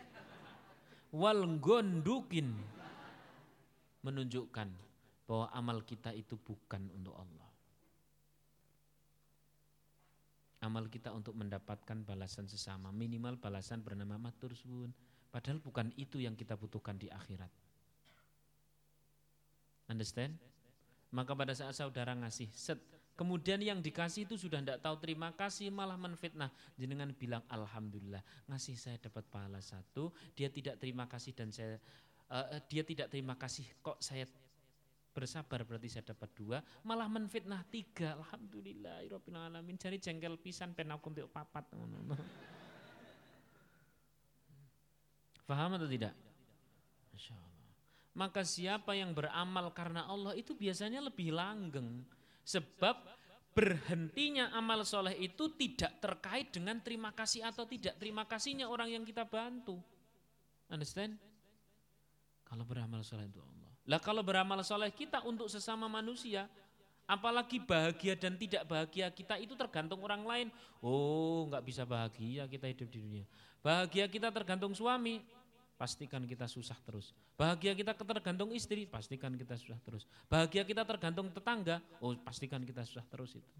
wal 1.11 1.59
gondukin 1.59 2.55
menunjukkan 4.07 4.69
bahwa 5.27 5.47
amal 5.55 5.79
kita 5.87 6.11
itu 6.11 6.35
bukan 6.39 6.91
untuk 6.91 7.15
Allah. 7.15 7.49
Amal 10.61 10.93
kita 10.93 11.15
untuk 11.15 11.33
mendapatkan 11.39 12.05
balasan 12.05 12.45
sesama, 12.45 12.93
minimal 12.93 13.41
balasan 13.41 13.81
bernama 13.81 14.21
matur 14.21 14.53
suwun. 14.53 14.93
Padahal 15.31 15.63
bukan 15.63 15.95
itu 15.97 16.21
yang 16.21 16.37
kita 16.37 16.59
butuhkan 16.59 17.01
di 17.01 17.09
akhirat. 17.09 17.49
Understand? 19.89 20.37
Maka 21.11 21.33
pada 21.33 21.55
saat 21.57 21.75
saudara 21.75 22.13
ngasih 22.15 22.51
set, 22.53 22.79
kemudian 23.21 23.61
yang 23.61 23.85
dikasih 23.85 24.25
itu 24.25 24.41
sudah 24.41 24.65
tidak 24.65 24.81
tahu 24.81 24.97
terima 24.97 25.29
kasih 25.37 25.69
malah 25.69 26.01
menfitnah. 26.01 26.49
Jenengan 26.81 27.13
bilang 27.13 27.45
alhamdulillah 27.53 28.25
ngasih 28.49 28.81
saya 28.81 28.97
dapat 28.97 29.29
pahala 29.29 29.61
satu, 29.61 30.09
dia 30.33 30.49
tidak 30.49 30.81
terima 30.81 31.05
kasih 31.05 31.37
dan 31.37 31.53
saya 31.53 31.77
uh, 32.33 32.57
dia 32.65 32.81
tidak 32.81 33.13
terima 33.13 33.37
kasih 33.37 33.69
kok 33.85 34.01
saya 34.01 34.25
bersabar 35.11 35.67
berarti 35.67 35.91
saya 35.91 36.17
dapat 36.17 36.31
dua, 36.33 36.65
malah 36.87 37.11
menfitnah 37.11 37.61
tiga. 37.69 38.17
Alhamdulillah, 38.17 39.05
alamin. 39.37 39.77
Cari 39.77 40.01
jengkel 40.01 40.39
pisan 40.41 40.73
penakum 40.73 41.13
untuk 41.13 41.29
papat. 41.29 41.67
Faham 45.51 45.75
atau 45.77 45.91
tidak? 45.91 46.15
Masya 47.11 47.35
Allah. 47.35 47.69
Maka 48.15 48.47
siapa 48.47 48.95
yang 48.95 49.11
beramal 49.11 49.75
karena 49.75 50.07
Allah 50.07 50.39
itu 50.39 50.55
biasanya 50.55 51.03
lebih 51.03 51.35
langgeng. 51.35 52.07
Sebab 52.51 52.97
berhentinya 53.55 54.51
amal 54.59 54.83
soleh 54.83 55.15
itu 55.23 55.47
tidak 55.55 56.03
terkait 56.03 56.51
dengan 56.51 56.83
terima 56.83 57.15
kasih 57.15 57.47
atau 57.47 57.63
tidak 57.63 57.95
terima 57.99 58.27
kasihnya 58.27 58.67
orang 58.67 58.91
yang 58.91 59.05
kita 59.07 59.23
bantu. 59.23 59.79
Understand? 60.67 61.15
Kalau 62.43 62.67
beramal 62.67 63.07
soleh 63.07 63.31
untuk 63.31 63.47
Allah. 63.47 63.71
Lah 63.87 64.01
kalau 64.03 64.23
beramal 64.27 64.59
soleh 64.67 64.91
kita 64.91 65.23
untuk 65.23 65.47
sesama 65.47 65.87
manusia, 65.87 66.51
apalagi 67.07 67.63
bahagia 67.63 68.19
dan 68.19 68.35
tidak 68.35 68.67
bahagia 68.67 69.07
kita 69.15 69.39
itu 69.39 69.55
tergantung 69.55 70.03
orang 70.03 70.23
lain. 70.27 70.47
Oh, 70.83 71.47
nggak 71.47 71.63
bisa 71.63 71.87
bahagia 71.87 72.51
kita 72.51 72.67
hidup 72.67 72.91
di 72.91 72.99
dunia. 72.99 73.25
Bahagia 73.63 74.11
kita 74.11 74.31
tergantung 74.35 74.75
suami, 74.75 75.23
pastikan 75.81 76.29
kita 76.29 76.45
susah 76.45 76.77
terus. 76.85 77.17
Bahagia 77.41 77.73
kita 77.73 77.97
tergantung 77.97 78.53
istri, 78.53 78.85
pastikan 78.85 79.33
kita 79.33 79.57
susah 79.57 79.81
terus. 79.81 80.05
Bahagia 80.29 80.61
kita 80.69 80.85
tergantung 80.85 81.33
tetangga, 81.33 81.81
oh 82.05 82.13
pastikan 82.21 82.61
kita 82.61 82.85
susah 82.85 83.09
terus 83.09 83.33
itu. 83.41 83.59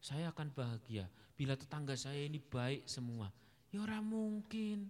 Saya 0.00 0.32
akan 0.32 0.48
bahagia 0.56 1.04
bila 1.36 1.52
tetangga 1.52 1.92
saya 2.00 2.24
ini 2.24 2.40
baik 2.40 2.88
semua. 2.88 3.28
Ya 3.68 3.84
orang 3.84 4.08
mungkin. 4.08 4.88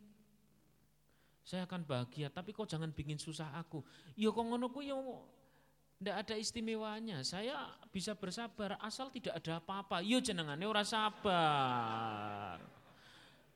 Saya 1.43 1.67
akan 1.67 1.83
bahagia, 1.85 2.31
tapi 2.31 2.55
kok 2.55 2.71
jangan 2.71 2.95
bikin 2.95 3.19
susah 3.19 3.51
aku. 3.59 3.83
Ya 4.15 4.31
kok 4.31 4.47
ngono 4.47 4.71
ku 4.71 4.79
ya 4.79 4.95
ndak 5.99 6.17
ada 6.23 6.35
istimewanya. 6.39 7.27
Saya 7.27 7.75
bisa 7.91 8.15
bersabar 8.15 8.79
asal 8.79 9.11
tidak 9.11 9.43
ada 9.43 9.59
apa-apa. 9.59 10.07
Ya 10.07 10.23
jenengane 10.23 10.65
ora 10.71 10.87
sabar. 10.87 12.74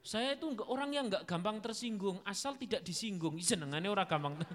Saya 0.09 0.33
itu 0.33 0.49
orang 0.73 0.89
yang 0.97 1.13
enggak 1.13 1.29
gampang 1.29 1.61
tersinggung, 1.61 2.25
asal 2.25 2.57
tidak 2.57 2.81
disinggung. 2.81 3.37
Senengannya 3.45 3.93
orang 3.93 4.09
gampang. 4.09 4.35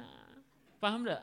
Nah, 0.00 0.34
paham 0.82 1.06
enggak? 1.06 1.22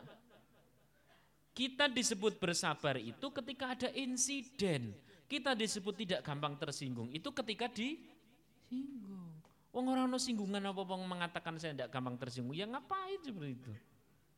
Kita 1.52 1.92
disebut 1.92 2.40
bersabar 2.40 2.96
itu 2.96 3.28
ketika 3.34 3.76
ada 3.76 3.90
insiden. 3.92 4.96
Kita 5.28 5.52
disebut 5.52 6.00
tidak 6.00 6.24
gampang 6.24 6.56
tersinggung 6.56 7.12
itu 7.12 7.28
ketika 7.36 7.68
disinggung. 7.68 9.36
Wong 9.76 9.86
orang 9.92 10.08
no 10.08 10.16
singgungan 10.16 10.64
apa 10.64 10.88
pun 10.88 11.04
mengatakan 11.04 11.60
saya 11.60 11.76
tidak 11.76 11.92
gampang 11.92 12.16
tersinggung. 12.16 12.56
Ya 12.56 12.70
ngapain 12.70 13.20
seperti 13.20 13.60
itu? 13.60 13.74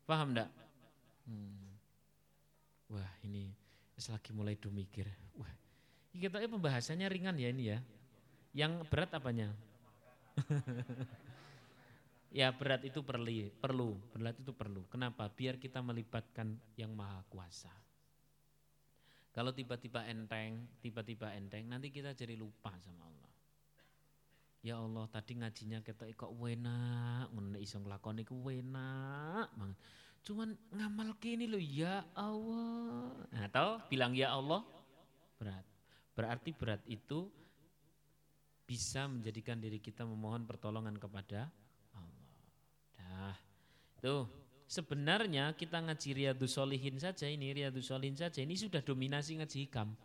Paham 0.10 0.34
enggak? 0.34 0.50
Hmm. 1.30 1.70
Wah 2.90 3.12
ini 3.22 3.54
lagi 4.10 4.32
mulai 4.34 4.58
do 4.58 4.74
mikir. 4.74 5.06
Wah, 5.38 5.52
kita 6.16 6.42
pembahasannya 6.50 7.06
ringan 7.12 7.38
ya 7.38 7.52
ini 7.54 7.76
ya. 7.76 7.84
Yang 8.54 8.90
berat 8.90 9.14
apanya? 9.14 9.54
ya 12.40 12.54
berat 12.54 12.86
itu 12.86 13.02
perlu, 13.06 13.50
perlu, 13.62 13.98
berat 14.14 14.38
itu 14.38 14.52
perlu. 14.54 14.86
Kenapa? 14.90 15.30
Biar 15.30 15.62
kita 15.62 15.82
melibatkan 15.86 16.58
yang 16.78 16.94
maha 16.94 17.22
kuasa. 17.30 17.70
Kalau 19.30 19.54
tiba-tiba 19.54 20.10
enteng, 20.10 20.66
tiba-tiba 20.82 21.30
enteng, 21.38 21.70
nanti 21.70 21.94
kita 21.94 22.18
jadi 22.18 22.34
lupa 22.34 22.74
sama 22.82 23.06
Allah. 23.06 23.34
Ya 24.60 24.76
Allah, 24.76 25.08
tadi 25.08 25.40
ngajinya 25.40 25.80
kita 25.80 26.10
kok 26.18 26.36
wena, 26.36 27.24
ngono 27.32 27.56
iso 27.62 27.80
nglakoni 27.80 28.28
ku 28.28 28.44
banget. 28.44 29.48
Cuman 30.28 30.52
ngamal 30.76 31.16
kini 31.24 31.48
lo 31.48 31.56
ya 31.56 32.04
Allah. 32.12 33.16
Nah, 33.32 33.48
tahu 33.48 33.80
bilang 33.88 34.12
ya 34.12 34.36
Allah 34.36 34.68
berat. 35.40 35.64
Berarti 36.12 36.52
berat 36.52 36.84
itu 36.92 37.32
bisa 38.70 39.10
menjadikan 39.10 39.58
diri 39.58 39.82
kita 39.82 40.06
memohon 40.06 40.46
pertolongan 40.46 40.94
kepada 40.94 41.50
Allah. 41.98 42.38
Dah. 42.94 43.38
Tuh, 43.98 44.30
sebenarnya 44.70 45.58
kita 45.58 45.82
ngaji 45.82 46.10
Riyadus 46.14 46.54
Solihin 46.54 47.02
saja 47.02 47.26
ini, 47.26 47.50
Riyadus 47.50 47.90
Solihin 47.90 48.14
saja 48.14 48.38
ini 48.46 48.54
sudah 48.54 48.86
dominasi 48.86 49.42
ngaji 49.42 49.66
hikam. 49.66 49.98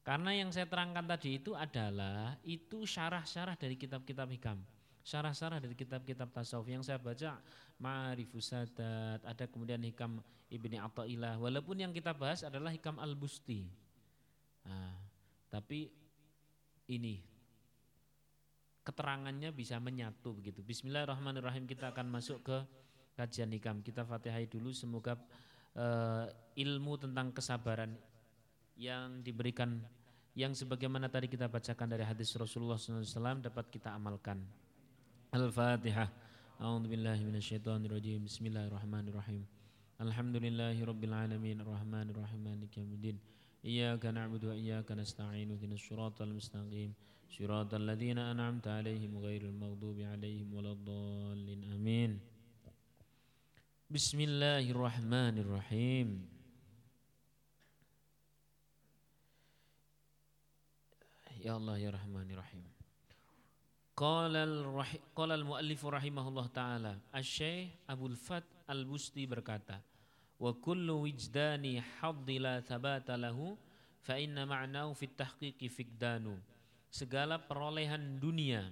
Karena 0.00 0.32
yang 0.32 0.48
saya 0.48 0.64
terangkan 0.64 1.04
tadi 1.04 1.36
itu 1.36 1.52
adalah 1.52 2.40
itu 2.48 2.88
syarah-syarah 2.88 3.60
dari 3.60 3.76
kitab-kitab 3.76 4.24
hikam. 4.32 4.56
Syarah-syarah 5.04 5.60
dari 5.60 5.76
kitab-kitab 5.76 6.32
tasawuf 6.32 6.72
yang 6.72 6.80
saya 6.80 6.96
baca 6.96 7.36
Ma'rifus 7.76 8.56
Sadat, 8.56 9.20
ada 9.20 9.44
kemudian 9.44 9.84
hikam 9.84 10.24
Ibni 10.48 10.80
Atta'illah. 10.80 11.36
Walaupun 11.36 11.76
yang 11.76 11.92
kita 11.92 12.16
bahas 12.16 12.40
adalah 12.40 12.72
hikam 12.72 12.96
Al-Busti. 12.96 13.68
Nah, 14.64 14.94
tapi 15.50 15.90
ini 16.86 17.35
keterangannya 18.86 19.50
bisa 19.50 19.82
menyatu 19.82 20.38
begitu. 20.38 20.62
Bismillahirrahmanirrahim 20.62 21.66
kita 21.66 21.90
akan 21.90 22.06
masuk 22.06 22.46
ke 22.46 22.56
kajian 23.18 23.50
hikam. 23.50 23.82
Kita 23.82 24.06
Fatihai 24.06 24.46
dulu 24.46 24.70
semoga 24.70 25.18
uh, 25.74 26.30
ilmu 26.54 26.94
tentang 26.94 27.34
kesabaran 27.34 27.98
yang 28.78 29.26
diberikan 29.26 29.82
yang 30.38 30.54
sebagaimana 30.54 31.10
tadi 31.10 31.26
kita 31.26 31.50
bacakan 31.50 31.88
dari 31.90 32.04
hadis 32.06 32.30
Rasulullah 32.38 32.78
SAW 32.78 33.42
dapat 33.42 33.66
kita 33.74 33.90
amalkan. 33.90 34.38
Al-Fatihah. 35.34 36.06
A'udzubillahi 36.60 37.24
minasyaitonirrajim. 37.26 38.22
Bismillahirrahmanirrahim. 38.22 39.42
Alhamdulillahirabbil 39.96 41.12
alamin 41.16 41.56
arrahmanirrahim 41.64 42.40
maliki 42.40 42.84
yaumiddin. 42.84 43.16
Iyyaka 43.64 44.12
na'budu 44.12 44.52
wa 44.52 44.56
iyyaka 44.56 44.92
nasta'in. 44.92 45.56
Ihdinas 45.56 45.80
siratal 45.80 46.36
mustaqim. 46.36 46.92
صراط 47.30 47.74
الذين 47.74 48.18
أنعمت 48.18 48.68
عليهم 48.68 49.18
غير 49.18 49.42
المغضوب 49.42 50.00
عليهم 50.00 50.54
ولا 50.54 50.72
الضالين. 50.72 51.64
آمين. 51.72 52.20
بسم 53.90 54.20
الله 54.20 54.70
الرحمن 54.70 55.34
الرحيم. 55.38 56.08
يا 61.44 61.56
الله 61.56 61.78
يا 61.78 61.90
رحمن 61.90 62.30
الرحيم. 62.30 62.66
قال 63.96 64.36
الرح... 64.36 64.96
قال 65.16 65.30
المؤلف 65.32 65.80
رحمه 65.86 66.28
الله 66.28 66.46
تعالى 66.46 66.92
الشيخ 67.14 67.68
أبو 67.88 68.06
الفت 68.06 68.44
البستي 68.70 69.26
بركاته 69.26 69.80
وكل 70.40 70.90
وجدان 70.90 71.80
حظ 71.80 72.28
لا 72.30 72.60
ثبات 72.60 73.08
له 73.10 73.56
فإن 74.02 74.48
معناه 74.48 74.92
في 74.92 75.04
التحقيق 75.08 75.64
فقدانه 75.66 76.36
segala 76.96 77.36
perolehan 77.36 78.16
dunia 78.16 78.64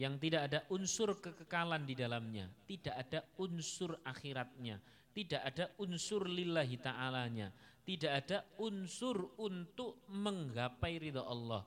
yang 0.00 0.16
tidak 0.16 0.48
ada 0.48 0.60
unsur 0.72 1.12
kekekalan 1.20 1.84
di 1.84 1.92
dalamnya, 1.92 2.48
tidak 2.64 2.96
ada 2.96 3.20
unsur 3.36 4.00
akhiratnya, 4.00 4.80
tidak 5.12 5.42
ada 5.44 5.68
unsur 5.80 6.24
lillahi 6.24 6.80
ta'alanya, 6.80 7.52
tidak 7.84 8.12
ada 8.24 8.38
unsur 8.60 9.36
untuk 9.36 10.00
menggapai 10.08 11.00
ridha 11.00 11.20
Allah, 11.24 11.64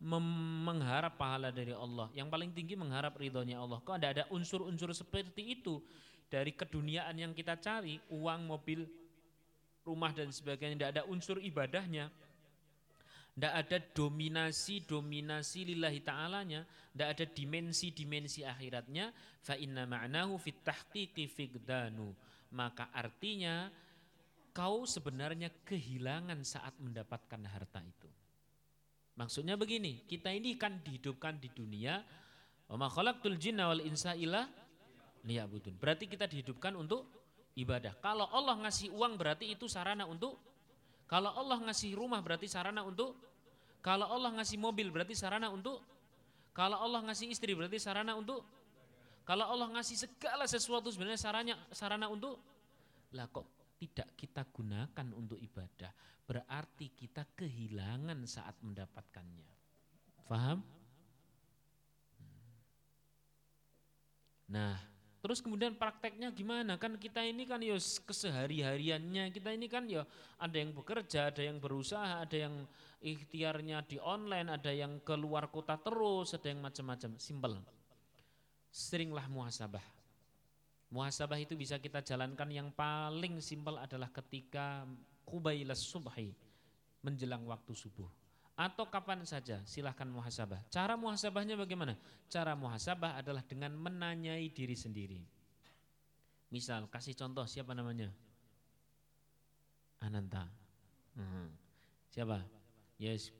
mengharap 0.00 1.20
pahala 1.20 1.52
dari 1.52 1.72
Allah. 1.76 2.08
Yang 2.16 2.28
paling 2.32 2.50
tinggi 2.52 2.74
mengharap 2.74 3.16
ridhonya 3.16 3.60
Allah. 3.60 3.78
Kok 3.80 3.96
tidak 3.96 4.12
ada 4.18 4.24
unsur-unsur 4.34 4.90
seperti 4.92 5.60
itu 5.60 5.78
dari 6.28 6.52
keduniaan 6.52 7.14
yang 7.16 7.32
kita 7.32 7.60
cari, 7.60 8.00
uang, 8.10 8.48
mobil, 8.48 8.88
rumah 9.86 10.12
dan 10.12 10.28
sebagainya, 10.28 10.76
tidak 10.76 10.90
ada 10.98 11.02
unsur 11.08 11.38
ibadahnya, 11.38 12.10
tidak 13.32 13.52
ada 13.64 13.78
dominasi-dominasi 13.80 15.60
lillahi 15.72 16.04
ta'alanya, 16.04 16.68
tidak 16.92 17.08
ada 17.16 17.24
dimensi-dimensi 17.32 18.44
akhiratnya, 18.44 19.08
fa 19.40 19.56
inna 19.56 19.88
ma'nahu 19.88 20.36
fit 20.36 20.60
tahqiqi 20.60 21.24
figdanu. 21.32 22.12
Maka 22.52 22.92
artinya 22.92 23.72
kau 24.52 24.84
sebenarnya 24.84 25.48
kehilangan 25.64 26.44
saat 26.44 26.76
mendapatkan 26.76 27.40
harta 27.48 27.80
itu. 27.80 28.10
Maksudnya 29.16 29.56
begini, 29.56 30.04
kita 30.04 30.28
ini 30.28 30.60
kan 30.60 30.84
dihidupkan 30.84 31.40
di 31.40 31.48
dunia, 31.48 32.04
wa 32.68 32.88
khalaqtul 32.88 33.40
jinna 33.40 33.72
wal 33.72 33.80
insa 33.80 34.12
illa. 34.12 34.44
Berarti 35.24 36.04
kita 36.04 36.28
dihidupkan 36.28 36.76
untuk 36.76 37.08
ibadah. 37.56 37.96
Kalau 38.02 38.28
Allah 38.28 38.60
ngasih 38.66 38.92
uang 38.92 39.16
berarti 39.16 39.56
itu 39.56 39.70
sarana 39.72 40.04
untuk 40.04 40.51
kalau 41.10 41.30
Allah 41.36 41.58
ngasih 41.70 41.94
rumah 41.94 42.20
berarti 42.24 42.48
sarana 42.48 42.82
untuk 42.86 43.16
kalau 43.82 44.06
Allah 44.08 44.30
ngasih 44.40 44.58
mobil 44.58 44.88
berarti 44.88 45.14
sarana 45.18 45.50
untuk 45.50 45.82
kalau 46.52 46.78
Allah 46.78 47.02
ngasih 47.10 47.32
istri 47.32 47.52
berarti 47.56 47.80
sarana 47.80 48.14
untuk 48.14 48.44
kalau 49.22 49.46
Allah 49.46 49.70
ngasih 49.78 50.08
segala 50.08 50.44
sesuatu 50.50 50.90
sebenarnya 50.90 51.20
sarana 51.20 51.54
sarana 51.70 52.10
untuk 52.10 52.38
Lah 53.12 53.28
kok 53.28 53.76
tidak 53.76 54.14
kita 54.16 54.46
gunakan 54.48 55.08
untuk 55.12 55.36
ibadah, 55.42 55.90
berarti 56.24 56.94
kita 56.94 57.26
kehilangan 57.34 58.22
saat 58.24 58.56
mendapatkannya. 58.62 59.50
Faham? 60.24 60.62
Nah, 64.52 64.76
terus 65.22 65.38
kemudian 65.38 65.78
prakteknya 65.78 66.34
gimana? 66.34 66.74
Kan 66.76 66.98
kita 66.98 67.22
ini 67.22 67.46
kan 67.46 67.62
ya 67.62 67.78
kesehari-hariannya, 67.78 69.30
kita 69.30 69.54
ini 69.54 69.70
kan 69.70 69.86
ya 69.86 70.02
ada 70.36 70.56
yang 70.58 70.74
bekerja, 70.74 71.30
ada 71.30 71.40
yang 71.40 71.62
berusaha, 71.62 72.26
ada 72.26 72.36
yang 72.36 72.66
ikhtiarnya 72.98 73.86
di 73.86 74.02
online, 74.02 74.50
ada 74.50 74.74
yang 74.74 74.98
keluar 75.06 75.46
kota 75.48 75.78
terus, 75.78 76.34
ada 76.34 76.50
yang 76.50 76.58
macam-macam. 76.58 77.14
Simple. 77.16 77.56
Seringlah 78.68 79.30
muhasabah. 79.30 79.84
Muhasabah 80.92 81.40
itu 81.40 81.56
bisa 81.56 81.80
kita 81.80 82.04
jalankan 82.04 82.50
yang 82.52 82.68
paling 82.74 83.40
simpel 83.40 83.80
adalah 83.80 84.12
ketika 84.12 84.84
kubailas 85.24 85.80
subhi, 85.80 86.36
menjelang 87.00 87.48
waktu 87.48 87.72
subuh 87.72 88.21
atau 88.52 88.84
kapan 88.84 89.24
saja 89.24 89.64
silahkan 89.64 90.04
muhasabah. 90.04 90.60
Cara 90.68 90.94
muhasabahnya 90.94 91.56
bagaimana? 91.56 91.96
Cara 92.28 92.52
muhasabah 92.52 93.16
adalah 93.16 93.40
dengan 93.44 93.72
menanyai 93.76 94.52
diri 94.52 94.76
sendiri. 94.76 95.20
Misal 96.52 96.84
kasih 96.92 97.16
contoh 97.16 97.48
siapa 97.48 97.72
namanya? 97.72 98.12
Ananta. 100.04 100.44
Hmm. 101.16 101.48
Siapa? 102.12 102.44
Yes. 103.00 103.32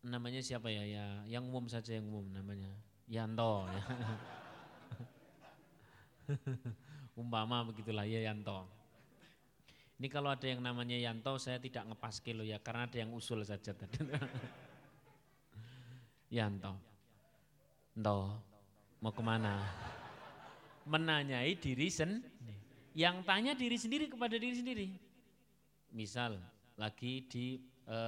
Namanya 0.00 0.40
siapa 0.40 0.72
ya? 0.72 0.82
Ya, 0.82 1.04
yang 1.28 1.44
umum 1.52 1.68
saja 1.68 1.92
yang 1.92 2.08
umum 2.08 2.24
namanya. 2.32 2.72
Yanto. 3.04 3.68
Ya. 3.68 3.84
Umpama 7.20 7.68
begitulah 7.68 8.08
ya 8.08 8.24
Yanto. 8.24 8.81
Ini 10.02 10.10
kalau 10.10 10.34
ada 10.34 10.50
yang 10.50 10.58
namanya 10.58 10.98
Yanto 10.98 11.38
saya 11.38 11.62
tidak 11.62 11.86
ngepas 11.86 12.18
kilo 12.26 12.42
ya 12.42 12.58
karena 12.58 12.90
ada 12.90 13.06
yang 13.06 13.14
usul 13.14 13.38
saja 13.46 13.70
tadi. 13.70 14.02
Yanto. 16.34 16.74
Ento, 17.94 18.18
mau 18.98 19.14
ke 19.14 19.22
mana? 19.22 19.62
Menanyai 20.90 21.54
diri 21.54 21.86
sendiri. 21.86 22.26
Yang 22.98 23.16
tanya 23.22 23.54
diri 23.54 23.78
sendiri 23.78 24.10
kepada 24.10 24.34
diri 24.42 24.58
sendiri. 24.58 24.86
Misal 25.94 26.34
lagi 26.74 27.22
di 27.30 27.62
e, 27.86 27.98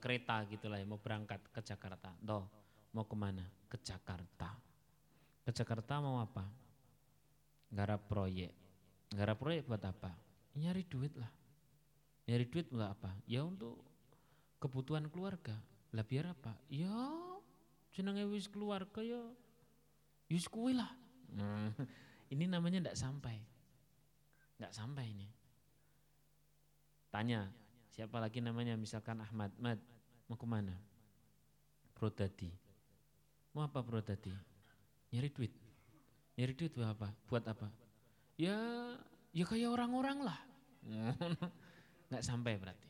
kereta 0.00 0.48
gitu 0.48 0.72
lah 0.72 0.80
ya, 0.80 0.88
mau 0.88 0.96
berangkat 0.96 1.44
ke 1.52 1.60
Jakarta. 1.60 2.08
Ento, 2.24 2.48
mau 2.96 3.04
ke 3.04 3.12
mana? 3.12 3.44
Ke 3.68 3.76
Jakarta. 3.84 4.48
Ke 5.44 5.52
Jakarta 5.52 6.00
mau 6.00 6.24
apa? 6.24 6.48
Garap 7.68 8.00
proyek. 8.08 8.56
Garap 9.12 9.36
proyek 9.36 9.68
buat 9.68 9.84
apa? 9.84 10.21
Nyari 10.56 10.84
duit 10.86 11.12
lah. 11.16 11.30
Nyari 12.28 12.44
duit 12.46 12.66
enggak 12.70 12.96
apa? 12.98 13.10
Ya 13.26 13.42
untuk 13.42 13.82
kebutuhan 14.62 15.08
keluarga. 15.10 15.56
Lah 15.92 16.04
biar 16.06 16.32
apa? 16.32 16.54
Ya 16.70 16.92
jenenge 17.92 18.24
wis 18.30 18.48
keluarga 18.48 19.00
ya 19.04 19.20
wis 20.32 20.48
kuwi 20.48 20.76
lah. 20.76 20.90
Hmm. 21.32 21.72
Ini 22.32 22.48
namanya 22.48 22.88
enggak 22.88 22.96
sampai. 22.96 23.36
Enggak 24.56 24.72
sampai 24.72 25.04
ini. 25.10 25.28
Tanya, 27.12 27.44
siapa 27.92 28.16
lagi 28.16 28.40
namanya 28.40 28.72
misalkan 28.72 29.20
Ahmad, 29.20 29.52
Mad, 29.60 29.76
mau 30.24 30.40
ke 30.40 30.48
mana? 30.48 30.72
Prodadi. 31.92 32.48
Mau 33.52 33.60
apa 33.60 33.84
Prodadi? 33.84 34.32
Nyari 35.12 35.28
duit. 35.28 35.52
Nyari 36.40 36.52
duit 36.56 36.72
buat 36.72 36.88
apa? 36.88 37.12
Buat 37.28 37.44
apa? 37.52 37.68
Ya 38.40 38.56
Ya 39.32 39.48
kayak 39.48 39.72
orang-orang 39.72 40.28
lah. 40.28 40.38
Nggak 42.12 42.24
sampai 42.24 42.60
berarti. 42.60 42.88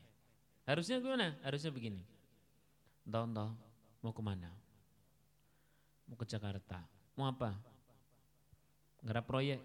Harusnya 0.67 0.99
gimana? 0.99 1.35
Harusnya 1.43 1.71
begini. 1.71 2.03
Entah, 3.07 3.51
mau 4.03 4.11
ke 4.11 4.23
mana? 4.23 4.51
Mau 6.07 6.15
ke 6.19 6.27
Jakarta. 6.27 6.83
Mau 7.15 7.27
apa? 7.27 7.55
Ngarap 9.03 9.25
proyek. 9.27 9.59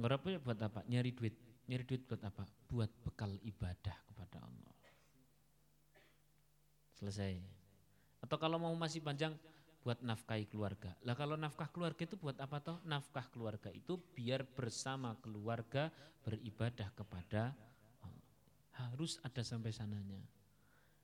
Ngarap 0.00 0.20
proyek 0.20 0.40
buat 0.44 0.60
apa? 0.60 0.80
Nyari 0.88 1.12
duit. 1.12 1.36
Nyari 1.68 1.84
duit 1.88 2.02
buat 2.04 2.20
apa? 2.24 2.44
Buat 2.68 2.90
bekal 3.04 3.36
ibadah 3.40 3.96
kepada 4.08 4.44
Allah. 4.44 4.72
Selesai. 7.00 7.36
Atau 8.24 8.40
kalau 8.40 8.56
mau 8.56 8.72
masih 8.72 9.04
panjang, 9.04 9.36
buat 9.84 10.00
nafkahi 10.00 10.48
keluarga. 10.48 10.96
Lah 11.04 11.12
kalau 11.12 11.36
nafkah 11.36 11.68
keluarga 11.68 12.08
itu 12.08 12.16
buat 12.16 12.40
apa 12.40 12.56
toh? 12.64 12.80
Nafkah 12.88 13.28
keluarga 13.28 13.68
itu 13.68 14.00
biar 14.16 14.40
bersama 14.56 15.12
keluarga 15.20 15.92
beribadah 16.24 16.88
kepada 16.96 17.52
Allah. 18.00 18.32
Harus 18.80 19.20
ada 19.20 19.44
sampai 19.44 19.76
sananya. 19.76 20.24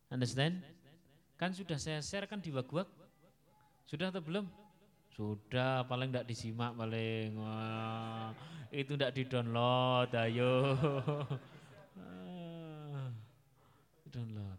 Understand? 0.09 0.65
Kan 1.37 1.53
sudah 1.53 1.77
saya 1.77 2.01
share 2.01 2.25
kan 2.25 2.41
di 2.41 2.49
wag-wag. 2.49 2.89
Sudah 3.85 4.09
atau 4.09 4.25
belum? 4.25 4.49
Sudah, 5.13 5.85
paling 5.85 6.09
tidak 6.09 6.25
disimak 6.33 6.73
paling. 6.73 7.37
Wah, 7.37 8.33
itu 8.73 8.97
tidak 8.97 9.13
di-download, 9.13 10.09
ayo. 10.17 10.53
Download. 14.11 14.59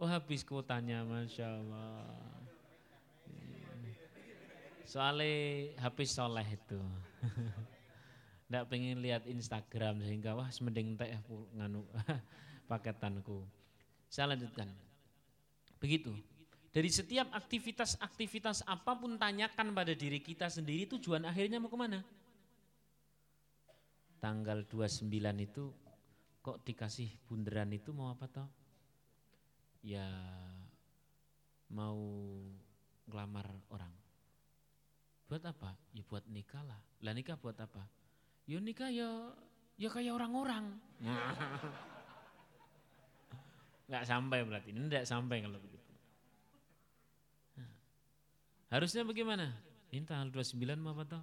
Oh 0.00 0.08
habis 0.08 0.40
kuotanya, 0.48 1.04
Masya 1.04 1.60
Allah. 1.60 2.29
Soalnya 4.90 5.70
HP 5.78 6.02
soleh 6.02 6.42
itu. 6.50 6.82
Nggak 8.50 8.66
pengen 8.66 8.98
lihat 8.98 9.22
Instagram 9.30 10.02
sehingga 10.02 10.34
wah 10.34 10.50
semending 10.50 10.98
teh 10.98 11.14
nganu 11.54 11.86
paketanku. 12.70 13.46
Saya 14.10 14.34
lanjutkan. 14.34 14.66
Begitu. 15.78 16.10
Dari 16.74 16.90
setiap 16.90 17.30
aktivitas-aktivitas 17.30 18.66
apa 18.66 18.98
pun 18.98 19.14
tanyakan 19.14 19.70
pada 19.70 19.94
diri 19.94 20.18
kita 20.18 20.50
sendiri 20.50 20.90
tujuan 20.98 21.22
akhirnya 21.22 21.62
mau 21.62 21.70
ke 21.70 21.78
mana? 21.78 22.02
Tanggal 24.18 24.66
29 24.66 25.06
itu 25.38 25.70
kok 26.42 26.66
dikasih 26.66 27.10
bunderan 27.30 27.70
itu 27.70 27.94
mau 27.94 28.10
apa 28.10 28.26
toh? 28.26 28.50
Ya 29.86 30.10
mau 31.70 32.02
ngelamar 33.06 33.46
orang. 33.70 33.99
Buat 35.30 35.46
apa? 35.46 35.78
Ya 35.94 36.02
buat 36.10 36.26
nikah 36.26 36.58
lah. 36.66 36.82
Lah 37.06 37.14
nikah 37.14 37.38
buat 37.38 37.54
apa? 37.54 37.86
Ya 38.50 38.58
nikah 38.58 38.90
ya 38.90 39.30
ya 39.78 39.86
kayak 39.86 40.10
orang-orang. 40.18 40.74
Enggak 43.86 44.10
sampai 44.10 44.42
berarti. 44.42 44.74
Ini 44.74 44.90
enggak 44.90 45.06
sampai 45.06 45.38
kalau 45.42 45.62
begitu. 45.62 45.90
Harusnya 48.70 49.06
bagaimana? 49.06 49.50
Ini 49.90 50.06
tanggal 50.06 50.30
29 50.30 50.78
mau 50.78 50.94
apa 50.94 51.02
toh? 51.06 51.22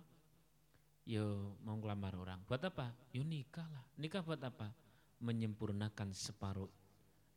Yo 1.07 1.55
mau 1.63 1.79
ngelamar 1.79 2.15
orang. 2.15 2.39
Buat 2.43 2.67
apa? 2.67 2.91
Yo 3.11 3.23
nikah 3.23 3.67
lah. 3.71 3.83
Nikah 3.95 4.23
buat 4.23 4.39
apa? 4.39 4.71
Menyempurnakan 5.23 6.11
separuh 6.11 6.67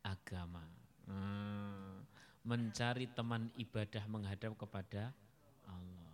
agama. 0.03 0.67
Hmm, 1.07 2.03
mencari 2.43 3.07
teman 3.11 3.47
ibadah 3.55 4.03
menghadap 4.11 4.55
kepada 4.59 5.15
Allah. 5.63 6.11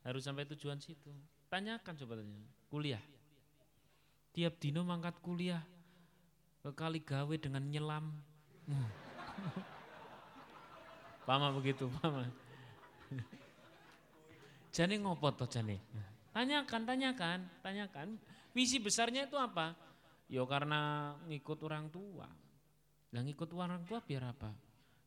Harus 0.00 0.24
sampai 0.24 0.48
tujuan 0.48 0.80
situ. 0.80 1.12
Tanyakan 1.52 1.94
coba 2.00 2.20
tanya. 2.20 2.40
Kuliah. 2.72 3.02
Tiap 4.32 4.56
dino 4.62 4.86
mangkat 4.86 5.18
kuliah. 5.20 5.60
Kekali 6.64 7.00
gawe 7.04 7.34
dengan 7.40 7.64
nyelam. 7.68 8.12
Pama 11.28 11.52
begitu, 11.54 11.86
pama. 12.00 12.26
jane 14.74 14.98
ngopo 14.98 15.30
toh 15.30 15.46
jane? 15.46 15.78
Tanyakan, 16.34 16.82
tanyakan, 16.82 17.38
tanyakan. 17.62 18.18
Visi 18.50 18.82
besarnya 18.82 19.30
itu 19.30 19.38
apa? 19.38 19.78
Yo 20.26 20.42
karena 20.46 21.14
ngikut 21.30 21.58
orang 21.66 21.86
tua. 21.86 22.26
Lah 23.10 23.22
ngikut 23.22 23.50
orang 23.54 23.82
tua 23.86 24.02
biar 24.02 24.30
apa? 24.30 24.50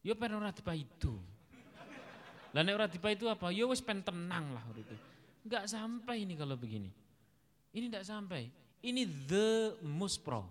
Yo 0.04 0.16
pengen 0.20 0.44
ora 0.44 0.52
itu. 0.76 1.16
Lah 2.54 2.62
nek 2.62 2.78
ora 2.78 2.86
itu 2.86 3.26
apa? 3.26 3.50
Ya 3.50 3.66
wis 3.66 3.82
pen 3.82 4.06
tenang 4.06 4.54
lah 4.54 4.62
itu. 4.78 4.94
Enggak 5.42 5.66
sampai 5.66 6.22
ini 6.22 6.38
kalau 6.38 6.54
begini. 6.54 6.94
Ini 7.74 7.90
enggak 7.90 8.06
sampai. 8.06 8.46
Ini 8.86 9.02
the 9.26 9.82
muspro. 9.82 10.46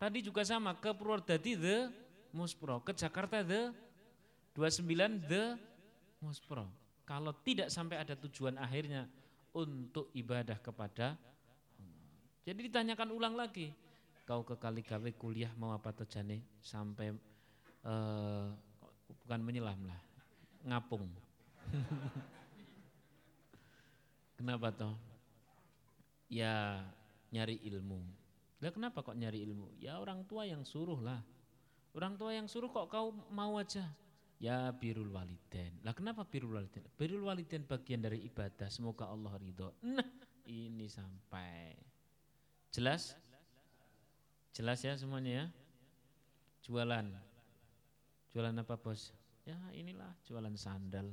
Tadi 0.00 0.24
juga 0.24 0.42
sama 0.42 0.72
ke 0.74 0.90
Purwodadi 0.96 1.54
the 1.54 1.92
muspro, 2.34 2.82
ke 2.82 2.96
Jakarta 2.96 3.44
the 3.44 3.70
29 4.56 4.88
the 5.28 5.54
muspro. 6.18 6.66
Kalau 7.04 7.36
tidak 7.44 7.68
sampai 7.68 8.00
ada 8.00 8.16
tujuan 8.16 8.56
akhirnya 8.56 9.06
untuk 9.52 10.08
ibadah 10.16 10.56
kepada 10.58 11.14
Jadi 12.42 12.66
ditanyakan 12.66 13.14
ulang 13.14 13.38
lagi. 13.38 13.70
Kau 14.26 14.42
ke 14.42 14.58
Kaligawe 14.58 15.06
kuliah 15.14 15.54
mau 15.54 15.70
apa 15.70 15.94
tuh 15.94 16.10
sampai 16.58 17.14
uh, 17.86 18.50
bukan 19.22 19.40
menyelam 19.46 19.78
lah 19.86 20.11
ngapung. 20.66 21.06
Kenapa 24.38 24.74
toh? 24.74 24.94
ya 26.32 26.80
nyari 27.28 27.60
ilmu. 27.68 28.00
Lah 28.64 28.72
kenapa 28.72 29.04
kok 29.04 29.12
nyari 29.20 29.44
ilmu? 29.44 29.76
Ya 29.76 30.00
orang 30.00 30.24
tua 30.24 30.48
yang 30.48 30.64
suruh 30.64 30.96
lah. 30.96 31.20
Orang 31.92 32.16
tua 32.16 32.32
yang 32.32 32.48
suruh 32.48 32.72
kok 32.72 32.88
kau 32.88 33.12
mau 33.28 33.60
aja? 33.60 33.84
Ya 34.40 34.72
birul 34.72 35.12
waliden. 35.12 35.76
Lah 35.84 35.92
kenapa 35.92 36.24
birul 36.24 36.56
waliden? 36.56 36.88
Birul 36.96 37.28
waliden 37.28 37.68
bagian 37.68 38.00
dari 38.00 38.24
ibadah. 38.24 38.72
Semoga 38.72 39.12
Allah 39.12 39.36
ridho. 39.36 39.76
Nah 39.84 40.08
ini 40.48 40.88
sampai. 40.88 41.76
Jelas? 42.72 43.12
Jelas 44.56 44.80
ya 44.80 44.96
semuanya 44.96 45.32
ya? 45.44 45.46
Jualan. 46.64 47.12
Jualan 48.32 48.56
apa 48.56 48.80
bos? 48.80 49.12
Ya 49.42 49.58
inilah 49.74 50.14
jualan 50.22 50.54
sandal. 50.54 51.10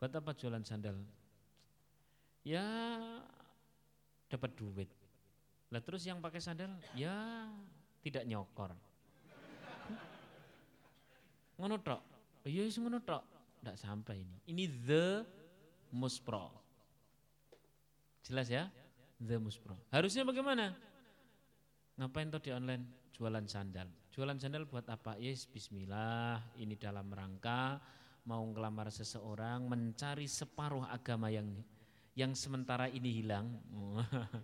Buat 0.00 0.12
apa 0.16 0.32
jualan 0.32 0.64
sandal? 0.64 0.96
Ya 2.40 2.64
dapat 4.32 4.52
duit. 4.56 4.88
Lah 5.72 5.82
terus 5.82 6.06
yang 6.08 6.22
pakai 6.24 6.40
sandal 6.40 6.72
ya 6.96 7.48
tidak 8.00 8.24
nyokor. 8.24 8.72
Ngono 11.60 11.76
tok. 11.84 12.00
Iya 12.46 12.70
ngono 12.78 13.02
tok. 13.02 13.22
Ndak 13.66 13.76
sampai 13.76 14.22
ini. 14.22 14.36
Ini 14.46 14.64
the 14.86 15.06
muspro. 15.90 16.54
Jelas 18.22 18.46
ya? 18.46 18.70
The 19.18 19.36
muspro. 19.42 19.74
Harusnya 19.90 20.22
bagaimana? 20.22 20.70
Ngapain 21.98 22.30
tuh 22.30 22.38
di 22.38 22.50
online 22.54 23.10
jualan 23.16 23.42
sandal? 23.50 23.88
Jualan 24.16 24.40
sandal 24.40 24.64
buat 24.64 24.88
apa? 24.88 25.20
Yes, 25.20 25.44
bismillah. 25.44 26.40
Ini 26.56 26.80
dalam 26.80 27.12
rangka 27.12 27.76
mau 28.24 28.40
ngelamar 28.48 28.88
seseorang 28.88 29.68
mencari 29.68 30.24
separuh 30.24 30.88
agama 30.88 31.28
yang 31.28 31.44
yang 32.16 32.32
sementara 32.32 32.88
ini 32.88 33.12
hilang. 33.12 33.44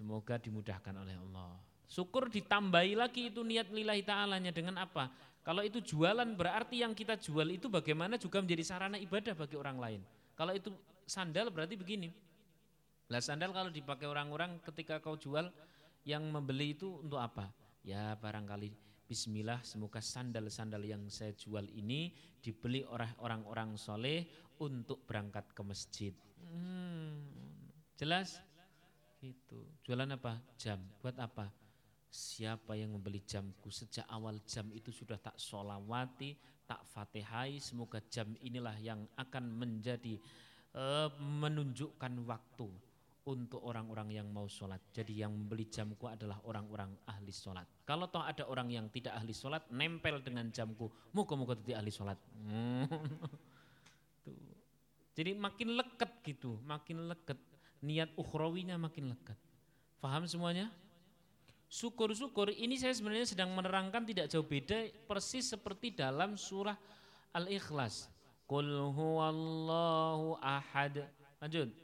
Semoga 0.00 0.40
dimudahkan 0.40 0.96
oleh 0.96 1.12
Allah. 1.12 1.60
Syukur 1.84 2.32
ditambahi 2.32 2.96
lagi 2.96 3.28
itu 3.28 3.44
niat 3.44 3.68
lillahi 3.68 4.00
ta'alanya 4.00 4.48
dengan 4.48 4.80
apa? 4.80 5.12
Kalau 5.44 5.60
itu 5.60 5.84
jualan 5.84 6.32
berarti 6.40 6.80
yang 6.80 6.96
kita 6.96 7.20
jual 7.20 7.52
itu 7.52 7.68
bagaimana 7.68 8.16
juga 8.16 8.40
menjadi 8.40 8.64
sarana 8.64 8.96
ibadah 8.96 9.36
bagi 9.36 9.60
orang 9.60 9.76
lain. 9.76 10.00
Kalau 10.32 10.56
itu 10.56 10.72
sandal 11.04 11.52
berarti 11.52 11.76
begini. 11.76 12.08
Lah 13.12 13.20
sandal 13.20 13.52
kalau 13.52 13.68
dipakai 13.68 14.08
orang-orang 14.08 14.56
ketika 14.72 15.04
kau 15.04 15.20
jual 15.20 15.52
yang 16.08 16.24
membeli 16.32 16.72
itu 16.72 16.88
untuk 17.04 17.20
apa? 17.20 17.52
Ya 17.84 18.16
barangkali 18.16 18.72
Bismillah 19.04 19.60
semoga 19.60 20.00
sandal-sandal 20.00 20.80
yang 20.88 21.04
saya 21.12 21.36
jual 21.36 21.68
ini 21.68 22.16
dibeli 22.40 22.80
oleh 22.80 23.12
orang-orang 23.20 23.76
soleh 23.76 24.24
untuk 24.56 25.04
berangkat 25.04 25.52
ke 25.52 25.60
masjid. 25.60 26.14
Hmm, 26.40 27.20
jelas? 28.00 28.40
Gitu. 29.20 29.60
Jualan 29.84 30.16
apa? 30.16 30.40
Jam. 30.56 30.80
Buat 31.04 31.20
apa? 31.20 31.52
Siapa 32.08 32.72
yang 32.72 32.96
membeli 32.96 33.20
jamku 33.28 33.68
sejak 33.68 34.08
awal 34.08 34.40
jam 34.48 34.72
itu 34.72 34.88
sudah 34.88 35.20
tak 35.20 35.36
solawati, 35.36 36.32
tak 36.64 36.80
fatihai, 36.88 37.60
semoga 37.60 38.00
jam 38.08 38.32
inilah 38.40 38.80
yang 38.80 39.04
akan 39.20 39.44
menjadi 39.60 40.16
uh, 40.72 41.12
menunjukkan 41.20 42.16
waktu 42.24 42.72
untuk 43.24 43.64
orang-orang 43.64 44.20
yang 44.20 44.28
mau 44.28 44.44
sholat. 44.44 44.80
Jadi 44.92 45.24
yang 45.24 45.32
membeli 45.32 45.64
jamku 45.72 46.04
adalah 46.04 46.44
orang-orang 46.44 46.92
ahli 47.08 47.32
sholat. 47.32 47.64
Kalau 47.88 48.12
toh 48.12 48.20
ada 48.20 48.44
orang 48.44 48.68
yang 48.68 48.86
tidak 48.92 49.16
ahli 49.16 49.32
sholat, 49.32 49.64
nempel 49.72 50.20
dengan 50.20 50.52
jamku, 50.52 50.92
muka-muka 51.16 51.56
tidak 51.56 51.80
ahli 51.80 51.92
sholat. 51.92 52.18
Jadi 55.16 55.30
makin 55.38 55.78
leket 55.78 56.10
gitu, 56.26 56.60
makin 56.68 57.08
leket. 57.08 57.38
Niat 57.80 58.12
ukhrawinya 58.16 58.76
makin 58.76 59.12
leket. 59.12 59.36
Faham 60.00 60.28
semuanya? 60.28 60.68
Syukur-syukur 61.72 62.52
ini 62.52 62.76
saya 62.76 62.92
sebenarnya 62.92 63.24
sedang 63.24 63.48
menerangkan 63.56 64.04
tidak 64.04 64.28
jauh 64.28 64.44
beda 64.44 64.84
persis 65.08 65.48
seperti 65.48 65.96
dalam 65.96 66.36
surah 66.36 66.76
Al-Ikhlas. 67.32 68.12
Qul 68.44 68.68
huwallahu 68.92 70.36
ahad. 70.38 71.08
Lanjut. 71.40 71.83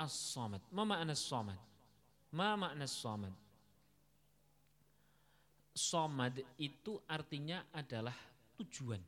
As-samad. 0.00 0.64
Ma 0.72 0.88
makna 0.88 1.12
as-samad? 1.12 1.60
Ma 2.32 2.56
makna 2.56 2.88
as-samad? 2.88 3.36
Samad 5.76 6.40
itu 6.56 6.96
artinya 7.04 7.68
adalah 7.68 8.16
tujuan. 8.56 9.00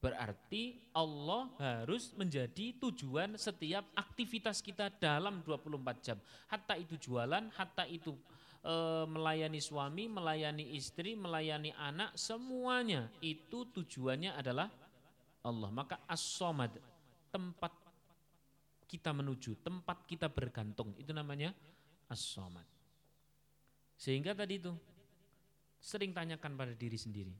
Berarti 0.00 0.76
Allah 0.92 1.48
harus 1.56 2.12
menjadi 2.12 2.76
tujuan 2.76 3.40
setiap 3.40 3.88
aktivitas 3.96 4.60
kita 4.60 4.92
dalam 4.92 5.40
24 5.40 6.04
jam. 6.04 6.20
Hatta 6.48 6.76
itu 6.76 7.00
jualan, 7.00 7.48
hatta 7.56 7.88
itu 7.88 8.12
e, 8.60 8.74
melayani 9.08 9.64
suami, 9.64 10.04
melayani 10.08 10.76
istri, 10.76 11.16
melayani 11.16 11.72
anak, 11.76 12.12
semuanya 12.20 13.08
itu 13.24 13.64
tujuannya 13.64 14.36
adalah 14.36 14.68
Allah. 15.40 15.72
Maka 15.72 15.96
as-somad, 16.04 16.76
tempat 17.32 17.72
kita 18.94 19.10
menuju, 19.10 19.58
tempat 19.58 20.06
kita 20.06 20.30
bergantung, 20.30 20.94
itu 20.94 21.10
namanya 21.10 21.50
as-somad. 22.06 22.66
Sehingga 23.98 24.30
tadi 24.38 24.62
itu 24.62 24.70
sering 25.82 26.14
tanyakan 26.14 26.54
pada 26.54 26.74
diri 26.78 26.96
sendiri 26.96 27.34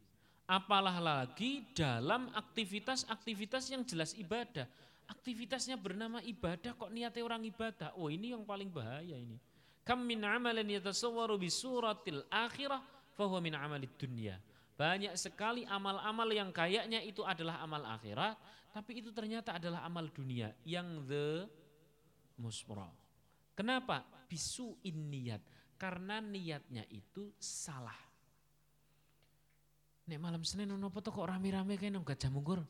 Apalah 0.44 1.00
lagi 1.00 1.64
dalam 1.72 2.28
aktivitas-aktivitas 2.36 3.72
yang 3.72 3.80
jelas 3.80 4.12
ibadah. 4.12 4.68
Aktivitasnya 5.08 5.80
bernama 5.80 6.20
ibadah 6.20 6.76
kok 6.76 6.92
niatnya 6.92 7.24
orang 7.24 7.48
ibadah. 7.48 7.96
Oh 7.96 8.12
ini 8.12 8.36
yang 8.36 8.44
paling 8.44 8.68
bahaya 8.68 9.16
ini. 9.16 9.40
Kam 9.80 10.04
min 10.04 10.20
amalin 10.20 10.68
yatasawwaru 10.68 11.40
bi 11.40 11.48
suratil 11.48 12.28
akhirah 12.28 12.84
fahuwa 13.16 13.40
min 13.40 13.56
amalid 13.56 13.88
dunya. 13.96 14.36
Banyak 14.76 15.16
sekali 15.16 15.64
amal-amal 15.64 16.28
yang 16.28 16.52
kayaknya 16.52 17.00
itu 17.00 17.24
adalah 17.24 17.64
amal 17.64 17.80
akhirat, 17.80 18.36
tapi 18.74 18.98
itu 18.98 19.14
ternyata 19.14 19.54
adalah 19.54 19.86
amal 19.86 20.10
dunia 20.10 20.50
yang 20.66 21.06
the 21.06 21.46
musra. 22.34 22.90
Kenapa? 23.54 24.02
Bisu 24.26 24.74
niat. 24.82 25.38
Karena 25.78 26.18
niatnya 26.18 26.82
itu 26.90 27.30
salah. 27.38 27.94
Nek 30.10 30.18
malam 30.18 30.42
Senin 30.42 30.74
nopo 30.74 30.98
to 30.98 31.14
kok 31.14 31.22
rame-rame 31.22 31.78
kayak 31.78 31.94
nang 31.94 32.02
Gajah 32.02 32.34
Mungkur. 32.34 32.66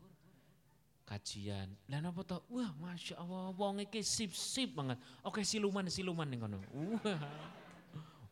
Kajian. 1.08 1.72
Lah 1.88 2.04
nopo 2.04 2.20
to? 2.20 2.44
Wah, 2.52 2.68
Masya 2.76 3.16
Allah, 3.16 3.56
wong 3.56 3.80
iki 3.80 4.04
sip-sip 4.04 4.76
banget. 4.76 5.00
Oke, 5.24 5.40
siluman-siluman 5.40 6.28
ning 6.28 6.44
kono. 6.44 6.60
Wah. 7.00 7.20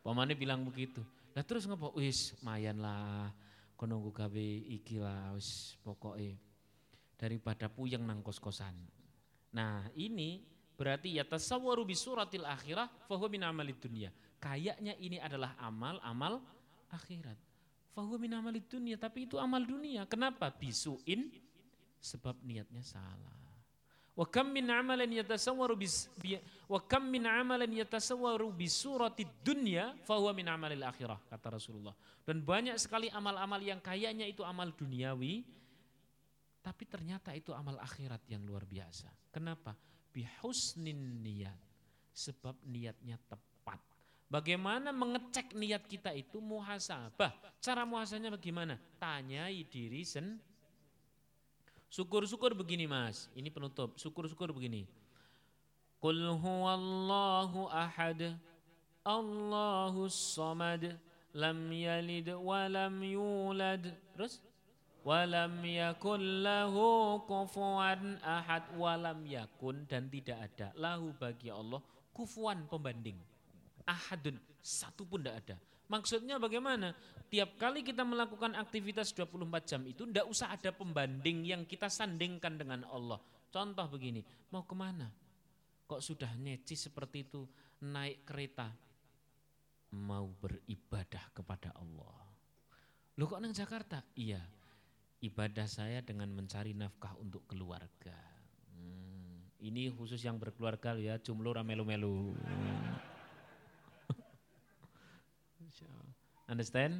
Pamane 0.05 0.37
bilang 0.37 0.61
begitu. 0.69 1.01
Lah 1.33 1.41
terus 1.41 1.65
ngopo? 1.65 1.97
Wis, 1.97 2.37
mayan 2.45 2.85
lah. 2.85 3.33
Kono 3.81 3.97
nggo 3.97 4.13
gawe 4.13 4.49
iki 4.69 5.01
lah 5.01 5.33
wis 5.33 5.75
pokoke 5.81 6.52
daripada 7.23 7.71
puyeng 7.71 8.03
nang 8.03 8.19
kos-kosan. 8.19 8.75
Nah, 9.55 9.87
ini 9.95 10.43
berarti 10.75 11.15
ya 11.15 11.23
tasawwaru 11.23 11.87
bi 11.87 11.95
suratil 11.95 12.43
akhirah 12.43 12.91
fa 13.07 13.15
huwa 13.15 13.31
min 13.31 13.47
amalid 13.47 13.79
dunya. 13.79 14.11
Kayaknya 14.43 14.99
ini 14.99 15.23
adalah 15.23 15.55
amal-amal 15.63 16.43
akhirat. 16.91 17.39
Fahuwa 17.95 18.19
min 18.19 18.35
amalid 18.35 18.67
dunia, 18.67 18.99
tapi 18.99 19.31
itu 19.31 19.39
amal 19.39 19.63
dunia. 19.63 20.03
Kenapa? 20.11 20.51
Bisuin 20.51 21.31
sebab 22.03 22.43
niatnya 22.43 22.83
salah. 22.83 23.39
Wa 24.13 24.27
kam 24.29 24.53
min 24.53 24.69
amalan 24.69 25.09
yatasawwaru 25.09 25.73
bis 25.79 26.05
wa 26.69 26.77
kam 26.85 27.09
min 27.09 27.25
amalan 27.25 27.71
yatasawwaru 27.81 28.53
bi 28.53 28.69
surati 28.69 29.25
dunya 29.41 29.97
fahuwa 30.05 30.37
min 30.37 30.53
amalil 30.53 30.85
akhirah 30.85 31.17
kata 31.31 31.57
Rasulullah. 31.57 31.97
Dan 32.27 32.45
banyak 32.45 32.77
sekali 32.77 33.09
amal-amal 33.09 33.63
yang 33.63 33.81
kayaknya 33.81 34.29
itu 34.29 34.45
amal 34.45 34.69
duniawi 34.69 35.47
tapi 36.63 36.87
ternyata 36.87 37.35
itu 37.35 37.51
amal 37.53 37.77
akhirat 37.83 38.23
yang 38.31 38.47
luar 38.47 38.63
biasa. 38.65 39.11
Kenapa? 39.35 39.75
Bihusnin 40.15 41.21
niat. 41.21 41.59
Sebab 42.13 42.61
niatnya 42.69 43.17
tepat 43.25 43.43
Bagaimana 44.33 44.97
mengecek 44.97 45.53
niat 45.53 45.85
kita 45.85 46.09
itu 46.17 46.41
muhasabah. 46.41 47.37
Cara 47.61 47.85
muhasabahnya 47.85 48.33
bagaimana? 48.33 48.81
Tanyai 48.97 49.61
diri 49.69 50.09
sen. 50.09 50.41
Syukur-syukur 51.93 52.57
begini 52.57 52.89
mas, 52.89 53.29
ini 53.37 53.53
penutup. 53.53 54.01
Syukur-syukur 54.01 54.57
begini. 54.57 54.89
Qul 56.01 56.33
huwallahu 56.33 57.69
ahad, 57.69 58.41
Allahu 59.05 60.09
samad, 60.09 60.97
lam 61.37 61.69
yalid 61.69 62.33
wa 62.33 62.65
lam 62.73 63.05
yulad. 63.05 63.93
Terus? 64.17 64.41
Walam 65.03 65.67
yakun 65.67 66.47
lahu 66.47 67.19
kufuan 67.27 68.23
ahad 68.23 68.63
walam 68.79 69.27
yakun 69.27 69.83
dan 69.91 70.07
tidak 70.07 70.39
ada 70.47 70.71
lahu 70.79 71.11
bagi 71.19 71.51
Allah 71.51 71.83
kufuan 72.15 72.71
pembanding 72.71 73.19
ahadun 73.83 74.39
satu 74.63 75.03
pun 75.03 75.21
tidak 75.21 75.43
ada. 75.43 75.57
Maksudnya 75.91 76.39
bagaimana? 76.39 76.95
Tiap 77.29 77.59
kali 77.59 77.83
kita 77.83 78.07
melakukan 78.07 78.55
aktivitas 78.57 79.13
24 79.13 79.69
jam 79.69 79.83
itu 79.85 80.07
tidak 80.09 80.25
usah 80.31 80.55
ada 80.55 80.71
pembanding 80.71 81.45
yang 81.51 81.63
kita 81.67 81.91
sandingkan 81.91 82.57
dengan 82.57 82.87
Allah. 82.89 83.19
Contoh 83.53 83.85
begini, 83.91 84.23
mau 84.55 84.65
ke 84.65 84.73
mana? 84.73 85.11
Kok 85.85 86.01
sudah 86.01 86.33
nyeci 86.39 86.79
seperti 86.79 87.29
itu 87.29 87.45
naik 87.85 88.25
kereta? 88.25 88.71
Mau 89.93 90.33
beribadah 90.41 91.29
kepada 91.37 91.77
Allah. 91.77 92.17
Lu 93.21 93.29
kok 93.29 93.45
nang 93.45 93.53
Jakarta? 93.53 94.01
Iya, 94.17 94.41
ibadah 95.23 95.71
saya 95.71 96.03
dengan 96.03 96.35
mencari 96.35 96.75
nafkah 96.75 97.15
untuk 97.23 97.47
keluarga. 97.47 98.19
Hmm, 98.75 99.47
ini 99.63 99.87
khusus 99.95 100.19
yang 100.27 100.43
berkeluarga 100.43 100.99
ya, 100.99 101.23
jumlah 101.23 101.63
ramelu-melu. 101.63 102.35
Understand? 106.51 106.99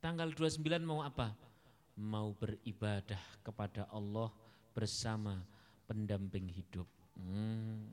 Tanggal 0.00 0.32
29 0.32 0.64
mau 0.82 1.04
apa? 1.04 1.36
Mau 2.00 2.32
beribadah 2.32 3.20
kepada 3.44 3.84
Allah 3.92 4.32
bersama 4.72 5.44
pendamping 5.84 6.48
hidup. 6.48 6.88
Hmm. 7.18 7.84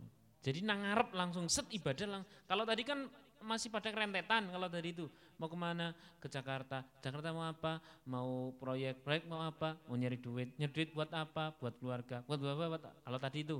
Jadi 0.45 0.61
nangarep 0.61 1.09
langsung 1.17 1.49
set 1.49 1.65
ibadah 1.73 2.05
lang. 2.05 2.23
Kalau 2.45 2.63
tadi 2.63 2.85
kan 2.85 3.09
masih 3.41 3.71
pada 3.71 3.91
kerentetan 3.91 4.47
kalau 4.51 4.67
tadi 4.69 4.95
itu. 4.95 5.05
Mau 5.35 5.51
ke 5.51 5.57
mana? 5.59 5.91
Ke 6.21 6.31
Jakarta. 6.31 6.85
Jakarta 7.03 7.35
mau 7.35 7.43
apa? 7.43 7.83
Mau 8.07 8.55
proyek 8.55 9.03
proyek 9.03 9.23
mau 9.27 9.43
apa? 9.43 9.75
Mau 9.87 9.99
nyari 9.99 10.19
duit. 10.19 10.55
Nyari 10.55 10.71
duit 10.71 10.89
buat 10.95 11.11
apa? 11.11 11.51
Buat 11.59 11.75
keluarga. 11.79 12.23
Buat 12.23 12.39
apa? 12.43 12.65
Buat, 12.71 12.83
kalau 13.03 13.19
tadi 13.19 13.43
itu. 13.43 13.59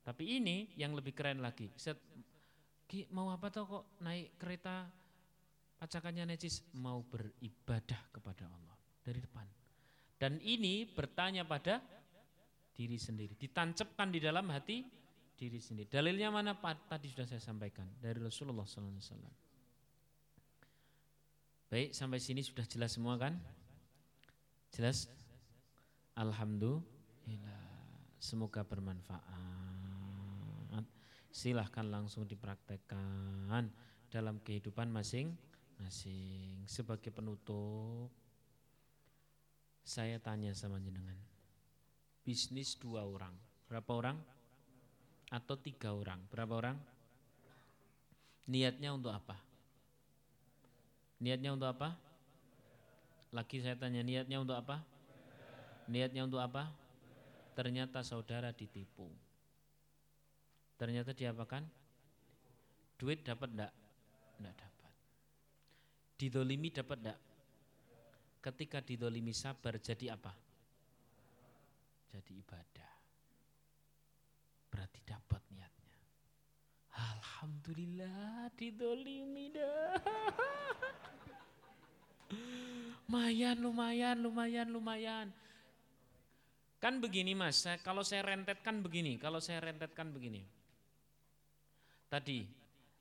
Tapi 0.00 0.40
ini 0.40 0.72
yang 0.80 0.96
lebih 0.96 1.12
keren 1.12 1.44
lagi. 1.44 1.68
Set 1.76 2.00
Ki, 2.90 3.06
mau 3.14 3.30
apa 3.30 3.54
tuh 3.54 3.70
kok 3.70 3.84
naik 4.02 4.34
kereta 4.34 4.90
Pacakannya 5.80 6.28
necis? 6.28 6.60
Mau 6.76 7.00
beribadah 7.08 8.12
kepada 8.12 8.44
Allah. 8.44 8.76
Dari 9.00 9.16
depan. 9.16 9.48
Dan 10.20 10.36
ini 10.44 10.84
bertanya 10.84 11.48
pada 11.48 11.80
diri 12.76 13.00
sendiri, 13.00 13.32
ditancapkan 13.32 14.12
di 14.12 14.20
dalam 14.20 14.44
hati 14.52 14.84
diri 15.40 15.56
sendiri. 15.56 15.88
Dalilnya 15.88 16.28
mana? 16.28 16.52
Tadi 16.60 17.08
sudah 17.08 17.24
saya 17.24 17.40
sampaikan 17.40 17.88
dari 17.96 18.20
Rasulullah 18.20 18.68
SAW. 18.68 19.00
Baik, 21.72 21.96
sampai 21.96 22.20
sini 22.20 22.44
sudah 22.44 22.68
jelas 22.68 22.92
semua 22.92 23.16
kan? 23.16 23.40
Jelas? 24.76 25.08
Alhamdulillah. 26.20 27.64
Semoga 28.20 28.60
bermanfaat. 28.60 30.84
Silahkan 31.32 31.88
langsung 31.88 32.28
dipraktekkan 32.28 33.72
dalam 34.10 34.42
kehidupan 34.42 34.90
masing 34.90 35.32
masing 35.80 36.66
sebagai 36.68 37.08
penutup 37.08 38.12
saya 39.80 40.20
tanya 40.20 40.52
sama 40.52 40.76
jenengan 40.82 41.16
bisnis 42.20 42.76
dua 42.76 43.06
orang 43.06 43.32
berapa 43.64 43.90
orang 43.96 44.18
atau 45.30 45.54
tiga 45.54 45.94
orang. 45.94 46.18
Berapa 46.28 46.54
orang? 46.58 46.76
Niatnya 48.50 48.90
untuk 48.90 49.14
apa? 49.14 49.38
Niatnya 51.22 51.54
untuk 51.54 51.70
apa? 51.70 51.94
Lagi 53.30 53.62
saya 53.62 53.78
tanya 53.78 54.02
niatnya 54.02 54.42
untuk 54.42 54.58
apa? 54.58 54.82
Niatnya 55.86 56.26
untuk 56.26 56.42
apa? 56.42 56.66
Ternyata 57.54 58.02
saudara 58.02 58.50
ditipu. 58.50 59.06
Ternyata 60.74 61.14
diapakan? 61.14 61.62
Duit 62.98 63.22
dapat 63.22 63.48
enggak 63.54 63.72
enggak 64.40 64.56
dapat. 64.56 64.92
Didolimi 66.16 66.68
dapat 66.72 66.98
enggak? 67.04 67.20
Ketika 68.40 68.80
didolimi 68.80 69.36
sabar 69.36 69.76
jadi 69.76 70.16
apa? 70.16 70.32
Jadi 72.10 72.32
ibadah. 72.40 72.92
Berarti 74.72 75.00
dapat 75.04 75.42
niatnya. 75.52 75.96
Alhamdulillah 77.40 78.52
didolimi 78.52 79.48
dah. 79.48 79.96
lumayan, 83.08 83.56
lumayan, 83.56 84.20
lumayan, 84.20 84.68
lumayan. 84.68 85.32
Kan 86.84 87.00
begini 87.00 87.32
mas, 87.32 87.64
saya, 87.64 87.80
kalau 87.80 88.04
saya 88.04 88.28
rentetkan 88.28 88.84
begini, 88.84 89.16
kalau 89.16 89.40
saya 89.40 89.64
rentetkan 89.64 90.12
begini. 90.12 90.44
Tadi 92.12 92.44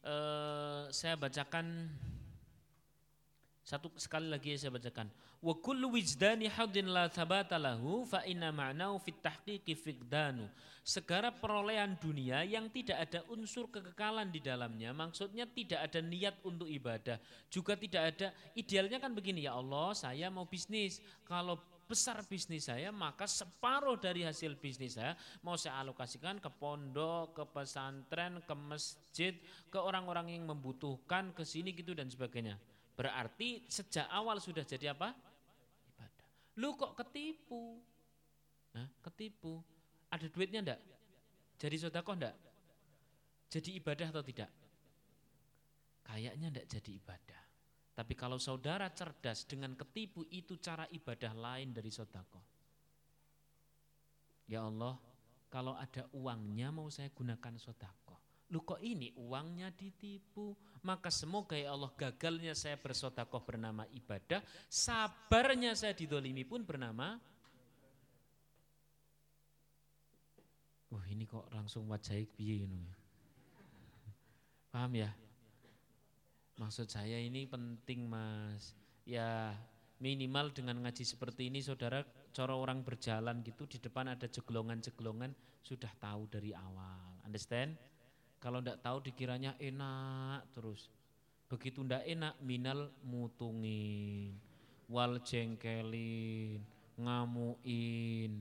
eh, 0.08 0.82
saya 0.88 1.20
bacakan 1.20 1.92
satu 3.70 3.94
sekali 4.02 4.26
lagi 4.26 4.58
saya 4.58 4.74
bacakan. 4.74 5.14
Wa 5.46 5.54
kullu 5.62 5.94
wijdani 5.94 6.50
hadin 6.50 6.90
la 6.90 7.06
thabata 7.06 7.62
lahu 7.62 8.02
fa 8.02 8.26
inna 8.26 8.50
ma'nahu 8.50 8.98
fit 8.98 9.22
tahqiqi 9.22 9.78
fiqdanu. 9.78 10.50
Segala 10.82 11.30
perolehan 11.30 11.94
dunia 12.02 12.42
yang 12.42 12.66
tidak 12.74 12.98
ada 12.98 13.22
unsur 13.30 13.70
kekekalan 13.70 14.34
di 14.34 14.42
dalamnya, 14.42 14.90
maksudnya 14.90 15.46
tidak 15.46 15.86
ada 15.86 16.02
niat 16.02 16.42
untuk 16.42 16.66
ibadah, 16.66 17.22
juga 17.46 17.78
tidak 17.78 18.18
ada 18.18 18.34
idealnya 18.58 18.98
kan 18.98 19.14
begini 19.14 19.46
ya 19.46 19.54
Allah, 19.54 19.94
saya 19.94 20.34
mau 20.34 20.50
bisnis. 20.50 20.98
Kalau 21.22 21.62
besar 21.86 22.26
bisnis 22.26 22.74
saya, 22.74 22.90
maka 22.90 23.30
separuh 23.30 24.02
dari 24.02 24.26
hasil 24.26 24.58
bisnis 24.58 24.98
saya 24.98 25.14
mau 25.46 25.62
saya 25.62 25.78
alokasikan 25.86 26.42
ke 26.42 26.50
pondok, 26.50 27.38
ke 27.38 27.44
pesantren, 27.54 28.42
ke 28.42 28.54
masjid, 28.58 29.38
ke 29.70 29.78
orang-orang 29.78 30.34
yang 30.34 30.50
membutuhkan, 30.50 31.38
ke 31.38 31.46
sini 31.46 31.70
gitu 31.78 31.94
dan 31.94 32.10
sebagainya. 32.10 32.58
Berarti 33.00 33.64
sejak 33.72 34.12
awal 34.12 34.44
sudah 34.44 34.68
jadi 34.68 34.92
apa? 34.92 35.16
Ibadah. 35.88 36.28
Lu 36.60 36.76
kok 36.76 37.00
ketipu? 37.00 37.80
Nah, 38.76 38.92
ketipu. 39.00 39.64
Ada 40.12 40.28
duitnya 40.28 40.60
enggak? 40.60 40.82
Jadi 41.56 41.76
sodakoh 41.80 42.20
enggak? 42.20 42.36
Jadi 43.48 43.80
ibadah 43.80 44.12
atau 44.12 44.20
tidak? 44.20 44.52
Kayaknya 46.04 46.52
enggak 46.52 46.68
jadi 46.68 46.92
ibadah. 47.00 47.44
Tapi 47.96 48.14
kalau 48.20 48.36
saudara 48.36 48.92
cerdas 48.92 49.48
dengan 49.48 49.80
ketipu 49.80 50.28
itu 50.32 50.60
cara 50.60 50.84
ibadah 50.92 51.32
lain 51.32 51.72
dari 51.72 51.92
sodakoh. 51.92 52.44
Ya 54.50 54.66
Allah, 54.66 54.98
kalau 55.48 55.78
ada 55.78 56.10
uangnya 56.12 56.74
mau 56.74 56.90
saya 56.90 57.08
gunakan 57.14 57.56
sodakoh. 57.56 58.09
Lu 58.50 58.66
kok 58.66 58.82
ini 58.82 59.14
uangnya 59.14 59.70
ditipu? 59.74 60.58
Maka 60.82 61.14
semoga 61.14 61.54
ya 61.54 61.76
Allah 61.76 61.92
gagalnya 61.94 62.56
saya 62.58 62.80
bersodakoh 62.80 63.44
bernama 63.46 63.86
ibadah, 63.94 64.42
sabarnya 64.72 65.76
saya 65.76 65.94
didolimi 65.94 66.48
pun 66.48 66.64
bernama 66.64 67.20
Wah 70.90 71.06
ini 71.06 71.30
kok 71.30 71.46
langsung 71.54 71.86
wajah 71.86 72.18
piye 72.34 72.66
ini. 72.66 72.82
Paham 74.74 74.98
ya? 74.98 75.14
Maksud 76.58 76.90
saya 76.90 77.22
ini 77.22 77.46
penting 77.46 78.10
mas. 78.10 78.74
Ya 79.06 79.54
minimal 80.02 80.50
dengan 80.50 80.82
ngaji 80.82 81.06
seperti 81.06 81.54
ini 81.54 81.62
saudara 81.62 82.02
cara 82.34 82.58
orang 82.58 82.82
berjalan 82.82 83.46
gitu 83.46 83.70
di 83.70 83.78
depan 83.78 84.10
ada 84.10 84.26
jeglongan-jeglongan 84.26 85.34
sudah 85.62 85.94
tahu 86.02 86.26
dari 86.26 86.58
awal. 86.58 87.22
Understand? 87.22 87.78
Kalau 88.40 88.64
tidak 88.64 88.80
tahu 88.80 89.04
dikiranya 89.04 89.60
enak 89.60 90.48
terus. 90.56 90.88
Begitu 91.52 91.84
ndak 91.84 92.08
enak 92.08 92.40
minal 92.40 92.94
mutungin, 93.04 94.38
wal 94.88 95.20
jengkelin, 95.20 96.62
ngamuin, 96.96 98.40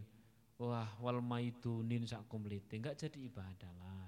wah 0.60 0.90
wal 1.02 1.18
maidunin 1.18 2.06
sak 2.06 2.28
komplit. 2.30 2.62
Enggak 2.70 2.94
jadi 3.00 3.18
ibadah 3.26 3.72
lah. 3.82 4.06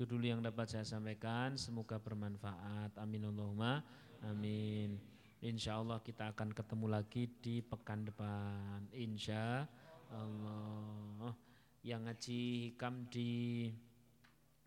Itu 0.00 0.16
dulu 0.16 0.24
yang 0.24 0.40
dapat 0.40 0.64
saya 0.70 0.86
sampaikan. 0.86 1.58
Semoga 1.60 2.00
bermanfaat. 2.00 2.96
Amin 2.96 3.26
Allahumma. 3.26 3.84
Amin. 4.24 4.96
Insya 5.40 5.80
Allah 5.80 6.00
kita 6.04 6.36
akan 6.36 6.52
ketemu 6.52 6.86
lagi 6.88 7.28
di 7.40 7.64
pekan 7.64 8.04
depan. 8.04 8.84
Insya 8.92 9.64
Allah. 10.12 11.32
Yang 11.80 12.00
ngaji 12.04 12.40
hikam 12.68 12.94
di 13.08 13.32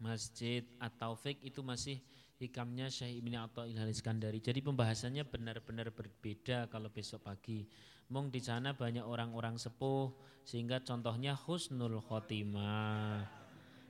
Masjid 0.04 0.68
atau 0.84 1.16
fake 1.16 1.48
itu 1.48 1.64
masih 1.64 2.04
hikamnya 2.44 2.92
Syekh 2.92 3.24
Ibni 3.24 3.40
Athaillah 3.40 3.72
Ilhal 3.72 3.96
Iskandari. 3.96 4.44
Jadi 4.44 4.60
pembahasannya 4.60 5.24
benar-benar 5.24 5.96
berbeda 5.96 6.68
kalau 6.68 6.92
besok 6.92 7.24
pagi. 7.24 7.64
Mung 8.12 8.28
di 8.28 8.44
sana 8.44 8.76
banyak 8.76 9.08
orang-orang 9.08 9.56
sepuh 9.56 10.12
sehingga 10.44 10.84
contohnya 10.84 11.40
husnul 11.40 12.04
khotimah. 12.04 13.24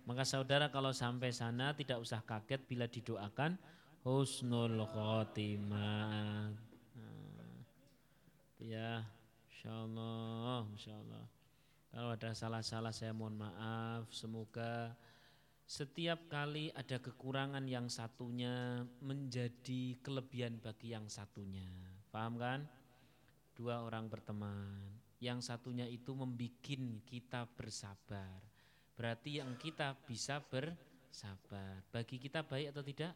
Maka 0.05 0.21
saudara 0.21 0.69
kalau 0.69 0.93
sampai 0.93 1.33
sana 1.33 1.73
tidak 1.73 1.97
usah 1.97 2.21
kaget 2.21 2.61
bila 2.69 2.85
didoakan 2.85 3.57
husnul 4.05 4.85
khotimah. 4.85 6.53
Nah, 6.93 7.57
ya, 8.61 9.01
insyaallah, 9.49 10.69
insyaallah. 10.77 11.25
Kalau 11.93 12.09
ada 12.09 12.29
salah-salah 12.33 12.93
saya 12.93 13.13
mohon 13.13 13.37
maaf. 13.37 14.09
Semoga 14.13 14.93
setiap 15.63 16.27
kali 16.27 16.69
ada 16.75 16.99
kekurangan 16.99 17.63
yang 17.63 17.87
satunya 17.87 18.83
menjadi 18.99 19.95
kelebihan 20.03 20.59
bagi 20.59 20.91
yang 20.91 21.07
satunya. 21.07 21.67
Paham 22.11 22.35
kan? 22.35 22.67
Dua 23.55 23.85
orang 23.85 24.09
berteman, 24.11 24.81
yang 25.23 25.39
satunya 25.39 25.87
itu 25.87 26.11
membuat 26.11 26.59
kita 27.07 27.47
bersabar. 27.55 28.43
Berarti 28.93 29.39
yang 29.39 29.55
kita 29.55 29.95
bisa 30.03 30.43
bersabar. 30.43 31.79
Bagi 31.89 32.19
kita 32.19 32.43
baik 32.43 32.75
atau 32.75 32.83
tidak? 32.83 33.13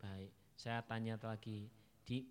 Baik. 0.00 0.32
Saya 0.54 0.80
tanya 0.86 1.18
lagi, 1.20 1.66
di, 2.06 2.22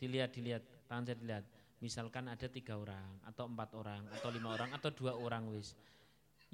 dilihat 0.00 0.32
dilihat, 0.32 0.64
tangan 0.88 1.12
saya 1.12 1.18
dilihat. 1.20 1.44
Misalkan 1.76 2.24
ada 2.32 2.48
tiga 2.48 2.80
orang, 2.80 3.20
atau 3.28 3.44
empat 3.44 3.76
orang, 3.76 4.02
atau 4.16 4.32
lima 4.32 4.56
orang, 4.56 4.72
atau 4.72 4.88
dua 4.88 5.12
orang 5.12 5.44
wis 5.52 5.76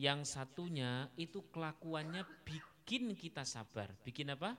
yang 0.01 0.25
satunya 0.25 1.09
itu 1.21 1.45
kelakuannya 1.53 2.25
bikin 2.47 3.13
kita 3.13 3.45
sabar. 3.45 3.93
Bikin 4.03 4.33
apa? 4.33 4.57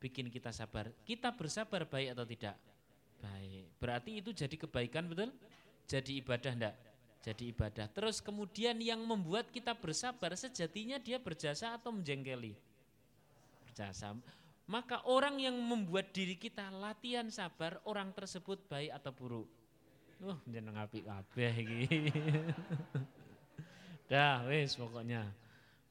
Bikin 0.00 0.32
kita 0.32 0.50
sabar. 0.50 0.90
Kita 1.04 1.36
bersabar 1.36 1.84
baik 1.86 2.16
atau 2.16 2.24
tidak? 2.26 2.56
Baik. 3.22 3.70
Berarti 3.78 4.18
itu 4.18 4.30
jadi 4.34 4.56
kebaikan 4.56 5.06
betul? 5.06 5.30
Jadi 5.86 6.18
ibadah 6.18 6.52
enggak? 6.52 6.76
Jadi 7.22 7.54
ibadah. 7.54 7.86
Terus 7.86 8.18
kemudian 8.18 8.74
yang 8.82 8.98
membuat 9.06 9.54
kita 9.54 9.78
bersabar 9.78 10.34
sejatinya 10.34 10.98
dia 10.98 11.22
berjasa 11.22 11.78
atau 11.78 11.94
menjengkeli? 11.94 12.58
Berjasa. 13.62 14.18
Maka 14.66 15.06
orang 15.06 15.38
yang 15.38 15.54
membuat 15.54 16.10
diri 16.10 16.34
kita 16.34 16.66
latihan 16.74 17.30
sabar, 17.30 17.78
orang 17.86 18.10
tersebut 18.10 18.58
baik 18.66 18.90
atau 18.90 19.12
buruk? 19.14 19.48
Uh, 20.22 20.38
jeneng 20.50 20.74
apik 20.78 21.06
kabeh. 21.06 21.54
Dah, 24.10 24.44
wis 24.48 24.74
pokoknya. 24.78 25.26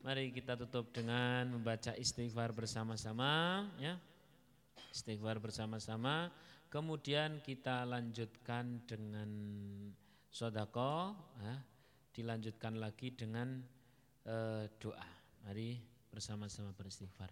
Mari 0.02 0.34
kita 0.34 0.58
tutup 0.58 0.90
dengan 0.90 1.46
membaca 1.54 1.94
istighfar 1.94 2.52
bersama-sama 2.58 3.64
ya. 3.78 4.02
Istighfar 4.90 5.38
bersama-sama. 5.38 6.34
Kemudian 6.72 7.44
kita 7.44 7.84
lanjutkan 7.84 8.82
dengan 8.88 9.30
sodako, 10.32 11.14
ya. 11.44 11.60
dilanjutkan 12.16 12.80
lagi 12.80 13.12
dengan 13.14 13.60
uh, 14.26 14.66
doa. 14.80 15.10
Mari 15.46 15.78
bersama-sama 16.10 16.72
beristighfar. 16.74 17.30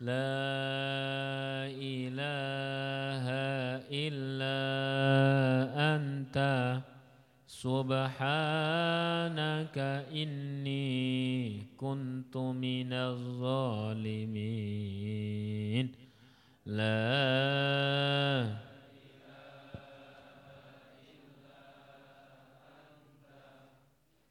La 0.00 1.68
ilaha 1.68 3.44
illa 3.92 4.60
anta 5.76 6.80
Subhanaka 7.50 8.06
inni 10.14 11.66
kuntu 11.74 12.54
minaz 12.54 13.18
zalimin. 13.42 14.70
La 16.62 16.94